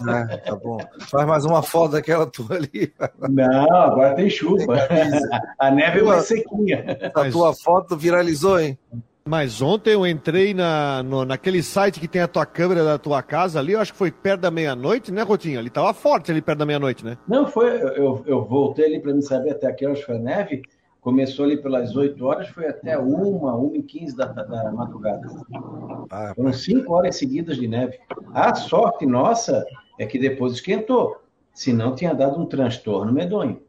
Ah, 0.08 0.38
tá 0.38 0.56
bom. 0.56 0.78
Faz 1.10 1.28
mais 1.28 1.44
uma 1.44 1.62
foto 1.62 1.94
daquela 1.94 2.26
tua 2.26 2.56
ali. 2.56 2.94
Não, 3.28 3.76
agora 3.76 4.16
tem 4.16 4.30
chuva. 4.30 4.78
A 5.60 5.70
neve 5.72 6.00
é 6.00 6.04
mais 6.04 6.26
sequinha. 6.26 6.86
A 7.14 7.30
tua 7.30 7.54
foto 7.54 7.98
viralizou, 7.98 8.58
hein? 8.60 8.80
Mas 9.28 9.62
ontem 9.62 9.92
eu 9.92 10.08
entrei 10.08 10.54
na, 10.54 11.04
no, 11.04 11.26
naquele 11.26 11.62
site 11.62 12.00
que 12.00 12.08
tem 12.08 12.22
a 12.22 12.28
tua 12.28 12.46
câmera 12.46 12.84
da 12.84 12.98
tua 12.98 13.22
casa 13.22 13.60
ali, 13.60 13.74
eu 13.74 13.80
acho 13.82 13.92
que 13.92 13.98
foi 13.98 14.10
perto 14.10 14.42
da 14.42 14.52
meia-noite, 14.52 15.12
né, 15.12 15.22
Rotinho? 15.22 15.60
Ali 15.60 15.70
tava 15.70 15.94
forte 15.94 16.32
ali 16.32 16.42
perto 16.42 16.60
da 16.60 16.66
meia-noite, 16.66 17.04
né? 17.04 17.18
Não, 17.28 17.46
foi. 17.46 17.82
Eu, 17.82 18.24
eu 18.26 18.46
voltei 18.46 18.86
ali 18.86 19.00
para 19.02 19.14
me 19.14 19.22
saber 19.22 19.52
até 19.52 19.72
que 19.74 19.96
foi 19.98 20.16
a 20.16 20.20
neve. 20.20 20.62
Começou 21.02 21.46
ali 21.46 21.58
pelas 21.58 21.96
8 21.96 22.26
horas, 22.26 22.48
foi 22.50 22.68
até 22.68 22.98
1, 22.98 23.04
1 23.06 23.76
e 23.76 23.84
15 23.84 24.16
da, 24.16 24.26
da 24.26 24.72
madrugada. 24.72 25.22
Ah, 26.10 26.34
Foram 26.36 26.54
5 26.54 26.94
horas 26.94 27.16
seguidas 27.16 27.58
de 27.58 27.68
neve. 27.68 27.98
A 28.34 28.56
sorte 28.56 29.06
nossa 29.06 29.66
é 30.00 30.06
que 30.06 30.18
depois 30.18 30.54
esquentou. 30.54 31.18
Senão 31.54 31.96
tinha 31.96 32.14
dado 32.14 32.40
um 32.40 32.46
transtorno 32.46 33.12
medonho. 33.12 33.62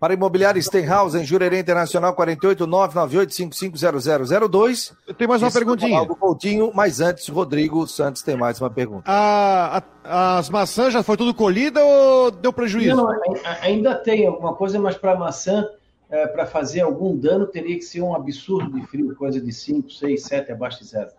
Para 0.00 0.14
imobiliário 0.14 0.60
Stenhouse, 0.62 1.18
em 1.18 1.24
Jurerê 1.24 1.60
Internacional, 1.60 2.16
48998550002. 2.16 4.94
Eu 5.06 5.12
tenho 5.12 5.28
mais 5.28 5.42
uma 5.42 5.52
perguntinha. 5.52 6.06
Do 6.06 6.16
Coutinho, 6.16 6.72
mas 6.74 7.02
antes, 7.02 7.28
Rodrigo 7.28 7.86
Santos 7.86 8.22
tem 8.22 8.34
mais 8.34 8.58
uma 8.58 8.70
pergunta. 8.70 9.02
A, 9.04 9.82
a, 10.02 10.38
as 10.38 10.48
maçãs 10.48 10.94
já 10.94 11.02
foi 11.02 11.18
tudo 11.18 11.34
colhida 11.34 11.84
ou 11.84 12.30
deu 12.30 12.50
prejuízo? 12.50 12.96
Não, 12.96 13.10
ainda 13.60 13.94
tem 13.94 14.26
alguma 14.26 14.54
coisa, 14.54 14.80
mas 14.80 14.96
para 14.96 15.18
maçã, 15.18 15.68
é, 16.08 16.26
para 16.28 16.46
fazer 16.46 16.80
algum 16.80 17.14
dano, 17.14 17.46
teria 17.46 17.76
que 17.76 17.84
ser 17.84 18.00
um 18.00 18.14
absurdo 18.14 18.80
de 18.80 18.86
frio, 18.86 19.14
coisa 19.14 19.38
de 19.38 19.52
5, 19.52 19.90
6, 19.90 20.22
7, 20.22 20.52
abaixo 20.52 20.78
de 20.78 20.86
zero. 20.86 21.10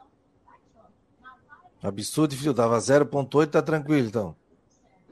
Absurdo 1.83 2.31
de 2.31 2.37
frio, 2.37 2.51
dava 2.51 2.79
0,8, 2.79 3.47
tá 3.47 3.61
tranquilo 3.61 4.07
então. 4.07 4.35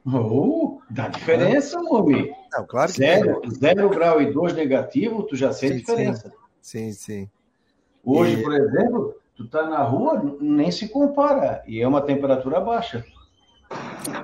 Oh, 0.06 0.69
dá 0.90 1.08
diferença, 1.08 1.80
homem. 1.80 2.36
Não, 2.52 2.66
claro 2.66 2.92
que 2.92 2.98
zero, 2.98 3.42
zero 3.52 3.90
grau 3.90 4.22
e 4.22 4.32
dois 4.32 4.54
negativo, 4.54 5.24
tu 5.24 5.36
já 5.36 5.54
sente 5.54 5.78
diferença. 5.78 6.34
Sim, 6.62 6.92
sim. 6.92 7.30
Hoje, 8.04 8.40
e... 8.40 8.44
por 8.44 8.54
exemplo, 8.54 9.16
tu 9.36 9.48
tá 9.48 9.68
na 9.70 9.84
rua, 9.84 10.38
nem 10.42 10.72
se 10.72 10.90
compara, 10.90 11.64
e 11.68 11.82
é 11.82 11.88
uma 11.88 12.02
temperatura 12.02 12.60
baixa. 12.60 13.06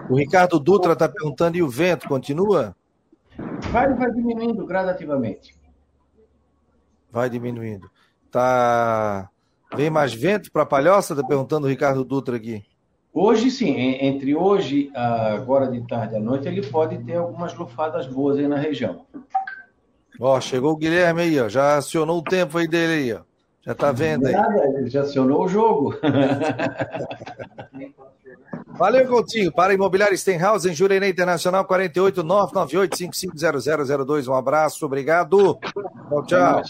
O 0.10 0.16
Ricardo 0.16 0.60
Dutra 0.60 0.94
está 0.94 1.08
perguntando, 1.08 1.58
e 1.58 1.64
o 1.64 1.70
vento 1.70 2.08
continua? 2.08 2.76
Vai, 3.72 3.94
vai 3.94 4.12
diminuindo 4.12 4.66
gradativamente. 4.66 5.56
Vai 7.12 7.30
diminuindo. 7.30 7.90
Tá... 8.32 9.30
Vem 9.76 9.90
mais 9.90 10.14
vento 10.14 10.52
para 10.52 10.64
a 10.64 10.66
Palhoça? 10.66 11.14
Está 11.14 11.26
perguntando 11.26 11.68
o 11.68 11.70
Ricardo 11.70 12.04
Dutra 12.04 12.38
aqui. 12.38 12.64
Hoje, 13.18 13.50
sim, 13.50 13.78
entre 13.78 14.36
hoje, 14.36 14.92
agora 14.94 15.72
de 15.72 15.80
tarde 15.88 16.18
à 16.18 16.20
noite, 16.20 16.50
ele 16.50 16.62
pode 16.62 16.98
ter 16.98 17.16
algumas 17.16 17.54
lufadas 17.54 18.06
boas 18.08 18.38
aí 18.38 18.46
na 18.46 18.58
região. 18.58 19.06
Ó, 20.20 20.38
chegou 20.42 20.74
o 20.74 20.76
Guilherme 20.76 21.22
aí, 21.22 21.40
ó. 21.40 21.48
Já 21.48 21.78
acionou 21.78 22.20
o 22.20 22.22
tempo 22.22 22.58
aí 22.58 22.68
dele 22.68 22.94
aí, 22.94 23.14
ó. 23.14 23.22
Já 23.66 23.74
tá 23.74 23.94
vendo 23.94 24.28
aí. 24.28 24.34
Nada, 24.34 24.68
ele 24.78 24.90
já 24.90 25.04
acionou 25.04 25.46
o 25.46 25.48
jogo. 25.48 25.96
Valeu, 28.78 29.08
Coutinho. 29.08 29.50
Para 29.50 29.74
Imobiliário 29.74 30.18
Stenhouse, 30.18 30.70
em 30.70 30.74
Jurerê 30.74 31.08
Internacional, 31.08 31.66
48998550002. 31.66 34.28
Um 34.28 34.36
abraço, 34.36 34.86
obrigado. 34.86 35.58
Tchau, 36.10 36.26
tchau. 36.26 36.62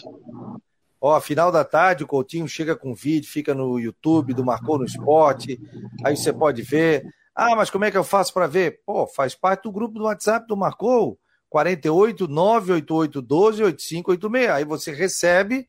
Ó, 1.08 1.22
final 1.22 1.52
da 1.52 1.64
tarde, 1.64 2.04
o 2.04 2.08
Coutinho 2.08 2.48
chega 2.48 2.76
com 2.76 2.96
vídeo, 2.96 3.30
fica 3.30 3.54
no 3.54 3.80
YouTube 3.80 4.34
do 4.34 4.44
Marcou 4.44 4.80
no 4.80 4.86
Esporte, 4.86 5.62
aí 6.04 6.18
você 6.18 6.34
pode 6.34 6.64
ver. 6.64 7.06
Ah, 7.36 7.56
mas 7.56 7.70
como 7.70 7.86
é 7.86 7.92
que 7.92 7.98
eu 7.98 8.04
faço 8.04 8.34
para 8.34 8.48
ver? 8.48 8.82
Pô, 8.84 9.06
faz 9.06 9.36
parte 9.36 9.66
do 9.66 9.72
grupo 9.72 10.00
do 10.00 10.06
WhatsApp 10.06 10.48
do 10.48 10.58
Marcou, 10.58 11.20
48 11.48 12.28
988 12.28 13.22
12 13.22 13.64
8586. 13.66 14.50
Aí 14.50 14.66
você 14.66 14.92
recebe 14.92 15.68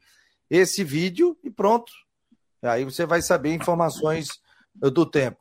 esse 0.49 0.83
vídeo 0.83 1.37
e 1.45 1.51
pronto. 1.51 1.93
Aí 2.63 2.85
você 2.85 3.05
vai 3.05 3.21
saber 3.21 3.53
informações 3.53 4.41
do 4.75 5.05
tempo. 5.05 5.37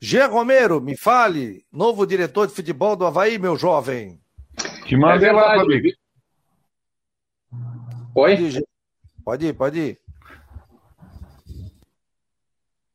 Gê 0.00 0.24
Romero, 0.24 0.80
me 0.80 0.96
fale, 0.96 1.66
novo 1.70 2.06
diretor 2.06 2.46
de 2.46 2.54
futebol 2.54 2.96
do 2.96 3.04
Havaí, 3.04 3.38
meu 3.38 3.54
jovem. 3.54 4.18
Que 4.86 4.96
manda 4.96 5.26
é 5.26 5.30
lá, 5.30 5.56
Fabrício. 5.56 5.98
Oi? 8.14 8.64
Pode 9.26 9.44
ir, 9.44 9.54
pode 9.54 9.80
ir. 9.80 9.98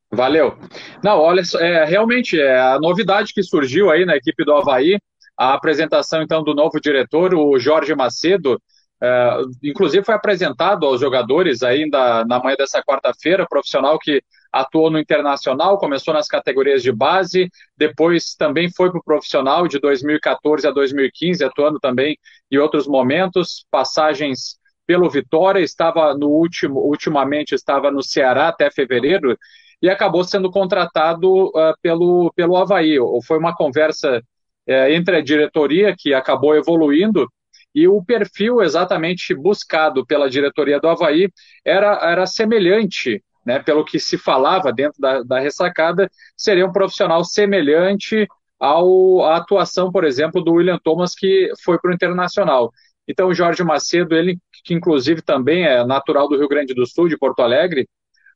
Valeu. 0.09 0.57
Não, 1.03 1.19
olha, 1.19 1.41
é, 1.59 1.83
realmente 1.83 2.39
é 2.39 2.57
a 2.57 2.79
novidade 2.79 3.33
que 3.33 3.43
surgiu 3.43 3.91
aí 3.91 4.05
na 4.05 4.15
equipe 4.15 4.45
do 4.45 4.53
Havaí, 4.53 4.97
a 5.37 5.53
apresentação 5.53 6.21
então 6.21 6.41
do 6.41 6.55
novo 6.55 6.79
diretor, 6.79 7.33
o 7.33 7.59
Jorge 7.59 7.93
Macedo, 7.93 8.61
é, 9.03 9.41
inclusive 9.61 10.05
foi 10.05 10.15
apresentado 10.15 10.85
aos 10.85 11.01
jogadores 11.01 11.63
ainda 11.63 12.23
na 12.23 12.39
manhã 12.39 12.55
dessa 12.55 12.81
quarta-feira, 12.81 13.45
profissional 13.45 13.99
que 13.99 14.23
atuou 14.53 14.89
no 14.89 14.99
Internacional, 14.99 15.77
começou 15.77 16.13
nas 16.13 16.29
categorias 16.29 16.81
de 16.81 16.93
base, 16.93 17.49
depois 17.75 18.35
também 18.35 18.71
foi 18.71 18.89
para 18.89 18.99
o 18.99 19.03
profissional 19.03 19.67
de 19.67 19.79
2014 19.79 20.65
a 20.65 20.71
2015, 20.71 21.43
atuando 21.43 21.77
também 21.77 22.17
em 22.49 22.57
outros 22.57 22.87
momentos, 22.87 23.65
passagens 23.69 24.60
pelo 24.91 25.09
Vitória, 25.09 25.61
estava 25.61 26.13
no 26.13 26.27
último, 26.27 26.81
ultimamente 26.81 27.55
estava 27.55 27.89
no 27.89 28.03
Ceará 28.03 28.49
até 28.49 28.69
fevereiro 28.69 29.37
e 29.81 29.89
acabou 29.89 30.21
sendo 30.21 30.51
contratado 30.51 31.45
uh, 31.47 31.73
pelo, 31.81 32.29
pelo 32.35 32.57
Havaí. 32.57 32.97
Foi 33.25 33.37
uma 33.37 33.55
conversa 33.55 34.21
uh, 34.67 34.71
entre 34.89 35.15
a 35.15 35.21
diretoria, 35.21 35.95
que 35.97 36.13
acabou 36.13 36.57
evoluindo, 36.57 37.25
e 37.73 37.87
o 37.87 38.03
perfil 38.03 38.61
exatamente 38.61 39.33
buscado 39.33 40.05
pela 40.05 40.29
diretoria 40.29 40.77
do 40.77 40.89
Havaí 40.89 41.29
era, 41.63 41.97
era 42.03 42.25
semelhante, 42.25 43.23
né, 43.45 43.59
pelo 43.59 43.85
que 43.85 43.97
se 43.97 44.17
falava 44.17 44.73
dentro 44.73 44.99
da, 44.99 45.23
da 45.23 45.39
ressacada, 45.39 46.09
seria 46.35 46.65
um 46.65 46.73
profissional 46.73 47.23
semelhante 47.23 48.27
ao, 48.59 49.23
à 49.23 49.37
atuação, 49.37 49.89
por 49.89 50.03
exemplo, 50.03 50.43
do 50.43 50.51
William 50.51 50.77
Thomas, 50.83 51.15
que 51.15 51.49
foi 51.63 51.79
para 51.79 51.91
o 51.91 51.93
Internacional. 51.93 52.73
Então, 53.07 53.29
o 53.29 53.33
Jorge 53.33 53.63
Macedo, 53.63 54.15
ele 54.15 54.37
que 54.63 54.73
inclusive 54.73 55.21
também 55.21 55.65
é 55.65 55.83
natural 55.85 56.27
do 56.29 56.37
Rio 56.37 56.47
Grande 56.47 56.73
do 56.73 56.85
Sul, 56.85 57.07
de 57.07 57.17
Porto 57.17 57.41
Alegre, 57.41 57.87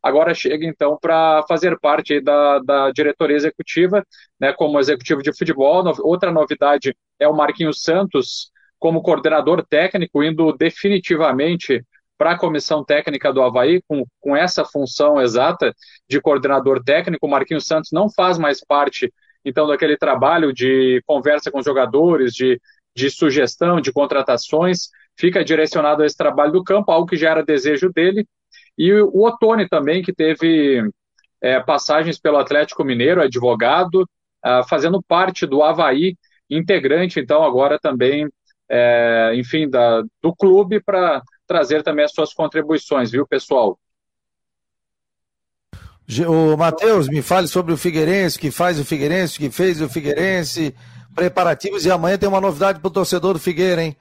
agora 0.01 0.33
chega 0.33 0.65
então 0.65 0.97
para 0.99 1.43
fazer 1.47 1.79
parte 1.79 2.19
da, 2.21 2.59
da 2.59 2.91
diretoria 2.91 3.35
executiva, 3.35 4.03
né, 4.39 4.53
como 4.53 4.79
executivo 4.79 5.21
de 5.21 5.35
futebol. 5.35 5.83
Outra 5.99 6.31
novidade 6.31 6.95
é 7.19 7.27
o 7.27 7.35
Marquinhos 7.35 7.81
Santos 7.81 8.51
como 8.79 9.01
coordenador 9.01 9.65
técnico, 9.65 10.23
indo 10.23 10.51
definitivamente 10.53 11.83
para 12.17 12.31
a 12.31 12.37
comissão 12.37 12.83
técnica 12.83 13.33
do 13.33 13.41
Havaí, 13.41 13.81
com, 13.87 14.05
com 14.19 14.35
essa 14.35 14.63
função 14.63 15.21
exata 15.21 15.73
de 16.07 16.21
coordenador 16.21 16.83
técnico. 16.83 17.25
O 17.25 17.29
Marquinhos 17.29 17.65
Santos 17.65 17.91
não 17.91 18.09
faz 18.09 18.37
mais 18.37 18.63
parte, 18.63 19.11
então, 19.43 19.67
daquele 19.67 19.97
trabalho 19.97 20.53
de 20.53 21.01
conversa 21.05 21.51
com 21.51 21.59
os 21.59 21.65
jogadores, 21.65 22.33
de, 22.33 22.59
de 22.95 23.09
sugestão, 23.09 23.81
de 23.81 23.91
contratações 23.91 24.89
fica 25.17 25.43
direcionado 25.43 26.03
a 26.03 26.05
esse 26.05 26.15
trabalho 26.17 26.51
do 26.51 26.63
campo, 26.63 26.91
algo 26.91 27.07
que 27.07 27.17
já 27.17 27.31
era 27.31 27.43
desejo 27.43 27.91
dele. 27.91 28.27
E 28.77 28.93
o 28.93 29.23
Otone 29.23 29.67
também, 29.67 30.03
que 30.03 30.13
teve 30.13 30.83
é, 31.41 31.59
passagens 31.61 32.19
pelo 32.19 32.37
Atlético 32.37 32.83
Mineiro, 32.83 33.21
advogado, 33.21 34.01
uh, 34.45 34.67
fazendo 34.67 35.01
parte 35.01 35.45
do 35.45 35.63
Havaí, 35.63 36.17
integrante, 36.49 37.19
então, 37.19 37.43
agora 37.43 37.79
também, 37.79 38.27
é, 38.69 39.31
enfim, 39.35 39.69
da, 39.69 40.03
do 40.21 40.35
clube 40.35 40.81
para 40.81 41.21
trazer 41.47 41.81
também 41.81 42.05
as 42.05 42.11
suas 42.11 42.33
contribuições, 42.33 43.11
viu, 43.11 43.25
pessoal? 43.25 43.79
O 46.27 46.55
Matheus, 46.55 47.07
me 47.07 47.21
fale 47.23 47.47
sobre 47.47 47.73
o 47.73 47.77
Figueirense, 47.77 48.37
que 48.37 48.51
faz 48.51 48.79
o 48.79 48.85
Figueirense, 48.85 49.39
que 49.39 49.49
fez 49.49 49.81
o 49.81 49.89
Figueirense, 49.89 50.75
preparativos, 51.15 51.85
e 51.85 51.91
amanhã 51.91 52.17
tem 52.17 52.29
uma 52.29 52.41
novidade 52.41 52.79
para 52.79 52.87
o 52.87 52.91
torcedor 52.91 53.33
do 53.33 53.39
Figueira, 53.39 53.81
hein? 53.81 53.95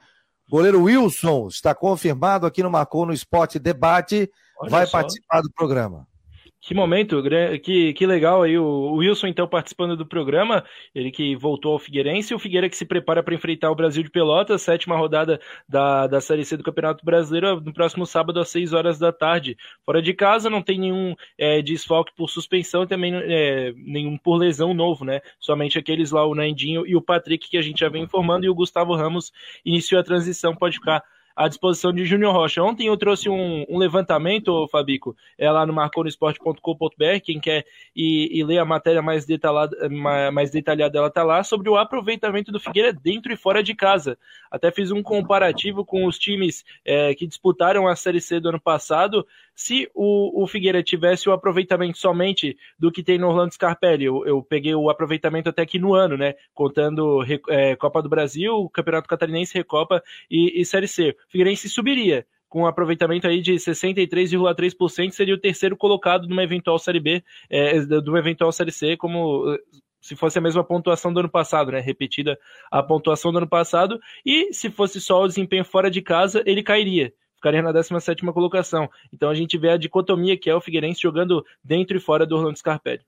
Goleiro 0.49 0.83
Wilson 0.83 1.47
está 1.47 1.73
confirmado 1.73 2.45
aqui 2.45 2.61
no 2.61 2.69
Marcou 2.69 3.05
no 3.05 3.13
Esporte 3.13 3.57
Debate. 3.57 4.29
Olha 4.59 4.69
vai 4.69 4.85
só. 4.85 4.99
participar 4.99 5.41
do 5.41 5.51
programa. 5.51 6.07
Que 6.65 6.73
momento, 6.73 7.21
que, 7.63 7.93
que 7.93 8.07
legal 8.07 8.41
aí 8.41 8.57
o 8.57 8.93
Wilson 8.95 9.27
então 9.27 9.47
participando 9.47 9.95
do 9.95 10.03
programa, 10.03 10.65
ele 10.95 11.11
que 11.11 11.35
voltou 11.35 11.73
ao 11.73 11.77
Figueirense, 11.77 12.33
o 12.33 12.39
Figueira 12.39 12.67
que 12.67 12.75
se 12.75 12.87
prepara 12.87 13.21
para 13.21 13.35
enfrentar 13.35 13.69
o 13.69 13.75
Brasil 13.75 14.01
de 14.01 14.09
Pelotas, 14.09 14.63
sétima 14.63 14.97
rodada 14.97 15.39
da, 15.69 16.07
da 16.07 16.19
Série 16.19 16.43
C 16.43 16.57
do 16.57 16.63
Campeonato 16.63 17.05
Brasileiro, 17.05 17.61
no 17.61 17.71
próximo 17.71 18.03
sábado 18.03 18.39
às 18.39 18.49
6 18.49 18.73
horas 18.73 18.97
da 18.97 19.11
tarde. 19.11 19.55
Fora 19.85 20.01
de 20.01 20.11
casa, 20.11 20.49
não 20.49 20.59
tem 20.59 20.79
nenhum 20.79 21.13
é, 21.37 21.61
desfalque 21.61 22.11
por 22.17 22.31
suspensão 22.31 22.81
e 22.81 22.87
também 22.87 23.13
é, 23.13 23.71
nenhum 23.77 24.17
por 24.17 24.35
lesão 24.35 24.73
novo, 24.73 25.05
né? 25.05 25.21
Somente 25.39 25.77
aqueles 25.77 26.09
lá, 26.09 26.25
o 26.25 26.33
Nandinho 26.33 26.83
e 26.87 26.95
o 26.95 27.01
Patrick, 27.01 27.47
que 27.47 27.59
a 27.59 27.61
gente 27.61 27.81
já 27.81 27.89
vem 27.89 28.01
informando, 28.01 28.43
e 28.43 28.49
o 28.49 28.55
Gustavo 28.55 28.95
Ramos 28.95 29.31
iniciou 29.63 30.01
a 30.01 30.03
transição, 30.03 30.55
pode 30.55 30.77
ficar 30.77 31.03
à 31.35 31.47
disposição 31.47 31.91
de 31.91 32.05
Júnior 32.05 32.33
Rocha. 32.33 32.63
Ontem 32.63 32.87
eu 32.87 32.95
trouxe 32.95 33.29
um, 33.29 33.65
um 33.67 33.77
levantamento, 33.77 34.67
Fabico, 34.69 35.15
é 35.37 35.51
lá 35.51 35.65
no 35.65 35.73
marconosport.com.br, 35.73 37.19
quem 37.23 37.39
quer 37.39 37.65
ir, 37.95 38.39
ir, 38.39 38.43
ler 38.43 38.59
a 38.59 38.65
matéria 38.65 39.01
mais 39.01 39.25
detalhada, 39.25 39.75
mais 40.31 40.51
detalhada 40.51 40.97
ela 40.97 41.07
está 41.07 41.23
lá, 41.23 41.43
sobre 41.43 41.69
o 41.69 41.75
aproveitamento 41.75 42.51
do 42.51 42.59
Figueira 42.59 42.93
dentro 42.93 43.33
e 43.33 43.37
fora 43.37 43.61
de 43.61 43.75
casa. 43.75 44.17
Até 44.49 44.71
fiz 44.71 44.91
um 44.91 45.03
comparativo 45.03 45.83
com 45.83 46.05
os 46.05 46.17
times 46.17 46.63
é, 46.85 47.13
que 47.13 47.27
disputaram 47.27 47.87
a 47.87 47.95
Série 47.95 48.21
C 48.21 48.39
do 48.39 48.49
ano 48.49 48.61
passado, 48.61 49.27
se 49.55 49.89
o, 49.95 50.43
o 50.43 50.47
Figueira 50.47 50.83
tivesse 50.83 51.29
o 51.29 51.31
aproveitamento 51.31 51.97
somente 51.97 52.57
do 52.77 52.91
que 52.91 53.01
tem 53.01 53.17
no 53.17 53.27
Orlando 53.27 53.53
Scarpelli, 53.53 54.05
eu, 54.05 54.25
eu 54.25 54.43
peguei 54.43 54.75
o 54.75 54.89
aproveitamento 54.89 55.49
até 55.49 55.61
aqui 55.61 55.79
no 55.79 55.93
ano, 55.93 56.17
né? 56.17 56.35
Contando 56.53 57.23
é, 57.49 57.75
Copa 57.77 58.01
do 58.01 58.09
Brasil, 58.09 58.69
Campeonato 58.73 59.07
Catarinense, 59.07 59.53
Recopa 59.53 60.03
e, 60.29 60.61
e 60.61 60.65
Série 60.65 60.87
C. 60.87 61.15
O 61.27 61.31
Figueirense 61.31 61.69
subiria 61.69 62.25
com 62.49 62.63
um 62.63 62.67
aproveitamento 62.67 63.27
aí 63.27 63.41
de 63.41 63.53
63,3%, 63.53 65.11
seria 65.11 65.33
o 65.33 65.39
terceiro 65.39 65.75
colocado 65.75 66.27
numa 66.27 66.43
eventual 66.43 66.77
Série 66.77 66.99
B, 66.99 67.23
é, 67.49 67.79
de 67.79 68.09
uma 68.09 68.19
eventual 68.19 68.51
Série 68.51 68.71
C, 68.71 68.97
como 68.97 69.57
se 70.01 70.15
fosse 70.15 70.37
a 70.37 70.41
mesma 70.41 70.63
pontuação 70.63 71.11
do 71.11 71.19
ano 71.19 71.29
passado, 71.29 71.71
né? 71.71 71.79
Repetida 71.79 72.37
a 72.69 72.83
pontuação 72.83 73.31
do 73.31 73.39
ano 73.39 73.49
passado, 73.49 73.99
e 74.25 74.53
se 74.53 74.69
fosse 74.69 75.01
só 75.01 75.23
o 75.23 75.27
desempenho 75.27 75.65
fora 75.65 75.89
de 75.89 76.01
casa, 76.01 76.43
ele 76.45 76.61
cairia 76.61 77.11
ficaria 77.35 77.61
na 77.61 77.71
17 77.71 78.25
colocação. 78.31 78.89
Então 79.13 79.29
a 79.29 79.35
gente 79.35 79.57
vê 79.57 79.69
a 79.69 79.77
dicotomia 79.77 80.37
que 80.37 80.49
é 80.49 80.55
o 80.55 80.61
Figueirense 80.61 81.01
jogando 81.01 81.45
dentro 81.63 81.97
e 81.97 81.99
fora 81.99 82.25
do 82.25 82.35
Orlando 82.35 82.57
Scarpelli. 82.57 83.05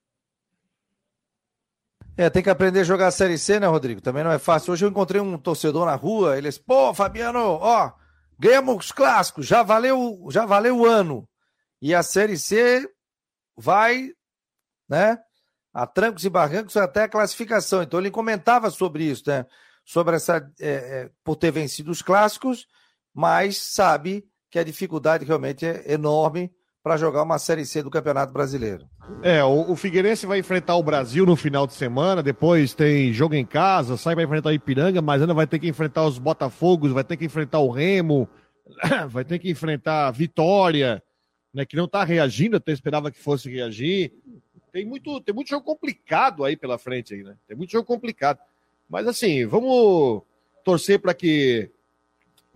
É, 2.16 2.32
tem 2.32 2.42
que 2.42 2.50
aprender 2.50 2.80
a 2.80 2.84
jogar 2.84 3.08
a 3.08 3.12
Série 3.12 3.38
C, 3.38 3.60
né, 3.60 3.68
Rodrigo? 3.68 4.02
Também 4.02 4.24
não 4.24 4.32
é 4.32 4.40
fácil. 4.40 4.74
Hoje 4.74 4.84
eu 4.84 4.90
encontrei 4.90 5.22
um 5.22 5.38
torcedor 5.38 5.86
na 5.86 5.94
rua, 5.94 6.36
ele 6.36 6.48
disse, 6.48 6.60
pô, 6.60 6.92
Fabiano, 6.92 7.40
ó, 7.40 7.92
ganhamos 8.40 8.86
os 8.86 8.92
clássicos, 8.92 9.46
já 9.46 9.62
valeu, 9.62 10.28
já 10.32 10.44
valeu 10.44 10.80
o 10.80 10.86
ano. 10.86 11.30
E 11.80 11.94
a 11.94 12.02
Série 12.02 12.38
C 12.38 12.90
vai, 13.56 14.10
né, 14.90 15.20
a 15.72 15.86
trancos 15.86 16.26
e 16.26 16.30
barrancos 16.30 16.76
até 16.76 17.04
a 17.04 17.10
classificação. 17.10 17.84
Então 17.84 18.00
ele 18.00 18.10
comentava 18.10 18.72
sobre 18.72 19.04
isso, 19.04 19.24
né, 19.28 19.46
sobre 19.86 20.16
essa, 20.16 20.38
é, 20.60 20.70
é, 20.70 21.10
por 21.24 21.36
ter 21.36 21.52
vencido 21.52 21.92
os 21.92 22.02
clássicos 22.02 22.66
mas 23.18 23.58
sabe 23.58 24.24
que 24.48 24.60
a 24.60 24.64
dificuldade 24.64 25.26
realmente 25.26 25.66
é 25.66 25.92
enorme 25.92 26.52
para 26.84 26.98
jogar 26.98 27.24
uma 27.24 27.40
Série 27.40 27.66
C 27.66 27.82
do 27.82 27.90
Campeonato 27.90 28.32
Brasileiro. 28.32 28.88
É, 29.24 29.44
o, 29.44 29.72
o, 29.72 29.76
Figueirense 29.76 30.28
vai 30.28 30.38
enfrentar 30.38 30.76
o 30.76 30.84
Brasil 30.84 31.26
no 31.26 31.36
final 31.36 31.66
de 31.66 31.74
semana, 31.74 32.22
depois 32.22 32.76
tem 32.76 33.12
jogo 33.12 33.34
em 33.34 33.44
casa, 33.44 33.98
sai 33.98 34.14
para 34.14 34.24
enfrentar 34.24 34.50
o 34.50 34.54
Ipiranga, 34.54 35.02
mas 35.02 35.20
ainda 35.20 35.34
vai 35.34 35.48
ter 35.48 35.58
que 35.58 35.68
enfrentar 35.68 36.06
os 36.06 36.20
Botafogos, 36.20 36.92
vai 36.92 37.04
ter 37.04 37.18
que 37.18 37.26
enfrentar 37.26 37.58
o 37.58 37.72
Remo, 37.72 38.30
vai 39.10 39.26
ter 39.26 39.40
que 39.40 39.50
enfrentar 39.50 40.08
a 40.08 40.12
Vitória, 40.12 41.02
né, 41.52 41.66
que 41.66 41.76
não 41.76 41.86
está 41.86 42.04
reagindo, 42.04 42.58
até 42.58 42.72
esperava 42.72 43.10
que 43.10 43.18
fosse 43.18 43.50
reagir. 43.50 44.14
Tem 44.72 44.86
muito, 44.86 45.20
tem 45.22 45.34
muito 45.34 45.50
jogo 45.50 45.66
complicado 45.66 46.46
aí 46.46 46.56
pela 46.56 46.78
frente 46.78 47.16
aí, 47.16 47.24
né? 47.24 47.36
Tem 47.48 47.58
muito 47.58 47.72
jogo 47.72 47.88
complicado. 47.88 48.38
Mas 48.88 49.08
assim, 49.08 49.44
vamos 49.48 50.22
torcer 50.64 51.00
para 51.00 51.16
que 51.16 51.72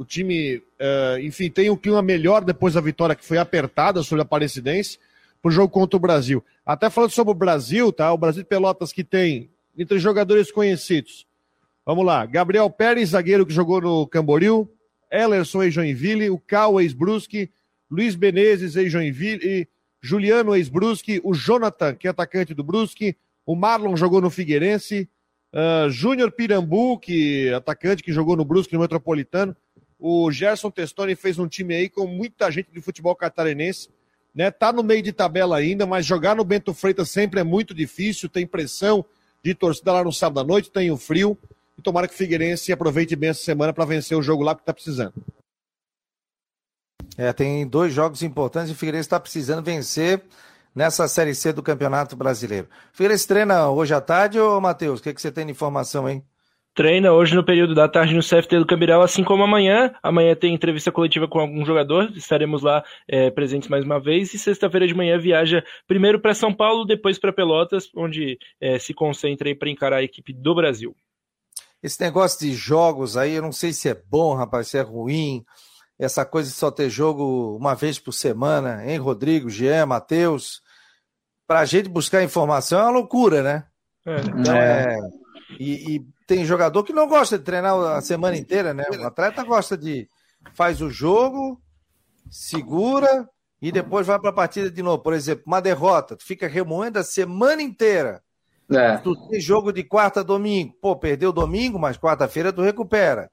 o 0.02 0.06
time, 0.06 0.58
uh, 0.58 1.20
enfim, 1.22 1.47
tem 1.47 1.70
um 1.70 1.78
clima 1.78 2.02
melhor 2.02 2.43
depois 2.43 2.74
da 2.74 2.82
vitória 2.82 3.16
que 3.16 3.24
foi 3.24 3.38
apertada 3.38 4.02
sobre 4.02 4.22
a 4.22 4.24
Aparecidense 4.24 4.97
para 5.39 5.49
o 5.49 5.52
jogo 5.52 5.72
contra 5.72 5.95
o 5.95 5.99
Brasil. 5.99 6.43
Até 6.66 6.89
falando 6.89 7.12
sobre 7.12 7.32
o 7.32 7.36
Brasil, 7.36 7.93
tá? 7.93 8.12
O 8.12 8.18
Brasil 8.18 8.41
de 8.41 8.49
Pelotas 8.49 8.91
que 8.91 9.04
tem, 9.04 9.52
entre 9.78 9.99
jogadores 9.99 10.52
conhecidos, 10.52 11.28
vamos 11.86 12.04
lá, 12.04 12.26
Gabriel 12.26 12.68
Pérez, 12.68 13.10
zagueiro 13.10 13.45
que 13.45 13.54
jogou 13.54 13.80
no 13.80 14.08
Camboriú, 14.08 14.68
Ellerson 15.12 15.62
ex-Joinville, 15.62 16.32
o 16.32 16.39
Cal 16.39 16.82
ex-Brusque, 16.82 17.52
Luiz 17.89 18.16
Benezes 18.16 18.76
ex-Joinville, 18.76 19.68
Juliano 20.02 20.56
ex-Brusque, 20.56 21.22
o 21.24 21.36
Jonathan, 21.36 21.93
que 21.93 22.08
é 22.08 22.10
atacante 22.10 22.56
do 22.56 22.64
Brusque, 22.64 23.16
o 23.45 23.56
Marlon 23.56 23.95
jogou 23.95 24.20
no 24.20 24.32
Figueirense, 24.32 25.08
uh, 25.54 25.91
Júnior 25.91 26.32
Pirambu, 26.32 26.97
que 26.97 27.49
é 27.49 27.54
atacante 27.54 28.02
que 28.02 28.12
jogou 28.12 28.36
no 28.36 28.43
Brusque, 28.43 28.74
no 28.74 28.80
Metropolitano, 28.80 29.56
o 30.04 30.32
Gerson 30.32 30.72
Testoni 30.72 31.16
fez 31.16 31.38
um 31.38 31.47
time 31.47 31.76
aí 31.76 31.88
com 31.88 32.08
muita 32.08 32.49
gente 32.49 32.72
de 32.72 32.82
futebol 32.82 33.16
catarinense, 33.16 33.88
né? 34.34 34.49
Tá 34.49 34.74
no 34.74 34.82
meio 34.82 35.04
de 35.04 35.14
tabela 35.14 35.58
ainda, 35.58 35.86
mas 35.86 36.08
jogar 36.08 36.36
no 36.36 36.43
Bento 36.43 36.74
Freitas 36.74 37.12
sempre 37.12 37.39
é 37.39 37.43
muito 37.43 37.72
difícil, 37.72 38.28
tem 38.28 38.47
pressão 38.47 39.06
de 39.43 39.54
torcida 39.54 39.93
lá 39.93 40.04
no 40.04 40.12
sábado 40.12 40.39
à 40.39 40.43
noite, 40.43 40.72
tem 40.72 40.89
o 40.89 40.97
frio. 40.97 41.38
E 41.78 41.84
tomara 41.84 42.08
que 42.08 42.16
o 42.16 42.18
Figueirense 42.18 42.74
aproveite 42.74 43.16
bem 43.16 43.30
essa 43.30 43.43
semana 43.43 43.72
para 43.72 43.86
vencer 43.86 44.18
o 44.18 44.24
jogo 44.24 44.41
lá 44.41 44.56
que 44.56 44.66
tá 44.66 44.74
precisando. 44.74 45.14
É, 47.16 47.32
tem 47.32 47.68
dois 47.68 47.93
jogos 47.93 48.24
importantes 48.24 48.72
e 48.72 48.74
o 48.74 48.76
Figueirense 48.76 49.06
está 49.06 49.20
precisando 49.20 49.64
vencer 49.64 50.24
nessa 50.74 51.08
Série 51.08 51.36
C 51.36 51.54
do 51.54 51.62
Campeonato 51.62 52.16
Brasileiro. 52.16 52.68
O 52.91 52.97
Figueirense 52.97 53.28
treina 53.28 53.70
hoje 53.70 53.93
à 53.93 54.02
tarde, 54.02 54.39
ô 54.39 54.60
Matheus? 54.60 54.99
O 54.99 55.04
que, 55.04 55.14
que 55.14 55.22
você 55.22 55.32
tem 55.32 55.45
de 55.45 55.52
informação 55.52 56.08
aí? 56.08 56.24
Treina 56.74 57.11
hoje 57.11 57.36
no 57.36 57.43
período 57.43 57.76
da 57.76 57.88
tarde 57.88 58.13
no 58.13 58.22
CFT 58.22 58.59
do 58.59 58.65
Cambiral, 58.65 59.01
assim 59.01 59.24
como 59.24 59.43
amanhã. 59.43 59.93
Amanhã 60.01 60.36
tem 60.36 60.53
entrevista 60.53 60.91
coletiva 60.91 61.28
com 61.28 61.39
algum 61.39 61.65
jogador, 61.65 62.11
estaremos 62.15 62.61
lá 62.61 62.84
é, 63.07 63.30
presentes 63.30 63.69
mais 63.69 63.84
uma 63.84 63.99
vez. 63.99 64.34
E 64.34 64.39
sexta-feira 64.39 64.88
de 64.88 64.93
manhã 64.93 65.17
viaja 65.19 65.63
primeiro 65.88 66.19
para 66.19 66.34
São 66.34 66.53
Paulo, 66.53 66.86
depois 66.86 67.19
para 67.19 67.34
Pelotas, 67.34 67.89
onde 67.95 68.38
é, 68.59 68.80
se 68.80 68.93
concentra 68.93 69.53
para 69.55 69.69
encarar 69.69 69.97
a 69.97 70.03
equipe 70.03 70.34
do 70.34 70.55
Brasil. 70.55 70.95
Esse 71.84 71.99
negócio 72.01 72.39
de 72.39 72.53
jogos 72.53 73.17
aí, 73.17 73.34
eu 73.34 73.41
não 73.41 73.51
sei 73.51 73.74
se 73.74 73.89
é 73.89 73.95
bom, 73.95 74.36
rapaz, 74.36 74.67
se 74.67 74.78
é 74.78 74.82
ruim. 74.82 75.43
Essa 75.99 76.26
coisa 76.26 76.49
de 76.49 76.55
só 76.55 76.72
ter 76.72 76.89
jogo 76.89 77.57
uma 77.57 77.76
vez 77.76 77.99
por 77.99 78.11
semana, 78.11 78.84
hein, 78.86 78.97
Rodrigo, 78.97 79.49
Jean, 79.49 79.86
Matheus? 79.86 80.61
Para 81.47 81.59
a 81.59 81.65
gente 81.65 81.89
buscar 81.89 82.24
informação 82.24 82.80
é 82.80 82.84
uma 82.84 82.91
loucura, 82.91 83.43
né? 83.43 83.65
É. 84.05 84.19
Então 84.19 84.55
é. 84.55 84.95
é 84.95 85.22
e, 85.59 85.95
e, 85.95 86.05
tem 86.32 86.45
jogador 86.45 86.86
que 86.86 86.93
não 86.93 87.09
gosta 87.09 87.38
de 87.38 87.43
treinar 87.43 87.75
a 87.75 87.99
semana 87.99 88.38
inteira, 88.38 88.73
né? 88.73 88.86
O 88.97 89.05
atleta 89.05 89.43
gosta 89.43 89.77
de 89.77 90.07
faz 90.53 90.82
o 90.82 90.89
jogo, 90.89 91.61
segura 92.29 93.27
e 93.61 93.69
depois 93.69 94.07
vai 94.07 94.17
para 94.17 94.29
a 94.29 94.34
partida 94.34 94.71
de 94.71 94.82
novo. 94.82 95.03
Por 95.03 95.11
exemplo, 95.11 95.43
uma 95.45 95.59
derrota, 95.59 96.15
tu 96.15 96.23
fica 96.23 96.47
remoendo 96.47 96.99
a 96.99 97.03
semana 97.03 97.61
inteira. 97.61 98.23
É. 98.71 98.95
Tu 98.99 99.13
tem 99.27 99.41
jogo 99.41 99.73
de 99.73 99.84
quarta 99.84 100.21
a 100.21 100.23
domingo, 100.23 100.73
pô, 100.82 100.95
perdeu 100.95 101.34
domingo, 101.34 101.77
mas 101.77 101.97
quarta-feira 101.97 102.53
tu 102.53 102.61
recupera. 102.61 103.29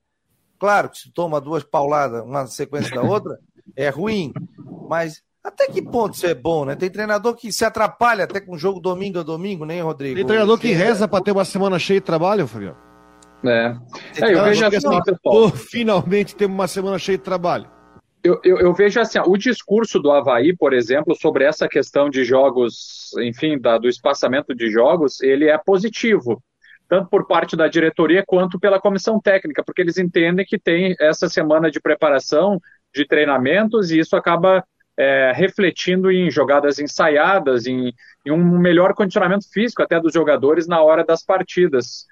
Claro 0.59 0.89
que 0.89 0.99
se 0.99 1.13
toma 1.13 1.41
duas 1.41 1.63
pauladas, 1.63 2.25
uma 2.25 2.49
sequência 2.49 2.97
da 2.97 3.03
outra, 3.03 3.39
é 3.77 3.91
ruim. 3.91 4.33
Mas 4.89 5.23
até 5.45 5.69
que 5.69 5.81
ponto 5.81 6.15
isso 6.15 6.27
é 6.27 6.35
bom, 6.35 6.65
né? 6.65 6.75
Tem 6.75 6.91
treinador 6.91 7.37
que 7.37 7.53
se 7.53 7.65
atrapalha 7.65 8.25
até 8.25 8.41
com 8.41 8.57
o 8.57 8.59
jogo 8.59 8.81
domingo 8.81 9.21
a 9.21 9.23
domingo, 9.23 9.65
né, 9.65 9.81
Rodrigo? 9.81 10.17
Tem 10.17 10.27
treinador 10.27 10.59
que 10.59 10.73
reza 10.73 11.07
para 11.07 11.23
ter 11.23 11.31
uma 11.31 11.45
semana 11.45 11.79
cheia 11.79 12.01
de 12.01 12.07
trabalho, 12.07 12.49
Fabiano. 12.49 12.88
É. 13.45 13.77
é 14.21 14.35
eu 14.35 14.45
vejo 14.45 14.65
assim, 14.65 15.03
pessoal. 15.03 15.51
Finalmente 15.51 16.35
temos 16.35 16.55
uma 16.55 16.69
semana 16.69 16.99
cheia 16.99 17.19
de 17.19 17.25
trabalho. 17.25 17.69
Eu, 18.23 18.41
eu, 18.45 18.59
eu, 18.59 18.75
vejo 18.75 19.01
assim, 19.01 19.19
o 19.25 19.37
discurso 19.37 20.01
do 20.01 20.11
Havaí, 20.11 20.55
por 20.57 20.73
exemplo, 20.73 21.15
sobre 21.15 21.45
essa 21.45 21.69
questão 21.69 22.11
de 22.11 22.25
jogos, 22.25 23.13
enfim, 23.21 23.59
da, 23.59 23.79
do 23.79 23.89
espaçamento 23.89 24.55
de 24.55 24.69
jogos, 24.69 25.21
ele 25.21 25.49
é 25.49 25.57
positivo, 25.57 26.43
tanto 26.89 27.09
por 27.09 27.27
parte 27.29 27.57
da 27.57 27.69
diretoria 27.69 28.25
quanto 28.27 28.59
pela 28.59 28.81
comissão 28.81 29.21
técnica, 29.21 29.63
porque 29.65 29.83
eles 29.83 29.99
entendem 29.99 30.45
que 30.45 30.59
tem 30.59 30.97
essa 31.01 31.29
semana 31.29 31.71
de 31.71 31.81
preparação, 31.81 32.61
de 32.93 33.07
treinamentos, 33.07 33.93
e 33.93 34.01
isso 34.01 34.17
acaba 34.17 34.65
é, 34.99 35.33
refletindo 35.33 36.11
em 36.11 36.29
jogadas 36.29 36.81
ensaiadas, 36.81 37.67
em, 37.67 37.95
em, 38.27 38.33
um 38.33 38.59
melhor 38.59 38.95
condicionamento 38.95 39.49
físico 39.49 39.81
até 39.81 40.01
dos 40.01 40.13
jogadores 40.13 40.67
na 40.67 40.83
hora 40.83 41.05
das 41.05 41.23
partidas. 41.23 42.05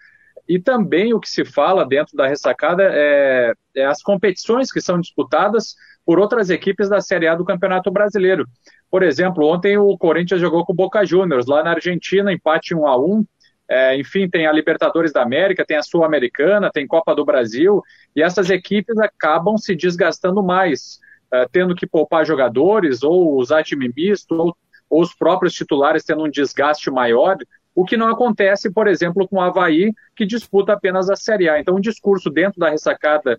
E 0.49 0.59
também 0.59 1.12
o 1.12 1.20
que 1.20 1.28
se 1.28 1.44
fala 1.44 1.84
dentro 1.84 2.16
da 2.16 2.26
ressacada 2.26 2.82
é, 2.92 3.53
é 3.74 3.84
as 3.84 4.03
competições 4.03 4.70
que 4.70 4.80
são 4.80 5.01
disputadas 5.01 5.74
por 6.05 6.18
outras 6.18 6.51
equipes 6.51 6.88
da 6.88 7.01
Série 7.01 7.26
A 7.26 7.34
do 7.34 7.44
Campeonato 7.44 7.90
Brasileiro. 7.90 8.47
Por 8.90 9.03
exemplo, 9.03 9.44
ontem 9.47 9.76
o 9.76 9.99
Corinthians 9.99 10.40
jogou 10.40 10.64
com 10.64 10.72
o 10.72 10.76
Boca 10.76 11.05
Juniors 11.05 11.47
lá 11.47 11.64
na 11.64 11.72
Argentina, 11.72 12.32
empate 12.32 12.74
1 12.74 12.86
a 12.86 12.97
1 12.97 13.24
é, 13.68 13.99
enfim, 13.99 14.28
tem 14.28 14.47
a 14.47 14.53
Libertadores 14.53 15.12
da 15.12 15.22
América, 15.22 15.64
tem 15.66 15.76
a 15.76 15.82
Sul-Americana, 15.82 16.70
tem 16.72 16.86
Copa 16.86 17.16
do 17.16 17.24
Brasil, 17.24 17.82
e 18.14 18.22
essas 18.22 18.49
equipes 18.49 18.97
acabam 18.97 19.59
se 19.59 19.74
desgastando 19.74 20.40
mais. 20.40 21.01
Eh, 21.32 21.47
tendo 21.51 21.74
que 21.74 21.86
poupar 21.86 22.24
jogadores, 22.24 23.03
ou 23.03 23.36
usar 23.36 23.64
time 23.64 23.92
misto, 23.94 24.32
ou, 24.32 24.57
ou, 24.88 25.03
os 25.03 25.12
próprios 25.12 25.55
titulares 25.55 26.05
tendo 26.05 26.24
um 26.24 26.30
desgaste 26.30 26.90
maior, 26.90 27.36
o 27.77 27.85
que 27.85 27.97
não 27.97 28.09
acontece, 28.09 28.70
por 28.70 28.89
exemplo, 28.89 29.29
com 29.29 29.37
o 29.37 29.41
Havaí, 29.41 29.93
que 30.16 30.27
disputa 30.27 30.72
apenas 30.72 31.09
a 31.09 31.14
Série 31.14 31.49
A. 31.49 31.61
Então, 31.61 31.77
o 31.77 31.81
discurso 31.81 32.29
dentro 32.29 32.59
da 32.59 32.70
ressacada 32.70 33.39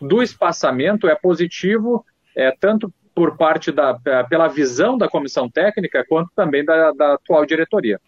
do 0.00 0.22
espaçamento 0.22 1.06
é 1.06 1.14
positivo, 1.14 2.04
é, 2.34 2.50
tanto 2.58 2.92
por 3.14 3.36
parte 3.36 3.70
da, 3.70 3.94
pela 4.28 4.48
visão 4.48 4.98
da 4.98 5.08
comissão 5.08 5.48
técnica, 5.48 6.04
quanto 6.08 6.30
também 6.34 6.64
da, 6.64 6.90
da 6.90 7.14
atual 7.14 7.46
diretoria. 7.46 8.00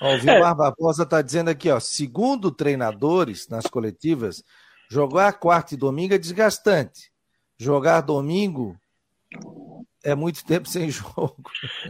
O 0.00 0.18
Vilmar 0.18 0.52
é. 0.52 0.54
Barbosa 0.54 1.02
está 1.02 1.20
dizendo 1.20 1.48
aqui, 1.48 1.68
ó, 1.68 1.80
segundo 1.80 2.52
treinadores 2.52 3.48
nas 3.48 3.66
coletivas, 3.66 4.44
jogar 4.88 5.32
quarta 5.32 5.74
e 5.74 5.76
domingo 5.76 6.14
é 6.14 6.18
desgastante 6.18 7.12
jogar 7.62 8.00
domingo 8.00 8.76
é 10.04 10.14
muito 10.14 10.44
tempo 10.44 10.68
sem 10.68 10.88
jogo. 10.90 11.36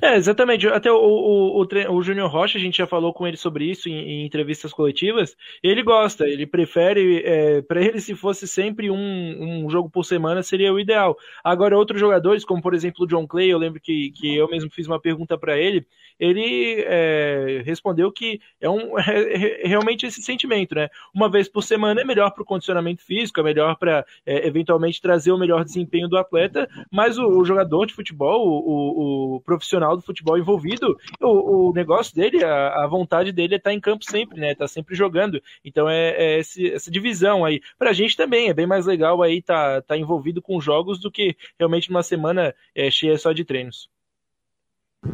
É, 0.00 0.16
exatamente. 0.16 0.66
Até 0.68 0.90
o, 0.90 0.96
o, 0.96 1.62
o, 1.62 1.94
o 1.94 2.02
Júnior 2.02 2.30
Rocha, 2.30 2.58
a 2.58 2.60
gente 2.60 2.78
já 2.78 2.86
falou 2.86 3.12
com 3.12 3.26
ele 3.26 3.36
sobre 3.36 3.64
isso 3.70 3.88
em, 3.88 3.94
em 3.94 4.26
entrevistas 4.26 4.72
coletivas. 4.72 5.36
Ele 5.62 5.82
gosta, 5.82 6.26
ele 6.26 6.46
prefere. 6.46 7.22
É, 7.24 7.62
para 7.62 7.80
ele, 7.80 8.00
se 8.00 8.14
fosse 8.14 8.46
sempre 8.46 8.90
um, 8.90 9.64
um 9.64 9.70
jogo 9.70 9.88
por 9.88 10.04
semana, 10.04 10.42
seria 10.42 10.72
o 10.72 10.80
ideal. 10.80 11.16
Agora, 11.42 11.76
outros 11.76 12.00
jogadores, 12.00 12.44
como 12.44 12.62
por 12.62 12.74
exemplo 12.74 13.04
o 13.04 13.08
John 13.08 13.26
Clay, 13.26 13.48
eu 13.48 13.58
lembro 13.58 13.80
que, 13.80 14.10
que 14.12 14.36
eu 14.36 14.48
mesmo 14.48 14.70
fiz 14.70 14.86
uma 14.86 15.00
pergunta 15.00 15.38
para 15.38 15.58
ele. 15.58 15.86
Ele 16.23 16.85
é, 16.87 17.62
respondeu 17.66 18.12
que 18.12 18.41
é, 18.61 18.70
um, 18.70 18.95
é, 18.97 19.64
é, 19.64 19.66
realmente 19.66 20.07
esse 20.07 20.23
sentimento, 20.23 20.73
né? 20.73 20.89
Uma 21.12 21.29
vez 21.29 21.49
por 21.49 21.64
semana 21.64 22.01
é 22.01 22.05
melhor 22.05 22.31
para 22.31 22.45
o 22.45 22.47
condicionamento 22.47 23.03
físico, 23.03 23.41
é 23.41 23.43
melhor 23.43 23.77
para 23.77 24.07
é, 24.25 24.47
eventualmente 24.47 25.03
trazer 25.03 25.33
o 25.33 25.39
melhor 25.39 25.64
desempenho 25.64 26.09
do 26.09 26.16
atleta, 26.16 26.68
mas 26.93 27.18
o, 27.18 27.27
o 27.27 27.45
jogador 27.45 27.87
de 27.87 27.95
futebol, 27.95 28.47
o, 28.47 29.35
o, 29.35 29.41
profissional 29.41 29.97
do 29.97 30.03
futebol 30.03 30.39
envolvido, 30.39 30.97
o, 31.20 31.70
o 31.70 31.73
negócio 31.73 32.14
dele, 32.14 32.45
a, 32.45 32.85
a, 32.85 32.87
vontade 32.87 33.33
dele 33.33 33.55
é 33.55 33.57
estar 33.57 33.70
tá 33.70 33.75
em 33.75 33.81
campo 33.81 34.05
sempre, 34.05 34.39
né? 34.39 34.55
Tá 34.55 34.68
sempre 34.68 34.95
jogando. 34.95 35.43
Então 35.64 35.91
é, 35.91 36.11
é 36.11 36.39
esse, 36.39 36.73
essa 36.73 36.89
divisão 36.89 37.45
aí. 37.45 37.61
Pra 37.77 37.93
gente 37.93 38.16
também 38.16 38.49
é 38.49 38.55
bem 38.55 38.66
mais 38.66 38.87
legal 38.87 39.23
aí 39.23 39.43
tá, 39.43 39.83
tá 39.83 39.97
envolvido 39.97 40.41
com 40.41 40.61
jogos 40.61 41.01
do 41.01 41.11
que 41.11 41.37
realmente 41.59 41.91
uma 41.91 42.05
semana 42.05 42.55
é, 42.77 42.89
cheia 42.93 43.18
só 43.18 43.33
de 43.33 43.45
treinos. 43.45 43.91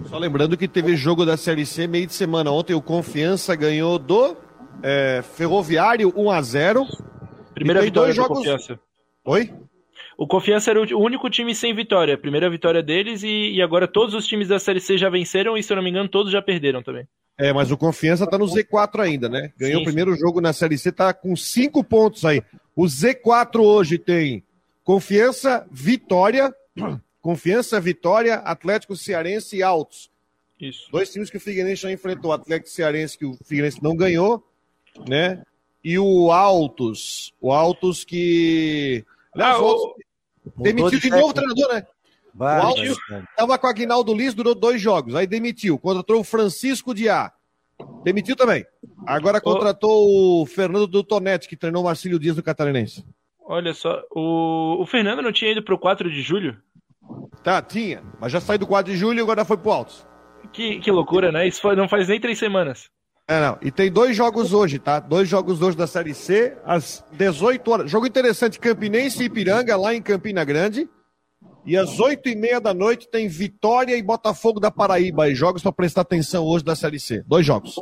Só 0.06 0.18
lembrando 0.18 0.56
que 0.56 0.68
teve 0.68 0.96
jogo 0.96 1.24
da 1.24 1.36
Série 1.36 1.64
C 1.64 1.86
meio 1.86 2.06
de 2.06 2.12
semana. 2.12 2.50
Ontem 2.50 2.74
o 2.74 2.82
Confiança 2.82 3.54
ganhou 3.56 3.98
do 3.98 4.36
é, 4.82 5.22
Ferroviário 5.34 6.12
1 6.14 6.30
a 6.30 6.42
0 6.42 6.86
Primeira 7.54 7.82
vitória 7.82 8.12
do 8.12 8.16
jogos... 8.16 8.38
Confiança. 8.38 8.78
Oi? 9.24 9.52
O 10.16 10.26
Confiança 10.26 10.70
era 10.70 10.80
o 10.80 11.00
único 11.00 11.30
time 11.30 11.54
sem 11.54 11.74
vitória. 11.74 12.18
Primeira 12.18 12.50
vitória 12.50 12.82
deles 12.82 13.22
e, 13.22 13.52
e, 13.52 13.62
agora 13.62 13.88
todos 13.88 14.14
os 14.14 14.26
times 14.26 14.48
da 14.48 14.58
Série 14.58 14.80
C 14.80 14.98
já 14.98 15.08
venceram 15.08 15.56
e, 15.56 15.62
se 15.62 15.72
eu 15.72 15.76
não 15.76 15.82
me 15.82 15.90
engano, 15.90 16.08
todos 16.08 16.32
já 16.32 16.42
perderam 16.42 16.82
também. 16.82 17.06
É, 17.38 17.52
mas 17.52 17.70
o 17.70 17.76
Confiança 17.76 18.26
tá 18.26 18.36
no 18.36 18.46
Z4 18.46 19.00
ainda, 19.00 19.28
né? 19.28 19.52
Ganhou 19.56 19.78
sim, 19.78 19.82
o 19.82 19.84
primeiro 19.84 20.12
sim. 20.12 20.18
jogo 20.18 20.40
na 20.40 20.52
Série 20.52 20.76
C, 20.76 20.90
tá 20.90 21.14
com 21.14 21.36
cinco 21.36 21.84
pontos 21.84 22.24
aí. 22.24 22.42
O 22.74 22.84
Z4 22.84 23.60
hoje 23.60 23.96
tem 23.96 24.42
Confiança, 24.82 25.66
Vitória, 25.70 26.52
Confiança, 27.20 27.80
Vitória, 27.80 28.36
Atlético 28.36 28.96
Cearense 28.96 29.56
e 29.56 29.62
Altos. 29.62 30.10
Isso. 30.60 30.90
Dois 30.90 31.10
times 31.10 31.30
que 31.30 31.36
o 31.36 31.40
Figueirense 31.40 31.82
já 31.82 31.92
enfrentou. 31.92 32.30
O 32.30 32.34
Atlético 32.34 32.70
Cearense, 32.70 33.16
que 33.16 33.24
o 33.24 33.36
Figueirense 33.44 33.82
não 33.82 33.96
ganhou, 33.96 34.44
né? 35.08 35.42
E 35.82 35.98
o 35.98 36.32
Altos. 36.32 37.32
O 37.40 37.52
Altos 37.52 38.04
que. 38.04 39.04
Aliás, 39.34 39.56
ah, 39.56 39.62
o... 39.62 39.94
Demitiu 40.56 40.90
de, 40.90 41.00
de 41.00 41.10
novo 41.10 41.28
o 41.28 41.32
treinador, 41.32 41.74
né? 41.74 41.86
Vai, 42.34 42.60
o 42.60 42.62
Altos 42.62 42.98
estava 43.30 43.58
com 43.58 43.66
o 43.66 43.70
Aguinaldo 43.70 44.14
Liz, 44.14 44.34
durou 44.34 44.54
dois 44.54 44.80
jogos. 44.80 45.14
Aí 45.14 45.26
demitiu. 45.26 45.78
Contratou 45.78 46.20
o 46.20 46.24
Francisco 46.24 46.94
Diá. 46.94 47.32
Demitiu 48.02 48.34
também. 48.34 48.66
Agora 49.06 49.40
contratou 49.40 50.42
o 50.42 50.46
Fernando 50.46 50.86
do 50.86 51.04
Tonete, 51.04 51.48
que 51.48 51.56
treinou 51.56 51.82
o 51.82 51.84
Marcílio 51.84 52.18
Dias 52.18 52.36
do 52.36 52.42
Catarinense. 52.42 53.04
Olha 53.40 53.72
só, 53.72 54.02
o, 54.10 54.82
o 54.82 54.86
Fernando 54.86 55.22
não 55.22 55.32
tinha 55.32 55.52
ido 55.52 55.62
para 55.62 55.74
o 55.74 55.78
4 55.78 56.10
de 56.10 56.20
julho? 56.20 56.60
Tá, 57.42 57.62
tinha. 57.62 58.02
Mas 58.20 58.32
já 58.32 58.40
saiu 58.40 58.58
do 58.58 58.66
4 58.66 58.92
de 58.92 58.98
julho 58.98 59.18
e 59.18 59.22
agora 59.22 59.44
foi 59.44 59.56
pro 59.56 59.70
Altos. 59.70 60.06
Que, 60.52 60.78
que 60.80 60.90
loucura, 60.90 61.30
né? 61.30 61.46
Isso 61.46 61.60
foi, 61.60 61.76
não 61.76 61.88
faz 61.88 62.08
nem 62.08 62.20
três 62.20 62.38
semanas. 62.38 62.88
É, 63.26 63.40
não. 63.40 63.58
E 63.60 63.70
tem 63.70 63.92
dois 63.92 64.16
jogos 64.16 64.54
hoje, 64.54 64.78
tá? 64.78 64.98
Dois 65.00 65.28
jogos 65.28 65.60
hoje 65.60 65.76
da 65.76 65.86
Série 65.86 66.14
C, 66.14 66.56
às 66.64 67.04
18 67.12 67.70
horas. 67.70 67.90
Jogo 67.90 68.06
interessante, 68.06 68.58
Campinense 68.58 69.22
e 69.22 69.26
Ipiranga, 69.26 69.76
lá 69.76 69.94
em 69.94 70.00
Campina 70.00 70.44
Grande. 70.44 70.88
E 71.66 71.76
às 71.76 72.00
8 72.00 72.26
e 72.30 72.34
meia 72.34 72.58
da 72.58 72.72
noite 72.72 73.06
tem 73.10 73.28
Vitória 73.28 73.94
e 73.94 74.02
Botafogo 74.02 74.58
da 74.58 74.70
Paraíba. 74.70 75.28
E 75.28 75.34
jogos 75.34 75.62
para 75.62 75.72
prestar 75.72 76.00
atenção 76.00 76.44
hoje 76.46 76.64
da 76.64 76.74
Série 76.74 76.98
C. 76.98 77.22
Dois 77.26 77.44
jogos. 77.44 77.74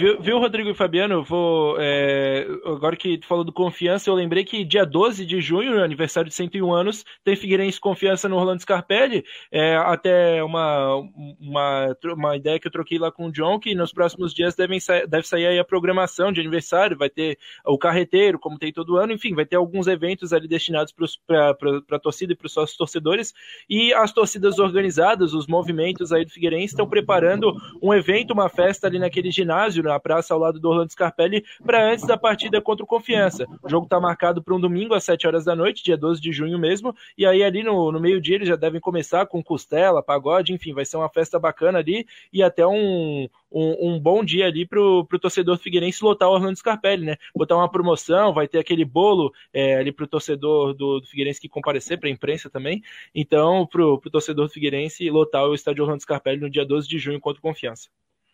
Viu, 0.00 0.18
viu, 0.18 0.38
Rodrigo 0.38 0.70
e 0.70 0.74
Fabiano? 0.74 1.22
Vou, 1.22 1.76
é, 1.78 2.46
agora 2.64 2.96
que 2.96 3.18
tu 3.18 3.26
falou 3.26 3.44
do 3.44 3.52
Confiança, 3.52 4.08
eu 4.08 4.14
lembrei 4.14 4.44
que 4.44 4.64
dia 4.64 4.86
12 4.86 5.26
de 5.26 5.42
junho, 5.42 5.84
aniversário 5.84 6.30
de 6.30 6.34
101 6.34 6.72
anos, 6.72 7.04
tem 7.22 7.36
Figueirense 7.36 7.78
Confiança 7.78 8.26
no 8.26 8.38
Rolando 8.38 8.62
Scarpelli. 8.62 9.22
É, 9.52 9.76
até 9.76 10.42
uma, 10.42 10.94
uma, 11.38 11.96
uma 12.14 12.34
ideia 12.34 12.58
que 12.58 12.66
eu 12.66 12.72
troquei 12.72 12.98
lá 12.98 13.12
com 13.12 13.26
o 13.26 13.30
John, 13.30 13.60
que 13.60 13.74
nos 13.74 13.92
próximos 13.92 14.32
dias 14.32 14.54
devem 14.54 14.80
sa 14.80 15.04
deve 15.04 15.26
sair 15.26 15.44
aí 15.44 15.58
a 15.58 15.64
programação 15.66 16.32
de 16.32 16.40
aniversário, 16.40 16.96
vai 16.96 17.10
ter 17.10 17.36
o 17.66 17.76
carreteiro, 17.76 18.38
como 18.38 18.58
tem 18.58 18.72
todo 18.72 18.96
ano, 18.96 19.12
enfim, 19.12 19.34
vai 19.34 19.44
ter 19.44 19.56
alguns 19.56 19.86
eventos 19.86 20.32
ali 20.32 20.48
destinados 20.48 20.94
para 21.26 21.50
a 21.90 21.98
torcida 21.98 22.32
e 22.32 22.36
para 22.36 22.46
os 22.46 22.54
sócios 22.54 22.78
torcedores. 22.78 23.34
E 23.68 23.92
as 23.92 24.14
torcidas 24.14 24.58
organizadas, 24.58 25.34
os 25.34 25.46
movimentos 25.46 26.10
aí 26.10 26.24
do 26.24 26.32
Figueirense 26.32 26.72
estão 26.72 26.88
preparando 26.88 27.52
um 27.82 27.92
evento, 27.92 28.32
uma 28.32 28.48
festa 28.48 28.86
ali 28.86 28.98
naquele 28.98 29.30
ginásio 29.30 29.89
na 29.92 30.00
praça 30.00 30.34
ao 30.34 30.40
lado 30.40 30.58
do 30.58 30.68
Orlando 30.68 30.92
Scarpelli, 30.92 31.44
para 31.64 31.90
antes 31.90 32.06
da 32.06 32.16
partida 32.16 32.60
contra 32.60 32.84
o 32.84 32.86
Confiança. 32.86 33.46
O 33.62 33.68
jogo 33.68 33.84
está 33.84 34.00
marcado 34.00 34.42
para 34.42 34.54
um 34.54 34.60
domingo 34.60 34.94
às 34.94 35.04
7 35.04 35.26
horas 35.26 35.44
da 35.44 35.54
noite, 35.54 35.84
dia 35.84 35.96
12 35.96 36.20
de 36.20 36.32
junho 36.32 36.58
mesmo, 36.58 36.94
e 37.16 37.26
aí 37.26 37.42
ali 37.42 37.62
no, 37.62 37.92
no 37.92 38.00
meio-dia 38.00 38.36
eles 38.36 38.48
já 38.48 38.56
devem 38.56 38.80
começar 38.80 39.26
com 39.26 39.42
costela, 39.42 40.02
pagode, 40.02 40.52
enfim, 40.52 40.72
vai 40.72 40.84
ser 40.84 40.96
uma 40.96 41.08
festa 41.08 41.38
bacana 41.38 41.78
ali 41.78 42.06
e 42.32 42.42
até 42.42 42.66
um, 42.66 43.28
um, 43.50 43.88
um, 43.88 44.00
bom 44.00 44.24
dia 44.24 44.46
ali 44.46 44.66
pro, 44.66 45.04
pro 45.06 45.18
torcedor 45.18 45.58
figueirense 45.58 46.04
lotar 46.04 46.28
o 46.28 46.32
Orlando 46.32 46.56
Scarpelli, 46.56 47.04
né? 47.04 47.16
Botar 47.34 47.56
uma 47.56 47.70
promoção, 47.70 48.32
vai 48.32 48.46
ter 48.46 48.58
aquele 48.58 48.84
bolo 48.84 49.32
é, 49.52 49.76
ali 49.76 49.92
pro 49.92 50.06
torcedor 50.06 50.74
do, 50.74 51.00
do 51.00 51.06
Figueirense 51.06 51.40
que 51.40 51.48
comparecer, 51.48 51.98
pra 51.98 52.08
imprensa 52.08 52.48
também. 52.48 52.82
Então, 53.14 53.66
pro, 53.66 53.98
pro 53.98 54.10
torcedor 54.10 54.46
do 54.46 54.52
Figueirense 54.52 55.10
lotar 55.10 55.44
o 55.44 55.54
estádio 55.54 55.82
Orlando 55.82 56.02
Scarpelli 56.02 56.40
no 56.40 56.50
dia 56.50 56.64
12 56.64 56.88
de 56.88 56.98
junho 56.98 57.20
contra 57.20 57.38
o 57.38 57.42
Confiança. 57.42 57.88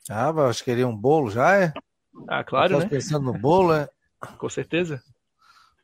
Ah, 0.08 0.32
mas 0.32 0.50
acho 0.50 0.64
que 0.64 0.70
queria 0.70 0.86
um 0.86 0.96
bolo 0.96 1.30
já, 1.30 1.56
é? 1.56 1.72
Ah, 2.28 2.44
claro, 2.44 2.78
né? 2.78 2.86
pensando 2.86 3.24
no 3.24 3.38
bolo, 3.38 3.74
é? 3.74 3.88
Com 4.38 4.48
certeza. 4.48 5.02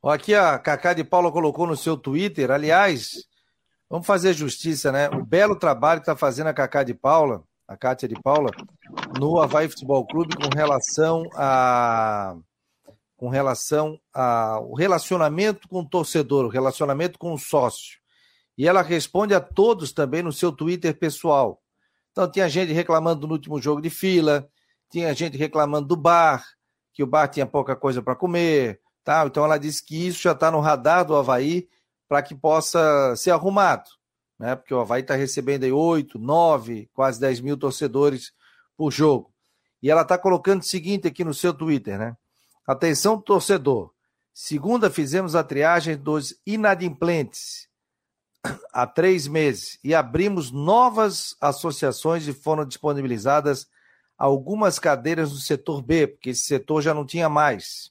Aqui 0.05 0.35
a 0.35 0.59
Cacá 0.59 0.95
de 0.95 1.05
Paula 1.05 1.31
colocou 1.31 1.67
no 1.67 1.77
seu 1.77 1.97
Twitter, 1.97 2.51
aliás, 2.51 3.25
vamos 3.89 4.07
fazer 4.07 4.33
justiça, 4.33 4.91
né? 4.91 5.09
O 5.11 5.25
belo 5.25 5.55
trabalho 5.55 6.01
que 6.01 6.05
está 6.11 6.17
fazendo 6.17 6.49
a 6.49 6.55
Cacá 6.55 6.83
de 6.83 6.93
Paula, 6.93 7.45
a 7.69 7.77
Cátia 7.77 8.09
de 8.09 8.21
Paula, 8.21 8.51
no 9.19 9.41
Havaí 9.41 9.69
Futebol 9.69 10.07
Clube 10.07 10.35
com 10.37 10.55
relação 10.55 11.25
a 11.35 12.37
com 13.17 13.29
relação 13.29 14.01
ao 14.13 14.75
relacionamento 14.75 15.69
com 15.69 15.79
o 15.79 15.89
torcedor, 15.89 16.45
o 16.45 16.49
relacionamento 16.49 17.17
com 17.21 17.33
o 17.33 17.39
sócio. 17.39 18.01
E 18.59 18.67
ela 18.67 18.83
responde 18.83 19.33
a 19.33 19.41
todos 19.41 19.93
também 19.93 20.25
no 20.25 20.33
seu 20.33 20.51
Twitter 20.51 20.99
pessoal. 20.99 21.62
Então 22.13 22.31
tinha 22.31 22.49
gente 22.49 22.73
reclamando 22.73 23.27
no 23.27 23.33
último 23.33 23.61
jogo 23.61 23.81
de 23.81 23.91
fila, 23.91 24.49
tinha 24.91 25.13
gente 25.15 25.37
reclamando 25.37 25.89
do 25.89 25.97
bar, 25.97 26.45
que 26.93 27.03
o 27.03 27.07
bar 27.07 27.27
tinha 27.27 27.47
pouca 27.47 27.75
coisa 27.75 28.03
para 28.03 28.15
comer, 28.15 28.81
tal. 29.03 29.27
Então 29.27 29.45
ela 29.45 29.59
disse 29.59 29.83
que 29.83 30.07
isso 30.07 30.23
já 30.23 30.33
está 30.33 30.51
no 30.51 30.61
radar 30.61 31.05
do 31.07 31.17
Havaí 31.17 31.69
para 32.07 32.23
que 32.23 32.35
possa 32.35 33.17
ser 33.17 33.31
arrumado, 33.31 33.89
né? 34.39 34.55
Porque 34.55 34.75
o 34.75 34.81
Havaí 34.81 35.01
está 35.01 35.15
recebendo 35.15 35.65
aí 35.65 35.73
8, 35.73 36.19
9, 36.19 36.91
quase 36.93 37.19
10 37.19 37.41
mil 37.41 37.57
torcedores 37.57 38.33
por 38.77 38.93
jogo. 38.93 39.33
E 39.83 39.91
ela 39.91 40.03
está 40.03 40.19
colocando 40.19 40.61
o 40.61 40.65
seguinte 40.65 41.09
aqui 41.09 41.25
no 41.25 41.33
seu 41.33 41.55
Twitter, 41.55 41.99
né? 41.99 42.15
Atenção, 42.67 43.19
torcedor. 43.19 43.91
Segunda 44.35 44.91
fizemos 44.91 45.35
a 45.35 45.43
triagem 45.43 45.97
dos 45.97 46.39
inadimplentes 46.47 47.72
há 48.73 48.87
três 48.87 49.27
meses 49.27 49.79
e 49.83 49.95
abrimos 49.95 50.51
novas 50.51 51.37
associações 51.41 52.27
e 52.27 52.33
foram 52.33 52.65
disponibilizadas 52.65 53.69
algumas 54.17 54.79
cadeiras 54.79 55.33
no 55.33 55.39
setor 55.39 55.83
B, 55.83 56.07
porque 56.07 56.31
esse 56.31 56.45
setor 56.45 56.83
já 56.83 56.95
não 56.95 57.05
tinha 57.05 57.29
mais. 57.29 57.91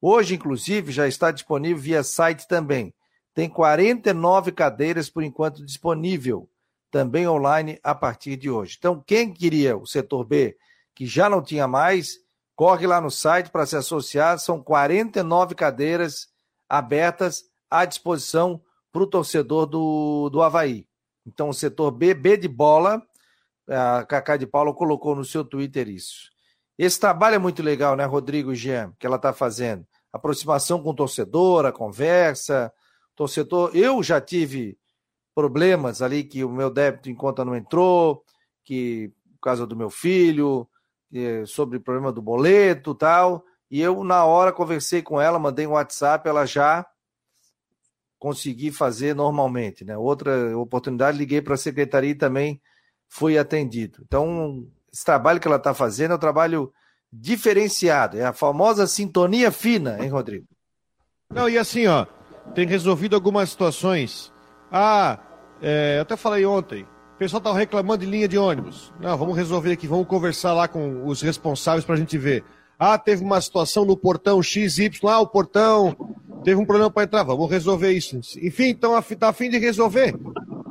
Hoje, 0.00 0.34
inclusive, 0.34 0.92
já 0.92 1.06
está 1.06 1.30
disponível 1.30 1.82
via 1.82 2.02
site 2.02 2.46
também. 2.48 2.94
Tem 3.34 3.48
49 3.48 4.52
cadeiras 4.52 5.08
por 5.08 5.22
enquanto 5.22 5.64
disponível, 5.64 6.48
também 6.90 7.28
online 7.28 7.78
a 7.82 7.94
partir 7.94 8.36
de 8.36 8.50
hoje. 8.50 8.76
Então, 8.78 9.02
quem 9.06 9.32
queria 9.32 9.76
o 9.76 9.86
setor 9.86 10.24
B, 10.24 10.56
que 10.94 11.06
já 11.06 11.28
não 11.28 11.42
tinha 11.42 11.68
mais, 11.68 12.18
corre 12.56 12.86
lá 12.86 13.00
no 13.00 13.10
site 13.10 13.50
para 13.50 13.66
se 13.66 13.76
associar. 13.76 14.38
São 14.38 14.60
49 14.60 15.54
cadeiras 15.54 16.28
abertas 16.68 17.44
à 17.70 17.84
disposição 17.84 18.60
para 18.98 19.04
o 19.04 19.06
torcedor 19.06 19.66
do, 19.66 20.28
do 20.28 20.42
Havaí. 20.42 20.84
Então, 21.24 21.50
o 21.50 21.54
setor 21.54 21.92
B, 21.92 22.14
B 22.14 22.36
de 22.36 22.48
bola, 22.48 23.00
a 23.68 24.04
Cacá 24.04 24.36
de 24.36 24.46
Paula 24.46 24.74
colocou 24.74 25.14
no 25.14 25.24
seu 25.24 25.44
Twitter 25.44 25.88
isso. 25.88 26.30
Esse 26.76 26.98
trabalho 26.98 27.36
é 27.36 27.38
muito 27.38 27.62
legal, 27.62 27.94
né, 27.94 28.04
Rodrigo 28.04 28.54
Jean, 28.54 28.92
que 28.98 29.06
ela 29.06 29.16
está 29.16 29.32
fazendo. 29.32 29.86
Aproximação 30.12 30.82
com 30.82 30.90
o 30.90 30.94
torcedor, 30.94 31.64
a 31.64 31.72
conversa. 31.72 32.72
Torcedor, 33.14 33.70
eu 33.72 34.02
já 34.02 34.20
tive 34.20 34.76
problemas 35.32 36.02
ali 36.02 36.24
que 36.24 36.42
o 36.42 36.50
meu 36.50 36.70
débito 36.70 37.08
em 37.08 37.14
conta 37.14 37.44
não 37.44 37.54
entrou, 37.54 38.24
que 38.64 39.12
por 39.34 39.42
causa 39.42 39.64
do 39.64 39.76
meu 39.76 39.90
filho, 39.90 40.68
sobre 41.46 41.78
o 41.78 41.80
problema 41.80 42.10
do 42.10 42.20
boleto 42.20 42.96
tal. 42.96 43.44
E 43.70 43.80
eu, 43.80 44.02
na 44.02 44.24
hora, 44.24 44.52
conversei 44.52 45.02
com 45.02 45.20
ela, 45.20 45.38
mandei 45.38 45.68
um 45.68 45.72
WhatsApp, 45.72 46.28
ela 46.28 46.44
já 46.44 46.84
consegui 48.18 48.70
fazer 48.70 49.14
normalmente, 49.14 49.84
né? 49.84 49.96
Outra 49.96 50.56
oportunidade, 50.58 51.18
liguei 51.18 51.40
para 51.40 51.54
a 51.54 51.58
secretaria 51.58 52.10
e 52.10 52.14
também 52.14 52.60
fui 53.08 53.38
atendido. 53.38 54.02
Então, 54.06 54.66
esse 54.92 55.04
trabalho 55.04 55.40
que 55.40 55.46
ela 55.46 55.56
está 55.56 55.72
fazendo 55.72 56.12
é 56.12 56.14
um 56.16 56.20
trabalho 56.20 56.72
diferenciado, 57.12 58.18
é 58.18 58.24
a 58.24 58.32
famosa 58.32 58.86
sintonia 58.86 59.50
fina, 59.50 59.98
hein, 60.02 60.10
Rodrigo? 60.10 60.46
Não, 61.30 61.48
e 61.48 61.56
assim, 61.56 61.86
ó, 61.86 62.06
tem 62.54 62.66
resolvido 62.66 63.14
algumas 63.14 63.50
situações. 63.50 64.32
Ah, 64.70 65.18
é, 65.62 65.96
eu 65.98 66.02
até 66.02 66.16
falei 66.16 66.44
ontem, 66.44 66.82
o 67.14 67.18
pessoal 67.18 67.38
estava 67.38 67.58
reclamando 67.58 68.04
de 68.04 68.10
linha 68.10 68.28
de 68.28 68.36
ônibus. 68.36 68.92
Não, 69.00 69.16
vamos 69.16 69.36
resolver 69.36 69.72
aqui, 69.72 69.86
vamos 69.86 70.06
conversar 70.06 70.52
lá 70.52 70.68
com 70.68 71.06
os 71.06 71.22
responsáveis 71.22 71.84
para 71.84 71.94
a 71.94 71.98
gente 71.98 72.16
ver. 72.18 72.44
Ah, 72.78 72.96
teve 72.96 73.24
uma 73.24 73.40
situação 73.40 73.84
no 73.84 73.96
portão 73.96 74.42
XY, 74.42 74.90
ah, 75.08 75.20
o 75.20 75.26
portão 75.26 75.96
teve 76.48 76.58
um 76.58 76.64
problema 76.64 76.90
para 76.90 77.02
entrar, 77.02 77.22
vamos 77.24 77.50
resolver 77.50 77.92
isso. 77.92 78.18
Enfim, 78.40 78.68
então 78.68 78.98
está 78.98 79.28
a 79.28 79.32
fim 79.34 79.50
de 79.50 79.58
resolver, 79.58 80.14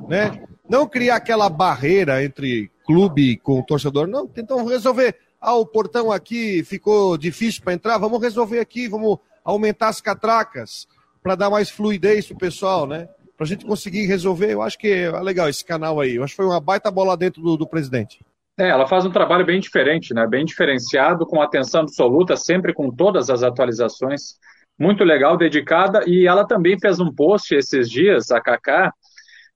né? 0.08 0.42
Não 0.68 0.88
criar 0.88 1.18
aquela 1.18 1.48
barreira 1.50 2.24
entre 2.24 2.72
clube 2.84 3.38
com 3.38 3.62
torcedor, 3.62 4.08
não, 4.08 4.28
então 4.36 4.66
resolver. 4.66 5.16
Ah, 5.40 5.54
o 5.54 5.68
portão 5.68 6.12
aqui 6.12 6.64
ficou 6.64 7.16
difícil 7.16 7.62
para 7.64 7.74
entrar, 7.74 8.00
vamos 8.00 8.20
resolver 8.20 8.58
aqui, 8.58 8.88
vamos 8.88 9.20
aumentar 9.46 9.90
as 9.90 10.02
catracas 10.02 10.88
para 11.22 11.36
dar 11.36 11.52
mais 11.52 11.70
fluidez 11.70 12.26
para 12.26 12.36
o 12.36 12.40
pessoal, 12.40 12.88
né? 12.88 13.08
Para 13.38 13.46
a 13.46 13.48
gente 13.48 13.64
conseguir 13.64 14.08
resolver, 14.08 14.54
eu 14.54 14.64
acho 14.64 14.80
que 14.80 14.88
é 14.88 15.12
legal 15.22 15.48
esse 15.48 15.64
canal 15.64 16.00
aí. 16.00 16.16
Eu 16.16 16.24
acho 16.24 16.34
que 16.34 16.38
foi 16.38 16.48
uma 16.48 16.60
baita 16.60 16.90
bola 16.90 17.16
dentro 17.16 17.40
do, 17.40 17.56
do 17.56 17.68
presidente. 17.68 18.20
É, 18.58 18.70
ela 18.70 18.88
faz 18.88 19.06
um 19.06 19.12
trabalho 19.12 19.46
bem 19.46 19.60
diferente, 19.60 20.12
né? 20.12 20.26
Bem 20.26 20.44
diferenciado, 20.44 21.24
com 21.24 21.40
atenção 21.40 21.82
absoluta, 21.82 22.36
sempre 22.36 22.74
com 22.74 22.90
todas 22.90 23.30
as 23.30 23.44
atualizações. 23.44 24.40
Muito 24.78 25.04
legal, 25.04 25.36
dedicada. 25.36 26.04
E 26.06 26.28
ela 26.28 26.46
também 26.46 26.78
fez 26.80 27.00
um 27.00 27.14
post 27.14 27.56
esses 27.56 27.90
dias, 27.90 28.32
a 28.32 28.40
Kaká, 28.40 28.94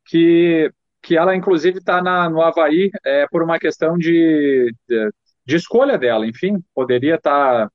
que, 0.06 0.72
que 1.02 1.16
ela 1.16 1.36
inclusive 1.36 1.78
está 1.78 2.02
no 2.02 2.42
Havaí 2.42 2.90
é, 3.06 3.28
por 3.28 3.44
uma 3.44 3.60
questão 3.60 3.98
de, 3.98 4.74
de, 4.88 5.10
de, 5.46 5.56
escolha 5.56 5.98
dela. 5.98 6.26
Enfim, 6.26 6.58
poderia 6.74 7.16
estar, 7.16 7.68
tá, 7.68 7.72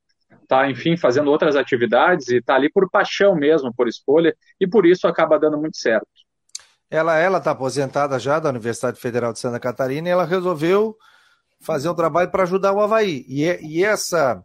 tá, 0.49 0.71
enfim, 0.71 0.97
fazendo 0.97 1.31
outras 1.31 1.55
atividades 1.55 2.29
e 2.29 2.39
está 2.39 2.57
ali 2.57 2.71
por 2.71 2.91
paixão 2.91 3.37
mesmo, 3.37 3.73
por 3.73 3.87
escolha, 3.87 4.35
e 4.61 4.67
por 4.67 4.85
isso 4.85 5.07
acaba 5.07 5.39
dando 5.39 5.59
muito 5.59 5.77
certo. 5.77 6.07
Ela 6.91 7.19
ela 7.19 7.39
está 7.39 7.51
aposentada 7.51 8.19
já 8.19 8.39
da 8.39 8.51
Universidade 8.51 9.01
Federal 9.01 9.33
de 9.33 9.41
Santa 9.41 9.59
Catarina 9.59 10.09
e 10.09 10.13
ela 10.13 10.25
resolveu 10.25 10.97
fazer 11.61 11.89
um 11.89 11.95
trabalho 11.95 12.31
para 12.31 12.45
ajudar 12.45 12.73
o 12.73 12.81
Havaí. 12.81 13.25
E, 13.29 13.45
e 13.61 13.85
essa 13.85 14.43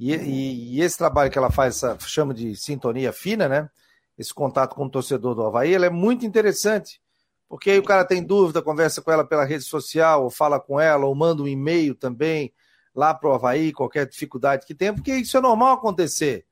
e, 0.00 0.14
e, 0.14 0.76
e, 0.76 0.80
esse 0.80 0.96
trabalho 0.96 1.30
que 1.30 1.38
ela 1.38 1.50
faz, 1.50 1.76
essa, 1.76 1.98
chama 2.00 2.32
de 2.32 2.56
sintonia 2.56 3.12
fina, 3.12 3.48
né? 3.48 3.70
Esse 4.16 4.32
contato 4.32 4.74
com 4.74 4.86
o 4.86 4.90
torcedor 4.90 5.34
do 5.34 5.42
Havaí, 5.44 5.74
ela 5.74 5.86
é 5.86 5.90
muito 5.90 6.24
interessante. 6.24 7.00
Porque 7.48 7.70
aí 7.70 7.78
o 7.78 7.84
cara 7.84 8.04
tem 8.04 8.22
dúvida, 8.22 8.62
conversa 8.62 9.02
com 9.02 9.10
ela 9.10 9.24
pela 9.24 9.44
rede 9.44 9.64
social, 9.64 10.24
ou 10.24 10.30
fala 10.30 10.60
com 10.60 10.80
ela, 10.80 11.06
ou 11.06 11.14
manda 11.14 11.42
um 11.42 11.48
e-mail 11.48 11.94
também 11.94 12.52
lá 12.94 13.12
para 13.14 13.28
o 13.28 13.32
Havaí, 13.32 13.72
qualquer 13.72 14.06
dificuldade 14.06 14.66
que 14.66 14.74
tenha, 14.74 14.94
porque 14.94 15.14
isso 15.14 15.36
é 15.36 15.40
normal 15.40 15.74
acontecer. 15.74 16.46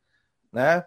Né? 0.53 0.85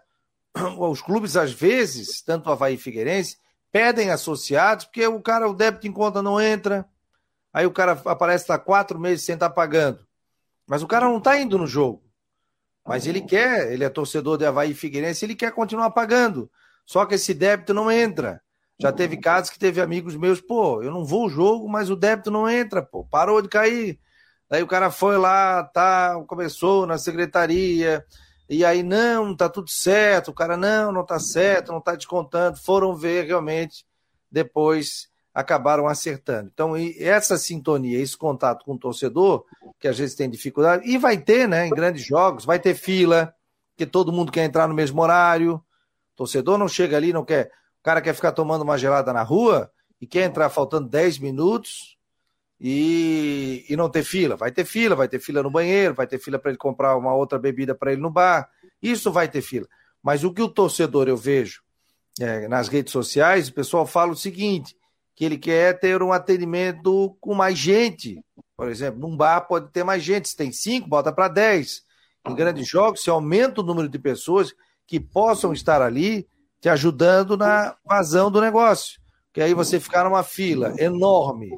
Os 0.78 1.00
clubes, 1.00 1.36
às 1.36 1.52
vezes, 1.52 2.22
tanto 2.22 2.48
o 2.48 2.52
Havaí 2.52 2.74
e 2.74 2.78
Figueirense, 2.78 3.36
pedem 3.70 4.10
associados, 4.10 4.84
porque 4.84 5.06
o 5.06 5.20
cara, 5.20 5.48
o 5.48 5.54
débito 5.54 5.86
em 5.86 5.92
conta 5.92 6.20
não 6.22 6.40
entra, 6.40 6.88
Aí 7.52 7.66
o 7.66 7.70
cara 7.70 8.00
aparece 8.06 8.46
lá 8.48 8.58
quatro 8.58 8.98
meses 8.98 9.24
sem 9.24 9.34
estar 9.34 9.50
tá 9.50 9.54
pagando. 9.54 10.00
Mas 10.66 10.82
o 10.82 10.86
cara 10.86 11.06
não 11.06 11.18
está 11.18 11.38
indo 11.38 11.58
no 11.58 11.66
jogo. 11.66 12.02
Mas 12.86 13.06
ele 13.06 13.20
quer, 13.20 13.72
ele 13.72 13.84
é 13.84 13.88
torcedor 13.88 14.36
de 14.36 14.44
Havaí 14.44 14.72
e 14.72 14.74
Figueirense, 14.74 15.24
ele 15.24 15.34
quer 15.34 15.52
continuar 15.52 15.90
pagando. 15.90 16.50
Só 16.84 17.06
que 17.06 17.14
esse 17.14 17.32
débito 17.32 17.72
não 17.72 17.90
entra. 17.90 18.40
Já 18.80 18.90
teve 18.90 19.16
casos 19.16 19.50
que 19.50 19.58
teve 19.58 19.80
amigos 19.80 20.16
meus, 20.16 20.40
pô, 20.40 20.82
eu 20.82 20.90
não 20.90 21.04
vou 21.04 21.24
ao 21.24 21.30
jogo, 21.30 21.68
mas 21.68 21.88
o 21.88 21.94
débito 21.94 22.30
não 22.30 22.48
entra, 22.48 22.82
pô, 22.82 23.04
parou 23.04 23.40
de 23.40 23.48
cair. 23.48 24.00
Daí 24.50 24.62
o 24.62 24.66
cara 24.66 24.90
foi 24.90 25.16
lá, 25.16 25.62
tá, 25.62 26.20
começou 26.26 26.84
na 26.84 26.98
secretaria, 26.98 28.04
e 28.48 28.64
aí, 28.64 28.82
não, 28.82 29.34
tá 29.34 29.48
tudo 29.48 29.70
certo, 29.70 30.28
o 30.30 30.34
cara, 30.34 30.58
não, 30.58 30.92
não 30.92 31.06
tá 31.06 31.18
certo, 31.18 31.72
não 31.72 31.80
tá 31.80 31.94
descontando. 31.94 32.58
Foram 32.58 32.94
ver 32.94 33.24
realmente 33.24 33.86
depois 34.30 35.08
acabaram 35.34 35.86
acertando. 35.86 36.50
Então, 36.52 36.74
essa 36.98 37.38
sintonia, 37.38 37.98
esse 37.98 38.16
contato 38.16 38.64
com 38.64 38.74
o 38.74 38.78
torcedor, 38.78 39.44
que 39.80 39.88
às 39.88 39.98
vezes 39.98 40.14
tem 40.14 40.28
dificuldade, 40.28 40.88
e 40.88 40.98
vai 40.98 41.16
ter, 41.16 41.48
né, 41.48 41.66
em 41.66 41.70
grandes 41.70 42.04
jogos, 42.04 42.44
vai 42.44 42.58
ter 42.58 42.74
fila, 42.74 43.34
que 43.76 43.86
todo 43.86 44.12
mundo 44.12 44.30
quer 44.30 44.44
entrar 44.44 44.68
no 44.68 44.74
mesmo 44.74 45.00
horário. 45.00 45.54
O 45.54 46.16
torcedor 46.16 46.58
não 46.58 46.68
chega 46.68 46.96
ali, 46.96 47.12
não 47.12 47.24
quer. 47.24 47.50
O 47.80 47.82
cara 47.82 48.00
quer 48.00 48.14
ficar 48.14 48.32
tomando 48.32 48.62
uma 48.62 48.78
gelada 48.78 49.12
na 49.12 49.22
rua 49.22 49.70
e 50.00 50.06
quer 50.06 50.24
entrar 50.24 50.50
faltando 50.50 50.88
10 50.88 51.18
minutos 51.18 51.96
e, 52.60 53.64
e 53.68 53.76
não 53.76 53.88
ter 53.88 54.04
fila. 54.04 54.36
Vai 54.36 54.52
ter 54.52 54.64
fila, 54.64 54.94
vai 54.94 55.08
ter 55.08 55.18
fila 55.18 55.42
no 55.42 55.50
banheiro, 55.50 55.94
vai 55.94 56.06
ter 56.06 56.18
fila 56.18 56.38
para 56.38 56.50
ele 56.50 56.58
comprar 56.58 56.96
uma 56.96 57.14
outra 57.14 57.38
bebida 57.38 57.74
para 57.74 57.92
ele 57.92 58.00
no 58.00 58.10
bar. 58.10 58.48
Isso 58.80 59.10
vai 59.10 59.28
ter 59.28 59.40
fila. 59.40 59.66
Mas 60.02 60.22
o 60.22 60.32
que 60.32 60.42
o 60.42 60.48
torcedor 60.48 61.08
eu 61.08 61.16
vejo 61.16 61.62
é, 62.20 62.46
nas 62.46 62.68
redes 62.68 62.92
sociais, 62.92 63.48
o 63.48 63.54
pessoal 63.54 63.86
fala 63.86 64.12
o 64.12 64.16
seguinte: 64.16 64.76
que 65.22 65.26
ele 65.26 65.38
quer 65.38 65.78
ter 65.78 66.02
um 66.02 66.12
atendimento 66.12 67.16
com 67.20 67.32
mais 67.32 67.56
gente. 67.56 68.20
Por 68.56 68.68
exemplo, 68.68 68.98
num 68.98 69.16
bar 69.16 69.42
pode 69.42 69.70
ter 69.70 69.84
mais 69.84 70.02
gente. 70.02 70.28
Se 70.28 70.36
tem 70.36 70.50
cinco, 70.50 70.88
bota 70.88 71.12
para 71.12 71.28
dez. 71.28 71.82
Em 72.28 72.34
grandes 72.34 72.66
jogos, 72.66 73.04
se 73.04 73.08
aumenta 73.08 73.60
o 73.60 73.64
número 73.64 73.88
de 73.88 74.00
pessoas 74.00 74.52
que 74.84 74.98
possam 74.98 75.52
estar 75.52 75.80
ali 75.80 76.26
te 76.60 76.68
ajudando 76.68 77.36
na 77.36 77.76
vazão 77.86 78.32
do 78.32 78.40
negócio. 78.40 79.00
Que 79.32 79.40
aí 79.40 79.54
você 79.54 79.78
ficar 79.78 80.02
numa 80.02 80.24
fila 80.24 80.74
enorme. 80.76 81.50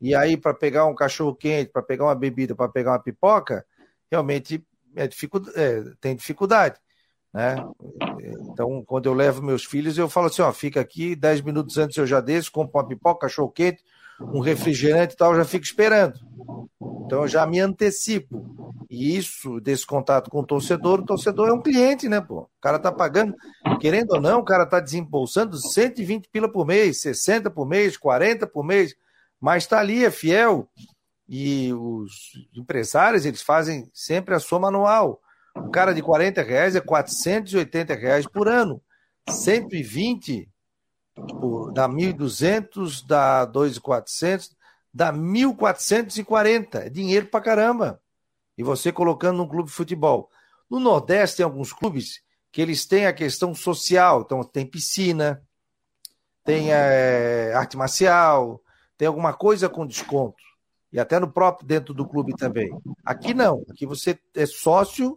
E 0.00 0.14
aí, 0.14 0.36
para 0.36 0.54
pegar 0.54 0.86
um 0.86 0.94
cachorro 0.94 1.34
quente, 1.34 1.72
para 1.72 1.82
pegar 1.82 2.04
uma 2.04 2.14
bebida, 2.14 2.54
para 2.54 2.68
pegar 2.68 2.92
uma 2.92 3.02
pipoca, 3.02 3.66
realmente 4.08 4.64
é 4.94 5.08
dificuldade, 5.08 5.58
é, 5.58 5.82
tem 6.00 6.14
dificuldade. 6.14 6.78
Né? 7.32 7.56
Então, 8.40 8.82
quando 8.84 9.06
eu 9.06 9.14
levo 9.14 9.42
meus 9.42 9.64
filhos, 9.64 9.96
eu 9.96 10.08
falo 10.08 10.26
assim: 10.26 10.42
ó, 10.42 10.52
fica 10.52 10.80
aqui, 10.80 11.14
10 11.14 11.42
minutos 11.42 11.78
antes 11.78 11.96
eu 11.96 12.06
já 12.06 12.20
desço, 12.20 12.52
compro 12.52 12.78
uma 12.78 12.86
pipoca, 12.86 13.26
cachorro 13.26 13.50
quente, 13.50 13.82
um 14.20 14.40
refrigerante 14.40 15.14
e 15.14 15.16
tal, 15.16 15.32
eu 15.32 15.38
já 15.38 15.44
fico 15.44 15.64
esperando. 15.64 16.18
Então, 17.06 17.22
eu 17.22 17.28
já 17.28 17.46
me 17.46 17.60
antecipo. 17.60 18.74
E 18.90 19.16
isso, 19.16 19.60
desse 19.60 19.86
contato 19.86 20.28
com 20.28 20.40
o 20.40 20.46
torcedor, 20.46 21.00
o 21.00 21.04
torcedor 21.04 21.48
é 21.48 21.52
um 21.52 21.62
cliente, 21.62 22.08
né, 22.08 22.20
pô? 22.20 22.40
O 22.40 22.60
cara 22.60 22.76
tá 22.76 22.90
pagando, 22.90 23.36
querendo 23.80 24.10
ou 24.14 24.20
não, 24.20 24.40
o 24.40 24.44
cara 24.44 24.66
tá 24.66 24.80
desembolsando 24.80 25.56
120 25.56 26.28
pila 26.28 26.50
por 26.50 26.66
mês, 26.66 27.00
60 27.00 27.48
por 27.50 27.66
mês, 27.66 27.96
40 27.96 28.48
por 28.48 28.64
mês, 28.64 28.96
mas 29.40 29.64
tá 29.64 29.78
ali, 29.78 30.04
é 30.04 30.10
fiel. 30.10 30.68
E 31.28 31.72
os 31.72 32.32
empresários, 32.56 33.24
eles 33.24 33.40
fazem 33.40 33.88
sempre 33.94 34.34
a 34.34 34.40
soma 34.40 34.66
anual. 34.66 35.19
O 35.70 35.72
cara 35.72 35.94
de 35.94 36.02
40 36.02 36.42
reais 36.42 36.74
é 36.74 36.80
480 36.80 37.94
reais 37.94 38.26
por 38.26 38.48
ano. 38.48 38.82
120 39.28 40.50
por, 41.14 41.72
dá 41.72 41.88
1.200, 41.88 43.06
dá 43.06 43.46
2.400, 43.46 44.50
dá 44.92 45.12
1.440. 45.12 46.86
É 46.86 46.90
dinheiro 46.90 47.26
pra 47.26 47.40
caramba. 47.40 48.02
E 48.58 48.64
você 48.64 48.90
colocando 48.90 49.36
num 49.36 49.46
clube 49.46 49.68
de 49.68 49.74
futebol. 49.76 50.28
No 50.68 50.80
Nordeste 50.80 51.36
tem 51.36 51.44
alguns 51.44 51.72
clubes 51.72 52.20
que 52.50 52.60
eles 52.60 52.84
têm 52.84 53.06
a 53.06 53.12
questão 53.12 53.54
social. 53.54 54.22
Então 54.22 54.42
tem 54.42 54.66
piscina, 54.66 55.40
tem 56.44 56.72
é, 56.72 57.52
arte 57.54 57.76
marcial, 57.76 58.60
tem 58.98 59.06
alguma 59.06 59.32
coisa 59.32 59.68
com 59.68 59.86
desconto. 59.86 60.42
E 60.92 60.98
até 60.98 61.20
no 61.20 61.30
próprio 61.30 61.64
dentro 61.64 61.94
do 61.94 62.08
clube 62.08 62.34
também. 62.34 62.68
Aqui 63.04 63.32
não. 63.32 63.64
Aqui 63.70 63.86
você 63.86 64.18
é 64.34 64.46
sócio 64.46 65.16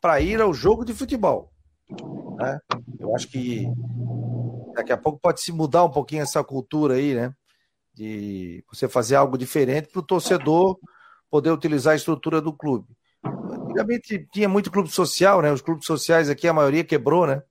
para 0.00 0.20
ir 0.20 0.40
ao 0.40 0.52
jogo 0.52 0.84
de 0.84 0.94
futebol. 0.94 1.52
Né? 2.36 2.60
Eu 2.98 3.14
acho 3.14 3.28
que 3.28 3.66
daqui 4.74 4.92
a 4.92 4.96
pouco 4.96 5.18
pode 5.18 5.40
se 5.40 5.52
mudar 5.52 5.84
um 5.84 5.90
pouquinho 5.90 6.22
essa 6.22 6.42
cultura 6.44 6.94
aí, 6.94 7.14
né? 7.14 7.34
De 7.94 8.62
você 8.70 8.88
fazer 8.88 9.16
algo 9.16 9.38
diferente 9.38 9.88
para 9.88 10.00
o 10.00 10.06
torcedor 10.06 10.78
poder 11.30 11.50
utilizar 11.50 11.94
a 11.94 11.96
estrutura 11.96 12.40
do 12.40 12.52
clube. 12.52 12.94
Antigamente 13.24 14.26
tinha 14.32 14.48
muito 14.48 14.70
clube 14.70 14.90
social, 14.90 15.40
né? 15.42 15.50
Os 15.50 15.62
clubes 15.62 15.86
sociais 15.86 16.28
aqui, 16.28 16.46
a 16.46 16.52
maioria 16.52 16.84
quebrou, 16.84 17.26
né? 17.26 17.42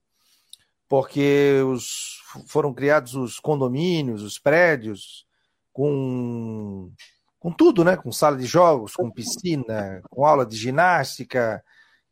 Porque 0.87 1.61
os, 1.67 2.21
foram 2.47 2.73
criados 2.73 3.15
os 3.15 3.39
condomínios, 3.39 4.21
os 4.21 4.37
prédios, 4.37 5.25
com, 5.73 6.91
com 7.39 7.51
tudo, 7.51 7.83
né? 7.83 7.97
Com 7.97 8.11
sala 8.11 8.37
de 8.37 8.45
jogos, 8.45 8.95
com 8.95 9.11
piscina, 9.11 10.01
com 10.09 10.25
aula 10.25 10.45
de 10.45 10.55
ginástica, 10.55 11.63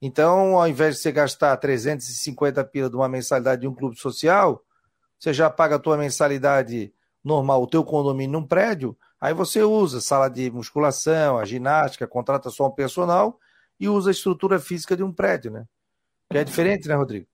então, 0.05 0.59
ao 0.59 0.67
invés 0.67 0.95
de 0.95 1.01
você 1.01 1.13
gastar 1.13 1.55
350 1.55 2.61
pila 2.65 2.89
de 2.89 2.95
uma 2.97 3.07
mensalidade 3.07 3.61
de 3.61 3.67
um 3.69 3.73
clube 3.73 3.97
social, 3.97 4.61
você 5.17 5.31
já 5.31 5.49
paga 5.49 5.77
a 5.77 5.79
tua 5.79 5.95
mensalidade 5.95 6.91
normal, 7.23 7.63
o 7.63 7.67
teu 7.67 7.85
condomínio 7.85 8.37
num 8.37 8.45
prédio, 8.45 8.97
aí 9.21 9.33
você 9.33 9.63
usa 9.63 10.01
sala 10.01 10.27
de 10.27 10.51
musculação, 10.51 11.37
a 11.37 11.45
ginástica, 11.45 12.05
contrata 12.05 12.49
só 12.49 12.67
um 12.67 12.71
personal 12.71 13.39
e 13.79 13.87
usa 13.87 14.09
a 14.09 14.11
estrutura 14.11 14.59
física 14.59 14.97
de 14.97 15.03
um 15.03 15.13
prédio, 15.13 15.51
né? 15.51 15.63
Que 16.29 16.39
é 16.39 16.43
diferente, 16.43 16.85
né, 16.85 16.95
Rodrigo? 16.95 17.25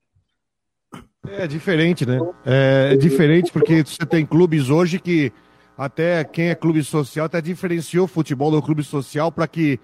É 1.27 1.47
diferente, 1.47 2.05
né? 2.05 2.19
É 2.45 2.95
diferente 2.95 3.51
porque 3.51 3.83
você 3.83 4.05
tem 4.05 4.27
clubes 4.27 4.69
hoje 4.69 4.99
que 4.99 5.33
até 5.75 6.23
quem 6.23 6.49
é 6.49 6.55
clube 6.55 6.83
social 6.83 7.25
até 7.25 7.41
diferenciou 7.41 8.05
o 8.05 8.07
futebol 8.07 8.51
do 8.51 8.61
clube 8.61 8.83
social 8.83 9.31
para 9.31 9.47
que 9.47 9.79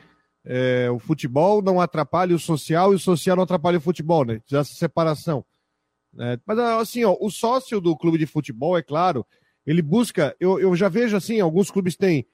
é, 0.46 0.90
o 0.92 1.00
futebol 1.00 1.62
não 1.62 1.82
atrapalhe 1.82 2.34
o 2.34 2.40
social 2.40 2.94
e 2.94 2.96
o 2.96 3.00
social 3.00 3.36
não 3.36 3.44
atrapalhe 3.44 3.78
o 3.78 3.82
futebol, 3.82 4.24
né? 4.24 4.42
Essa 4.52 4.74
separação. 4.76 5.44
É, 6.18 6.40
mas 6.46 6.60
assim, 6.60 7.04
ó, 7.04 7.18
o 7.20 7.30
sócio 7.30 7.82
do 7.82 7.98
clube 7.98 8.18
de 8.18 8.26
futebol, 8.26 8.78
é 8.78 8.82
claro, 8.82 9.26
ele 9.66 9.82
busca. 9.82 10.36
Eu, 10.40 10.60
eu 10.60 10.76
já 10.76 10.88
vejo 10.88 11.18
assim, 11.18 11.40
alguns 11.40 11.72
clubes 11.72 11.96
têm 11.96 12.28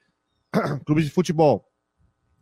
clubes 0.84 1.06
de 1.06 1.10
futebol. 1.10 1.66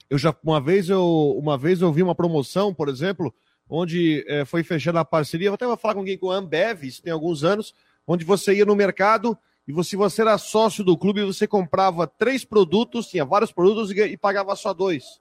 Eu 0.09 0.19
já 0.19 0.35
uma 0.43 0.61
vez 0.61 0.91
eu 0.91 1.39
uma 1.39 1.57
vez 1.57 1.81
eu 1.81 1.93
vi 1.93 2.03
uma 2.03 2.17
promoção, 2.17 2.75
por 2.75 2.89
exemplo, 2.89 3.33
onde 3.69 4.25
é, 4.27 4.45
foi 4.45 4.65
fechada 4.65 4.99
a 4.99 5.05
parceria. 5.05 5.49
Eu 5.49 5.55
até 5.55 5.67
vou 5.67 5.77
falar 5.77 5.95
com 5.95 6.01
alguém 6.01 6.19
com 6.19 6.33
a 6.33 6.37
Ambev, 6.37 6.83
isso 6.83 7.01
tem 7.01 7.13
alguns 7.13 7.45
anos, 7.45 7.73
onde 8.05 8.25
você 8.25 8.55
ia 8.55 8.67
no 8.67 8.75
mercado 8.75 9.39
e 9.69 9.73
você, 9.73 9.97
você 9.97 10.23
era 10.23 10.37
sócio 10.37 10.83
do 10.83 10.99
clube, 10.99 11.25
você 11.25 11.47
comprava 11.47 12.09
três 12.09 12.45
produtos, 12.45 13.07
tinha 13.07 13.25
vários 13.25 13.53
produtos 13.53 13.93
e, 13.93 14.01
e 14.01 14.17
pagava 14.17 14.57
só 14.57 14.75
dois. 14.75 15.21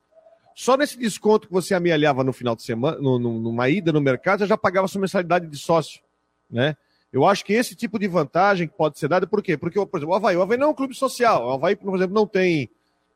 Só 0.59 0.75
nesse 0.75 0.99
desconto 0.99 1.47
que 1.47 1.53
você 1.53 1.73
amealhava 1.73 2.21
no 2.21 2.33
final 2.33 2.53
de 2.53 2.63
semana, 2.63 2.97
no, 2.97 3.17
no, 3.17 3.39
numa 3.39 3.69
ida 3.69 3.93
no 3.93 4.01
mercado, 4.01 4.39
você 4.39 4.45
já 4.45 4.57
pagava 4.57 4.89
sua 4.89 4.99
mensalidade 4.99 5.47
de 5.47 5.55
sócio, 5.55 6.01
né? 6.51 6.75
Eu 7.13 7.25
acho 7.25 7.45
que 7.45 7.53
esse 7.53 7.73
tipo 7.75 7.97
de 7.97 8.09
vantagem 8.09 8.67
pode 8.67 8.99
ser 8.99 9.07
dada, 9.07 9.25
por 9.25 9.41
quê? 9.41 9.55
Porque, 9.55 9.79
por 9.85 9.97
exemplo, 9.97 10.13
o 10.13 10.17
Havaí, 10.17 10.35
o 10.35 10.41
Havaí 10.41 10.57
não 10.57 10.67
é 10.67 10.69
um 10.71 10.73
clube 10.73 10.93
social. 10.93 11.47
O 11.47 11.51
Havaí, 11.53 11.77
por 11.77 11.95
exemplo, 11.95 12.13
não 12.13 12.27
tem 12.27 12.69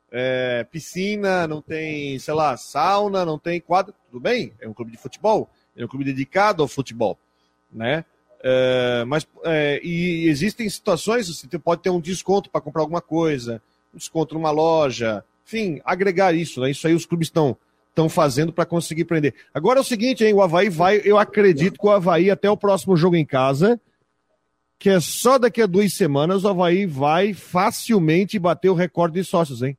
é, 0.10 0.66
piscina, 0.72 1.46
não 1.46 1.62
tem, 1.62 2.18
sei 2.18 2.34
lá, 2.34 2.56
sauna, 2.56 3.26
não 3.26 3.38
tem 3.38 3.60
quadro. 3.60 3.94
Tudo 4.10 4.22
bem, 4.22 4.54
é 4.62 4.70
um 4.70 4.74
clube 4.74 4.91
de 4.94 4.98
futebol, 4.98 5.50
é 5.76 5.84
um 5.84 5.88
clube 5.89 6.06
dedicado 6.06 6.64
ao 6.64 6.68
futebol, 6.70 7.20
né? 7.70 8.06
É, 8.41 9.04
mas 9.06 9.28
é, 9.44 9.82
e 9.84 10.30
existem 10.30 10.70
situações, 10.70 11.28
você 11.28 11.60
pode 11.60 11.82
ter 11.82 11.89
um 11.89 12.00
desconto 12.00 12.50
para 12.50 12.62
comprar 12.62 12.84
alguma 12.84 13.02
coisa, 13.02 13.62
um 13.94 13.98
desconto 13.98 14.34
numa 14.34 14.50
loja, 14.50 15.26
enfim, 15.46 15.82
agregar 15.84 16.34
isso, 16.34 16.62
né? 16.62 16.72
Isso 16.72 16.88
aí 16.88 16.94
os 16.94 17.06
clubes 17.06 17.28
estão 17.28 17.58
estão 17.94 18.10
fazendo 18.10 18.52
para 18.52 18.66
conseguir 18.66 19.06
prender. 19.06 19.36
Agora 19.54 19.80
é 19.80 19.82
o 19.82 19.86
seguinte, 19.86 20.26
hein? 20.26 20.34
O 20.34 20.41
Havaí 20.41 20.68
vai, 20.68 21.02
eu 21.06 21.18
acredito 21.18 21.80
que 21.80 21.86
o 21.86 21.91
Havaí 21.91 22.32
até 22.32 22.50
o 22.50 22.58
próximo 22.58 22.98
jogo 22.98 23.16
em 23.16 23.24
casa, 23.26 23.80
que 24.80 24.89
é 24.89 25.00
só 25.00 25.38
daqui 25.38 25.62
a 25.62 25.68
duas 25.68 25.94
semanas, 25.94 26.44
o 26.44 26.48
Havaí 26.48 26.88
vai 26.88 27.34
facilmente 27.34 28.39
bater 28.39 28.70
o 28.70 28.74
recorde 28.74 29.14
de 29.14 29.24
sócios, 29.24 29.62
hein? 29.62 29.78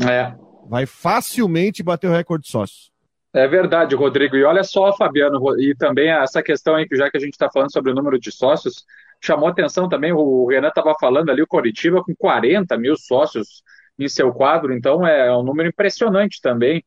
É. 0.00 0.34
Vai 0.68 0.86
facilmente 0.86 1.84
bater 1.84 2.08
o 2.08 2.12
recorde 2.12 2.44
de 2.44 2.50
sócios. 2.50 2.90
É 3.32 3.46
verdade, 3.46 3.94
Rodrigo. 3.94 4.34
E 4.34 4.44
olha 4.44 4.64
só, 4.64 4.92
Fabiano, 4.96 5.38
e 5.60 5.74
também 5.74 6.10
essa 6.10 6.42
questão 6.42 6.74
aí, 6.74 6.88
que 6.88 6.96
já 6.96 7.08
que 7.10 7.16
a 7.16 7.20
gente 7.20 7.34
está 7.34 7.48
falando 7.48 7.72
sobre 7.72 7.92
o 7.92 7.94
número 7.94 8.18
de 8.18 8.32
sócios, 8.32 8.84
chamou 9.20 9.48
atenção 9.48 9.88
também, 9.88 10.12
o 10.12 10.46
Renan 10.46 10.68
estava 10.68 10.94
falando 10.98 11.30
ali, 11.30 11.42
o 11.42 11.46
Coritiba 11.46 12.02
com 12.02 12.14
40 12.16 12.76
mil 12.76 12.96
sócios 12.96 13.62
em 13.98 14.08
seu 14.08 14.32
quadro, 14.32 14.72
então 14.72 15.06
é 15.06 15.34
um 15.34 15.42
número 15.42 15.68
impressionante 15.68 16.40
também. 16.40 16.84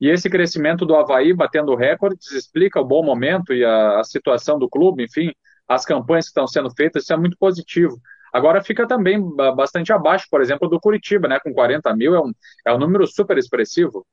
E 0.00 0.08
esse 0.08 0.28
crescimento 0.28 0.84
do 0.84 0.96
Havaí 0.96 1.32
batendo 1.32 1.74
recordes 1.74 2.32
explica 2.32 2.80
o 2.80 2.84
bom 2.84 3.04
momento 3.04 3.52
e 3.52 3.64
a, 3.64 4.00
a 4.00 4.04
situação 4.04 4.58
do 4.58 4.68
clube, 4.68 5.04
enfim, 5.04 5.32
as 5.68 5.84
campanhas 5.84 6.26
que 6.26 6.30
estão 6.30 6.46
sendo 6.46 6.70
feitas, 6.70 7.04
isso 7.04 7.12
é 7.12 7.16
muito 7.16 7.36
positivo. 7.38 8.00
Agora 8.32 8.62
fica 8.62 8.86
também 8.86 9.20
bastante 9.54 9.92
abaixo, 9.92 10.26
por 10.30 10.40
exemplo, 10.40 10.68
do 10.68 10.80
Curitiba, 10.80 11.28
né? 11.28 11.38
Com 11.38 11.52
40 11.52 11.94
mil, 11.94 12.14
é 12.14 12.20
um, 12.20 12.32
é 12.66 12.72
um 12.72 12.78
número 12.78 13.06
super 13.06 13.36
expressivo. 13.36 14.06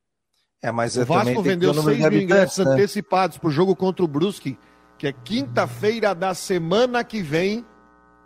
É, 0.62 0.70
mas 0.70 0.96
o 0.96 1.06
Vasco 1.06 1.42
vendeu 1.42 1.72
6 1.72 1.98
mil 1.98 2.22
ingressos 2.22 2.64
né? 2.64 2.72
antecipados 2.72 3.38
para 3.38 3.48
o 3.48 3.50
jogo 3.50 3.74
contra 3.74 4.04
o 4.04 4.08
Brusque, 4.08 4.58
que 4.98 5.06
é 5.06 5.12
quinta-feira 5.12 6.14
da 6.14 6.34
semana 6.34 7.02
que 7.02 7.22
vem. 7.22 7.64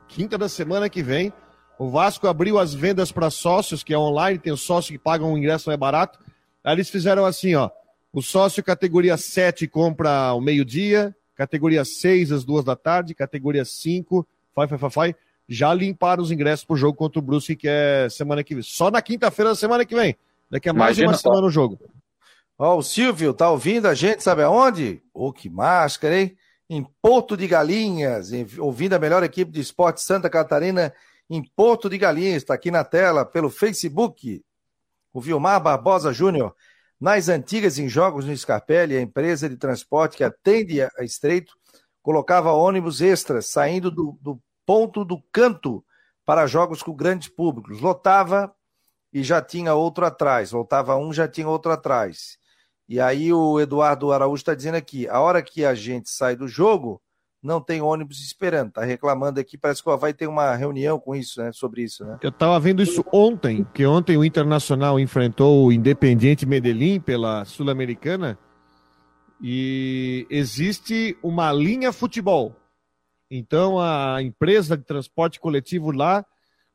Quinta 0.08 0.36
da 0.36 0.48
semana 0.48 0.90
que 0.90 1.02
vem. 1.02 1.32
O 1.78 1.90
Vasco 1.90 2.26
abriu 2.28 2.58
as 2.58 2.72
vendas 2.72 3.10
para 3.10 3.30
sócios, 3.30 3.82
que 3.82 3.92
é 3.92 3.98
online, 3.98 4.38
tem 4.38 4.52
os 4.52 4.62
sócios 4.62 4.90
que 4.90 4.98
pagam 4.98 5.32
o 5.32 5.38
ingresso 5.38 5.68
mais 5.68 5.78
barato. 5.78 6.18
Aí 6.62 6.74
eles 6.74 6.88
fizeram 6.88 7.24
assim, 7.24 7.54
ó. 7.54 7.70
O 8.12 8.22
sócio 8.22 8.62
categoria 8.62 9.16
7 9.16 9.66
compra 9.66 10.28
ao 10.28 10.40
meio-dia, 10.40 11.14
categoria 11.34 11.84
6 11.84 12.30
às 12.30 12.44
duas 12.44 12.64
da 12.64 12.76
tarde, 12.76 13.14
categoria 13.14 13.64
5, 13.64 14.26
fai, 14.54 14.68
fai, 14.68 14.78
fai, 14.78 14.90
fai. 14.90 15.16
Já 15.48 15.74
limparam 15.74 16.22
os 16.22 16.30
ingressos 16.30 16.64
pro 16.64 16.76
jogo 16.76 16.96
contra 16.96 17.18
o 17.18 17.22
Brusque, 17.22 17.56
que 17.56 17.68
é 17.68 18.08
semana 18.08 18.44
que 18.44 18.54
vem. 18.54 18.62
Só 18.62 18.90
na 18.90 19.02
quinta-feira 19.02 19.50
da 19.50 19.56
semana 19.56 19.84
que 19.84 19.94
vem. 19.94 20.16
Daqui 20.48 20.68
a 20.68 20.72
mais 20.72 20.96
Imagina 20.96 21.06
de 21.06 21.12
uma 21.12 21.18
só. 21.18 21.28
semana 21.28 21.46
o 21.46 21.50
jogo. 21.50 21.78
Ó, 22.56 22.78
o 22.78 22.82
Silvio 22.82 23.34
tá 23.34 23.50
ouvindo 23.50 23.86
a 23.86 23.94
gente, 23.94 24.22
sabe 24.22 24.42
aonde? 24.42 25.02
Ô, 25.12 25.26
oh, 25.26 25.32
que 25.32 25.50
máscara, 25.50 26.20
hein? 26.20 26.36
Em 26.70 26.86
Porto 27.02 27.36
de 27.36 27.46
Galinhas, 27.48 28.30
ouvindo 28.58 28.94
a 28.94 28.98
melhor 28.98 29.22
equipe 29.22 29.50
de 29.50 29.60
esporte 29.60 30.00
Santa 30.00 30.30
Catarina 30.30 30.94
em 31.28 31.42
Porto 31.56 31.88
de 31.88 31.98
Galinhas, 31.98 32.36
está 32.36 32.54
aqui 32.54 32.70
na 32.70 32.84
tela, 32.84 33.24
pelo 33.24 33.50
Facebook 33.50 34.42
o 35.12 35.20
Vilmar 35.20 35.62
Barbosa 35.62 36.12
Júnior, 36.12 36.54
nas 37.00 37.28
antigas 37.28 37.78
em 37.78 37.88
Jogos 37.88 38.24
no 38.24 38.36
Scarpelli, 38.36 38.96
a 38.96 39.00
empresa 39.00 39.48
de 39.48 39.56
transporte 39.56 40.16
que 40.16 40.24
atende 40.24 40.82
a 40.82 40.90
Estreito, 41.00 41.54
colocava 42.02 42.52
ônibus 42.52 43.00
extras 43.00 43.46
saindo 43.46 43.90
do, 43.90 44.18
do 44.20 44.40
ponto 44.66 45.04
do 45.04 45.22
canto 45.30 45.84
para 46.24 46.46
jogos 46.46 46.82
com 46.82 46.92
grandes 46.92 47.28
públicos. 47.28 47.80
Lotava 47.80 48.52
e 49.12 49.22
já 49.22 49.40
tinha 49.40 49.74
outro 49.74 50.04
atrás. 50.04 50.50
Voltava 50.50 50.96
um, 50.96 51.12
já 51.12 51.28
tinha 51.28 51.48
outro 51.48 51.70
atrás. 51.70 52.38
E 52.88 53.00
aí 53.00 53.32
o 53.32 53.60
Eduardo 53.60 54.12
Araújo 54.12 54.40
está 54.40 54.54
dizendo 54.54 54.76
aqui: 54.76 55.08
a 55.08 55.20
hora 55.20 55.42
que 55.42 55.64
a 55.64 55.74
gente 55.74 56.10
sai 56.10 56.36
do 56.36 56.48
jogo, 56.48 57.00
não 57.44 57.60
tem 57.60 57.82
ônibus 57.82 58.20
esperando. 58.20 58.72
Tá 58.72 58.84
reclamando 58.84 59.38
aqui, 59.38 59.58
parece 59.58 59.84
que 59.84 59.96
vai 59.96 60.14
ter 60.14 60.26
uma 60.26 60.56
reunião 60.56 60.98
com 60.98 61.14
isso, 61.14 61.42
né? 61.42 61.52
Sobre 61.52 61.82
isso, 61.82 62.02
né? 62.02 62.18
Eu 62.22 62.32
tava 62.32 62.58
vendo 62.58 62.82
isso 62.82 63.04
ontem, 63.12 63.66
que 63.74 63.84
ontem 63.84 64.16
o 64.16 64.24
Internacional 64.24 64.98
enfrentou 64.98 65.66
o 65.66 65.72
Independiente 65.72 66.46
Medellín 66.46 66.98
pela 66.98 67.44
Sul-Americana 67.44 68.38
e 69.42 70.26
existe 70.30 71.18
uma 71.22 71.52
linha 71.52 71.92
futebol. 71.92 72.56
Então 73.30 73.78
a 73.78 74.22
empresa 74.22 74.74
de 74.74 74.84
transporte 74.84 75.38
coletivo 75.38 75.90
lá 75.90 76.24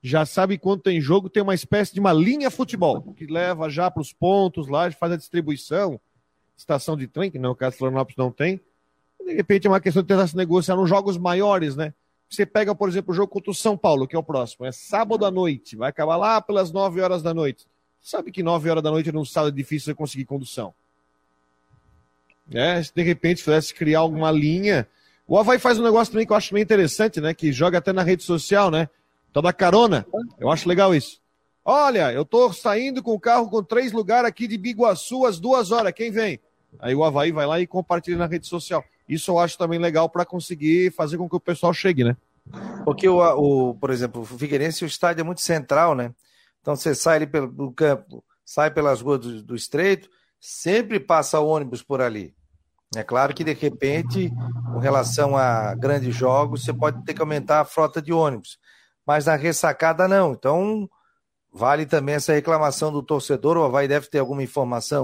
já 0.04 0.24
sabe 0.24 0.58
quando 0.58 0.84
tem 0.84 1.02
jogo, 1.02 1.30
tem 1.30 1.42
uma 1.42 1.56
espécie 1.56 1.94
de 1.94 2.00
uma 2.00 2.14
linha 2.14 2.52
futebol 2.52 3.02
que 3.14 3.26
leva 3.26 3.70
já 3.70 3.90
para 3.90 4.02
os 4.02 4.14
pontos 4.14 4.68
lá, 4.68 4.90
faz 4.92 5.14
a 5.14 5.18
distribuição, 5.18 6.00
estação 6.56 6.96
de 6.96 7.08
trem, 7.08 7.32
que 7.32 7.40
não, 7.40 7.52
o 7.52 7.72
Florianópolis 7.72 8.16
não 8.16 8.32
tem 8.32 8.62
de 9.30 9.36
repente 9.36 9.68
é 9.68 9.70
uma 9.70 9.80
questão 9.80 10.02
de 10.02 10.08
tentar 10.08 10.28
se 10.28 10.36
negociar 10.36 10.76
nos 10.76 10.90
jogos 10.90 11.18
maiores, 11.18 11.76
né? 11.76 11.94
Você 12.30 12.46
pega, 12.46 12.76
por 12.76 12.90
exemplo, 12.90 13.12
o 13.12 13.16
jogo 13.16 13.28
contra 13.28 13.52
o 13.52 13.56
São 13.56 13.78
Paulo, 13.78 14.08
que 14.08 14.16
é 14.16 14.20
o 14.20 14.24
próximo, 14.24 14.66
é 14.66 14.72
sábado 14.72 15.26
à 15.26 15.32
noite, 15.32 15.76
vai 15.76 15.90
acabar 15.90 16.18
lá 16.18 16.42
pelas 16.42 16.72
9 16.72 17.02
horas 17.02 17.24
da 17.24 17.34
noite. 17.34 17.66
Sabe 18.02 18.32
que 18.32 18.44
9 18.44 18.70
horas 18.70 18.84
da 18.84 18.92
noite 18.92 19.12
num 19.12 19.26
sábado 19.26 19.54
é 19.54 19.56
difícil 19.56 19.86
você 19.86 19.94
conseguir 19.94 20.26
condução. 20.26 20.74
É, 22.52 22.82
se 22.82 22.94
de 22.94 23.04
repente 23.04 23.44
pudesse 23.44 23.74
criar 23.74 24.00
alguma 24.00 24.32
linha. 24.32 24.88
O 25.28 25.38
Havaí 25.38 25.60
faz 25.60 25.78
um 25.78 25.84
negócio 25.84 26.12
também 26.12 26.26
que 26.26 26.34
eu 26.34 26.38
acho 26.38 26.54
meio 26.54 26.64
interessante, 26.64 27.22
né? 27.22 27.34
Que 27.34 27.52
joga 27.52 27.78
até 27.78 27.94
na 27.94 28.02
rede 28.02 28.24
social, 28.24 28.72
né? 28.72 28.90
Então 29.30 29.44
da 29.44 29.54
carona. 29.54 30.06
Eu 30.40 30.50
acho 30.50 30.68
legal 30.68 30.96
isso. 30.96 31.20
Olha, 31.64 32.12
eu 32.12 32.26
tô 32.26 32.52
saindo 32.52 33.04
com 33.04 33.14
o 33.14 33.20
carro 33.20 33.48
com 33.48 33.64
três 33.64 33.92
lugares 33.92 34.28
aqui 34.28 34.48
de 34.48 34.58
Biguaçu 34.58 35.26
às 35.26 35.40
duas 35.40 35.72
horas. 35.72 35.94
Quem 35.94 36.10
vem? 36.10 36.40
Aí 36.80 36.96
o 36.96 37.04
Havaí 37.04 37.32
vai 37.32 37.46
lá 37.46 37.60
e 37.60 37.68
compartilha 37.68 38.18
na 38.18 38.26
rede 38.26 38.48
social. 38.48 38.84
Isso 39.10 39.32
eu 39.32 39.40
acho 39.40 39.58
também 39.58 39.80
legal 39.80 40.08
para 40.08 40.24
conseguir 40.24 40.94
fazer 40.94 41.18
com 41.18 41.28
que 41.28 41.36
o 41.36 41.40
pessoal 41.40 41.74
chegue, 41.74 42.04
né? 42.04 42.16
Porque, 42.86 43.10
o, 43.10 43.20
o, 43.20 43.76
por 43.76 43.90
exemplo, 43.90 44.22
o 44.22 44.26
Figueirense, 44.26 44.84
o 44.84 44.88
estádio 44.88 45.22
é 45.22 45.24
muito 45.24 45.42
central, 45.42 45.96
né? 45.96 46.14
Então 46.62 46.76
você 46.76 46.94
sai 46.94 47.18
ali 47.18 47.28
pelo 47.28 47.72
campo, 47.74 48.24
sai 48.46 48.72
pelas 48.72 49.02
ruas 49.02 49.20
do, 49.20 49.44
do 49.44 49.56
Estreito, 49.56 50.10
sempre 50.40 51.00
passa 51.00 51.40
ônibus 51.40 51.82
por 51.82 52.02
ali. 52.02 52.34
É 52.96 53.04
claro 53.04 53.36
que, 53.36 53.44
de 53.44 53.54
repente, 53.54 54.32
com 54.74 54.80
relação 54.80 55.38
a 55.38 55.76
grandes 55.76 56.16
jogos, 56.16 56.64
você 56.64 56.74
pode 56.74 57.04
ter 57.04 57.14
que 57.14 57.22
aumentar 57.22 57.60
a 57.60 57.66
frota 57.66 58.02
de 58.02 58.12
ônibus. 58.12 58.58
Mas 59.06 59.26
na 59.26 59.36
ressacada, 59.36 60.08
não. 60.08 60.34
Então, 60.34 60.90
vale 61.54 61.86
também 61.86 62.16
essa 62.16 62.34
reclamação 62.34 62.92
do 62.92 63.04
torcedor. 63.04 63.58
O 63.58 63.64
Havaí 63.64 63.88
deve 63.88 64.08
ter 64.08 64.18
alguma 64.18 64.42
informação 64.42 65.04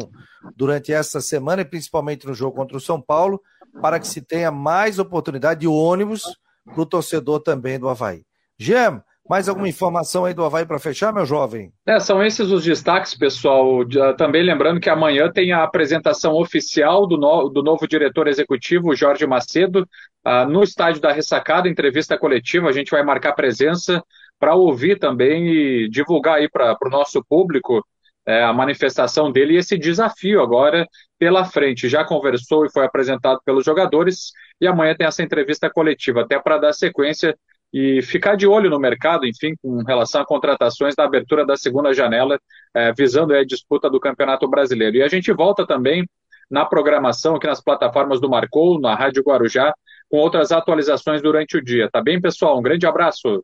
durante 0.56 0.92
essa 0.92 1.22
semana, 1.22 1.62
e 1.62 1.66
principalmente 1.66 2.26
no 2.26 2.34
jogo 2.34 2.56
contra 2.56 2.76
o 2.76 2.82
São 2.82 3.00
Paulo, 3.00 3.40
para 3.82 4.00
que 4.00 4.08
se 4.08 4.22
tenha 4.22 4.52
mais 4.52 5.00
oportunidade 5.00 5.62
de 5.62 5.68
ônibus 5.68 6.24
para 6.66 6.82
o 6.82 6.86
torcedor 6.86 7.40
também 7.42 7.80
do 7.80 7.88
Havaí. 7.88 8.24
Gem, 8.58 9.02
mais 9.28 9.50
alguma 9.50 9.68
informação 9.68 10.26
aí 10.26 10.34
do 10.34 10.44
Havaí 10.44 10.66
para 10.66 10.80
fechar, 10.80 11.12
meu 11.12 11.26
jovem? 11.26 11.72
É, 11.86 12.00
são 12.00 12.24
esses 12.24 12.52
os 12.52 12.64
destaques, 12.64 13.16
pessoal. 13.16 13.82
Ah, 14.02 14.14
também 14.14 14.44
lembrando 14.44 14.80
que 14.80 14.90
amanhã 14.90 15.32
tem 15.32 15.52
a 15.52 15.64
apresentação 15.64 16.34
oficial 16.34 17.08
do, 17.08 17.18
no, 17.18 17.50
do 17.50 17.64
novo 17.64 17.88
diretor 17.88 18.28
executivo, 18.28 18.96
Jorge 18.96 19.26
Macedo, 19.26 19.88
uh, 20.26 20.48
no 20.48 20.64
estádio 20.64 21.02
da 21.02 21.12
Ressacada, 21.12 21.68
entrevista 21.68 22.18
coletiva. 22.18 22.70
A 22.70 22.72
gente 22.72 22.92
vai 22.92 23.04
marcar 23.04 23.34
presença 23.34 24.04
para 24.40 24.54
ouvir 24.54 25.00
também 25.00 25.48
e 25.48 25.90
divulgar 25.90 26.36
aí 26.36 26.50
para 26.50 26.78
o 26.86 26.90
nosso 26.90 27.24
público 27.28 27.84
é, 28.28 28.44
a 28.44 28.52
manifestação 28.52 29.32
dele 29.32 29.54
e 29.54 29.58
esse 29.58 29.78
desafio 29.78 30.42
agora 30.42 30.88
pela 31.18 31.46
frente. 31.46 31.90
Já 31.90 32.04
conversou 32.04 32.66
e 32.66 32.72
foi 32.72 32.86
apresentado 32.86 33.40
pelos 33.46 33.66
jogadores 33.66 34.32
e 34.60 34.68
amanhã 34.68 34.96
tem 34.96 35.08
essa 35.08 35.24
entrevista 35.24 35.70
coletiva, 35.70 36.22
até 36.22 36.40
para 36.40 36.58
dar 36.58 36.74
sequência 36.74 37.36
e 37.74 38.02
ficar 38.02 38.36
de 38.36 38.48
olho 38.48 38.70
no 38.70 38.80
mercado, 38.80 39.26
enfim, 39.26 39.54
com 39.62 39.84
relação 39.84 40.22
a 40.22 40.26
contratações 40.26 40.96
da 40.96 41.04
abertura 41.04 41.46
da 41.46 41.58
segunda 41.58 41.94
janela, 41.94 42.40
é, 42.74 42.94
visando 42.94 43.34
a 43.34 43.44
disputa 43.44 43.90
do 43.90 44.00
Campeonato 44.00 44.48
Brasileiro. 44.48 44.98
E 44.98 45.04
a 45.04 45.08
gente 45.08 45.32
volta 45.34 45.68
também 45.68 46.08
na 46.50 46.64
programação 46.64 47.36
aqui 47.36 47.48
nas 47.48 47.62
plataformas 47.62 48.22
do 48.22 48.30
Marcou, 48.30 48.80
na 48.80 48.96
Rádio 48.96 49.24
Guarujá, 49.24 49.74
com 50.10 50.18
outras 50.18 50.52
atualizações 50.52 51.22
durante 51.22 51.58
o 51.58 51.64
dia. 51.64 51.90
Tá 51.92 52.02
bem, 52.02 52.22
pessoal? 52.22 52.58
Um 52.58 52.62
grande 52.62 52.86
abraço. 52.86 53.44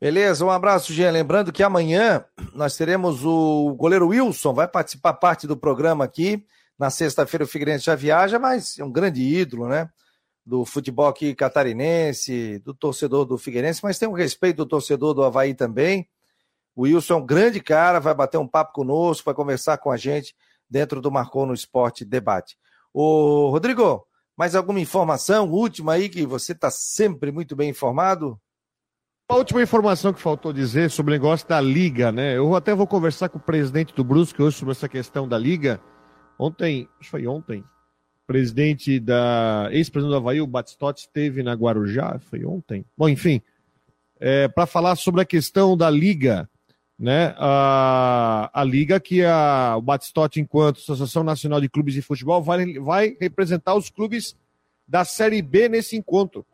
Beleza, 0.00 0.44
um 0.44 0.50
abraço, 0.50 0.92
Jean. 0.92 1.10
Lembrando 1.10 1.52
que 1.52 1.62
amanhã 1.62 2.24
nós 2.52 2.76
teremos 2.76 3.24
o 3.24 3.74
goleiro 3.78 4.08
Wilson, 4.08 4.52
vai 4.52 4.68
participar 4.68 5.14
parte 5.14 5.46
do 5.46 5.56
programa 5.56 6.04
aqui. 6.04 6.44
Na 6.78 6.90
sexta-feira 6.90 7.44
o 7.44 7.48
Figueirense 7.48 7.84
já 7.84 7.94
viaja, 7.94 8.38
mas 8.38 8.78
é 8.78 8.84
um 8.84 8.90
grande 8.90 9.22
ídolo, 9.22 9.68
né? 9.68 9.88
Do 10.44 10.64
futebol 10.64 11.06
aqui 11.08 11.34
catarinense, 11.34 12.58
do 12.58 12.74
torcedor 12.74 13.24
do 13.24 13.38
Figueirense, 13.38 13.80
mas 13.82 13.98
tem 13.98 14.08
um 14.08 14.12
respeito 14.12 14.58
do 14.58 14.66
torcedor 14.66 15.14
do 15.14 15.22
Havaí 15.22 15.54
também. 15.54 16.08
O 16.76 16.82
Wilson 16.82 17.14
é 17.14 17.16
um 17.16 17.26
grande 17.26 17.60
cara, 17.60 18.00
vai 18.00 18.14
bater 18.14 18.38
um 18.38 18.48
papo 18.48 18.72
conosco, 18.72 19.24
vai 19.24 19.34
conversar 19.34 19.78
com 19.78 19.90
a 19.90 19.96
gente 19.96 20.34
dentro 20.68 21.00
do 21.00 21.10
Marcou 21.10 21.46
no 21.46 21.54
Esporte 21.54 22.04
Debate. 22.04 22.58
Ô, 22.92 23.48
Rodrigo, 23.50 24.06
mais 24.36 24.56
alguma 24.56 24.80
informação 24.80 25.50
última 25.50 25.92
aí 25.92 26.08
que 26.08 26.26
você 26.26 26.52
está 26.52 26.70
sempre 26.70 27.30
muito 27.30 27.54
bem 27.54 27.70
informado? 27.70 28.38
A 29.28 29.36
última 29.36 29.62
informação 29.62 30.12
que 30.12 30.20
faltou 30.20 30.52
dizer 30.52 30.90
sobre 30.90 31.12
o 31.12 31.16
negócio 31.16 31.48
da 31.48 31.60
Liga, 31.60 32.12
né? 32.12 32.36
Eu 32.36 32.54
até 32.54 32.74
vou 32.74 32.86
conversar 32.86 33.28
com 33.28 33.38
o 33.38 33.42
presidente 33.42 33.94
do 33.94 34.04
Brusque 34.04 34.42
hoje 34.42 34.58
sobre 34.58 34.72
essa 34.72 34.88
questão 34.88 35.26
da 35.26 35.38
Liga. 35.38 35.80
Ontem, 36.38 36.88
foi 37.00 37.26
ontem, 37.26 37.64
presidente 38.26 38.98
da. 38.98 39.68
Ex-presidente 39.70 40.12
do 40.12 40.16
Havaí, 40.16 40.40
o 40.40 40.46
Batistotti, 40.46 41.02
esteve 41.02 41.42
na 41.42 41.54
Guarujá, 41.54 42.18
foi 42.18 42.44
ontem. 42.44 42.84
Bom, 42.96 43.08
enfim, 43.08 43.40
é, 44.18 44.48
para 44.48 44.66
falar 44.66 44.96
sobre 44.96 45.20
a 45.20 45.24
questão 45.24 45.76
da 45.76 45.90
Liga, 45.90 46.48
né? 46.98 47.34
A, 47.36 48.50
a 48.52 48.64
Liga 48.64 48.98
que 49.00 49.24
a, 49.24 49.74
o 49.76 49.82
Batistotti, 49.82 50.40
enquanto 50.40 50.78
Associação 50.78 51.22
Nacional 51.22 51.60
de 51.60 51.68
Clubes 51.68 51.94
de 51.94 52.02
Futebol, 52.02 52.42
vai, 52.42 52.74
vai 52.74 53.16
representar 53.20 53.74
os 53.74 53.90
clubes 53.90 54.36
da 54.86 55.04
Série 55.04 55.42
B 55.42 55.68
nesse 55.68 55.96
encontro. 55.96 56.44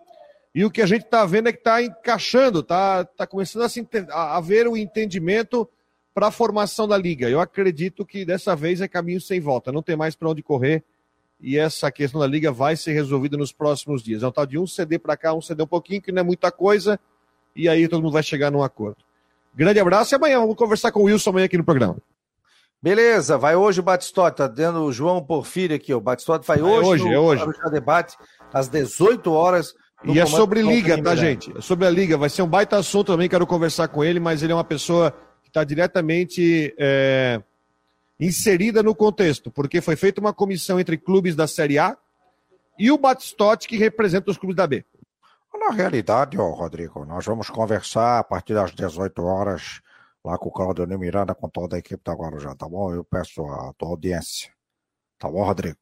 E 0.54 0.64
o 0.64 0.70
que 0.70 0.82
a 0.82 0.86
gente 0.86 1.04
está 1.04 1.24
vendo 1.24 1.48
é 1.48 1.52
que 1.52 1.58
está 1.58 1.82
encaixando, 1.82 2.60
está 2.60 3.04
tá 3.04 3.26
começando 3.26 3.62
a, 3.62 3.68
se, 3.68 3.86
a, 4.10 4.36
a 4.36 4.40
ver 4.40 4.66
o 4.66 4.76
entendimento 4.76 5.68
para 6.14 6.28
a 6.28 6.30
formação 6.30 6.86
da 6.86 6.98
liga. 6.98 7.28
Eu 7.28 7.40
acredito 7.40 8.04
que 8.04 8.24
dessa 8.24 8.56
vez 8.56 8.80
é 8.80 8.88
caminho 8.88 9.20
sem 9.20 9.40
volta, 9.40 9.72
não 9.72 9.82
tem 9.82 9.96
mais 9.96 10.14
para 10.14 10.28
onde 10.28 10.42
correr 10.42 10.84
e 11.42 11.58
essa 11.58 11.90
questão 11.90 12.20
da 12.20 12.26
liga 12.26 12.52
vai 12.52 12.76
ser 12.76 12.92
resolvida 12.92 13.36
nos 13.36 13.52
próximos 13.52 14.02
dias. 14.02 14.22
É 14.22 14.28
um 14.28 14.32
tal 14.32 14.46
de 14.46 14.58
um 14.58 14.66
CD 14.66 14.98
para 14.98 15.16
cá, 15.16 15.32
um 15.32 15.40
CD 15.40 15.62
um 15.62 15.66
pouquinho, 15.66 16.02
que 16.02 16.12
não 16.12 16.20
é 16.20 16.22
muita 16.22 16.52
coisa, 16.52 17.00
e 17.56 17.68
aí 17.68 17.88
todo 17.88 18.02
mundo 18.02 18.12
vai 18.12 18.22
chegar 18.22 18.50
num 18.50 18.62
acordo. 18.62 18.98
Grande 19.54 19.80
abraço 19.80 20.14
e 20.14 20.16
amanhã 20.16 20.38
vamos 20.38 20.54
conversar 20.54 20.92
com 20.92 21.00
o 21.00 21.04
Wilson 21.04 21.30
amanhã 21.30 21.46
aqui 21.46 21.56
no 21.56 21.64
programa. 21.64 21.96
Beleza, 22.82 23.36
vai 23.36 23.56
hoje 23.56 23.80
o 23.80 23.82
Batistote, 23.82 24.38
tá 24.38 24.46
dando 24.46 24.82
o 24.84 24.92
João 24.92 25.22
Porfírio 25.22 25.76
aqui, 25.76 25.92
o 25.92 26.00
Batistote 26.00 26.46
vai 26.46 26.62
hoje, 26.62 26.88
hoje, 26.88 27.04
no, 27.04 27.12
é 27.12 27.18
hoje. 27.18 27.44
debate 27.70 28.16
às 28.52 28.68
18 28.68 29.30
horas 29.32 29.74
e 30.04 30.18
é 30.18 30.24
sobre 30.24 30.62
liga, 30.62 31.02
tá, 31.02 31.14
gente? 31.14 31.52
É 31.56 31.60
sobre 31.60 31.86
a 31.86 31.90
liga. 31.90 32.16
Vai 32.16 32.30
ser 32.30 32.40
um 32.40 32.46
baita 32.46 32.78
assunto 32.78 33.08
também, 33.08 33.28
quero 33.28 33.46
conversar 33.46 33.88
com 33.88 34.02
ele, 34.02 34.18
mas 34.18 34.42
ele 34.42 34.52
é 34.52 34.54
uma 34.54 34.64
pessoa 34.64 35.14
está 35.50 35.64
diretamente 35.64 36.74
é, 36.78 37.42
inserida 38.18 38.82
no 38.82 38.94
contexto, 38.94 39.50
porque 39.50 39.80
foi 39.80 39.96
feita 39.96 40.20
uma 40.20 40.32
comissão 40.32 40.80
entre 40.80 40.96
clubes 40.96 41.34
da 41.34 41.46
Série 41.46 41.78
A 41.78 41.96
e 42.78 42.90
o 42.90 42.96
Batistote, 42.96 43.68
que 43.68 43.76
representa 43.76 44.30
os 44.30 44.38
clubes 44.38 44.56
da 44.56 44.66
B. 44.66 44.84
Na 45.52 45.70
realidade, 45.70 46.38
ó, 46.38 46.50
Rodrigo, 46.50 47.04
nós 47.04 47.26
vamos 47.26 47.50
conversar 47.50 48.20
a 48.20 48.24
partir 48.24 48.54
das 48.54 48.72
18 48.72 49.22
horas 49.22 49.80
lá 50.24 50.38
com 50.38 50.48
o 50.48 50.52
Claudio 50.52 50.86
Miranda, 50.98 51.34
com 51.34 51.48
toda 51.48 51.76
a 51.76 51.78
equipe 51.78 52.02
da 52.04 52.12
Guarujá, 52.12 52.54
tá 52.54 52.68
bom? 52.68 52.94
Eu 52.94 53.04
peço 53.04 53.44
a 53.44 53.72
tua 53.76 53.88
audiência. 53.88 54.50
Tá 55.18 55.28
bom, 55.28 55.42
Rodrigo? 55.42 55.78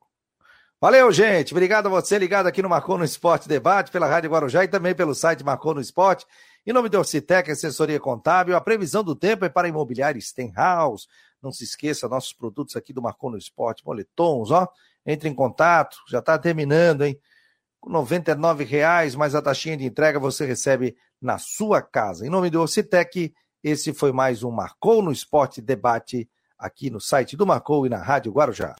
Valeu, 0.81 1.11
gente. 1.13 1.53
Obrigado 1.53 1.87
a 1.87 1.91
você 1.91 2.19
ligado 2.19 2.47
aqui 2.47 2.63
no 2.63 2.69
Marcou 2.69 2.97
no 2.97 3.05
Esporte 3.05 3.49
Debate, 3.49 3.91
pela 3.91 4.07
Rádio 4.07 4.31
Guarujá 4.31 4.65
e 4.65 4.69
também 4.69 4.95
pelo 4.95 5.15
site 5.15 5.45
Marcou 5.45 5.75
no 5.75 5.81
Esporte. 5.81 6.25
Em 6.69 6.73
nome 6.75 6.91
da 6.91 6.99
Orcitec, 6.99 7.51
assessoria 7.51 7.99
contábil, 7.99 8.55
a 8.55 8.61
previsão 8.61 9.03
do 9.03 9.17
tempo 9.17 9.43
é 9.43 9.49
para 9.49 9.69
imobiliário 9.69 10.21
Stenhouse. 10.21 11.09
Não 11.43 11.51
se 11.51 11.65
esqueça, 11.65 12.07
nossos 12.11 12.35
produtos 12.35 12.77
aqui 12.77 12.93
do 12.93 13.01
Marcou 13.01 13.31
no 13.31 13.39
Esporte, 13.39 13.83
moletons, 13.87 14.51
ó. 14.51 14.69
Entre 15.07 15.31
em 15.31 15.35
contato, 15.35 15.97
já 16.07 16.19
está 16.19 16.39
terminando, 16.39 17.07
hein? 17.07 17.19
Com 17.81 17.91
R$ 18.03 18.65
reais 18.65 19.15
mais 19.15 19.35
a 19.35 19.41
taxinha 19.41 19.79
de 19.79 19.87
entrega 19.87 20.21
você 20.21 20.45
recebe 20.45 20.95
na 21.19 21.39
sua 21.39 21.81
casa. 21.81 22.27
Em 22.27 22.29
nome 22.29 22.51
do 22.51 22.61
Orcitec, 22.61 23.33
esse 23.65 23.95
foi 23.95 24.13
mais 24.13 24.43
um 24.43 24.51
Marcou 24.51 25.01
no 25.01 25.11
Esporte 25.11 25.63
Debate 25.63 26.29
aqui 26.59 26.91
no 26.91 27.01
site 27.01 27.35
do 27.35 27.47
Marcou 27.47 27.87
e 27.87 27.89
na 27.89 28.03
Rádio 28.03 28.31
Guarujá. 28.31 28.77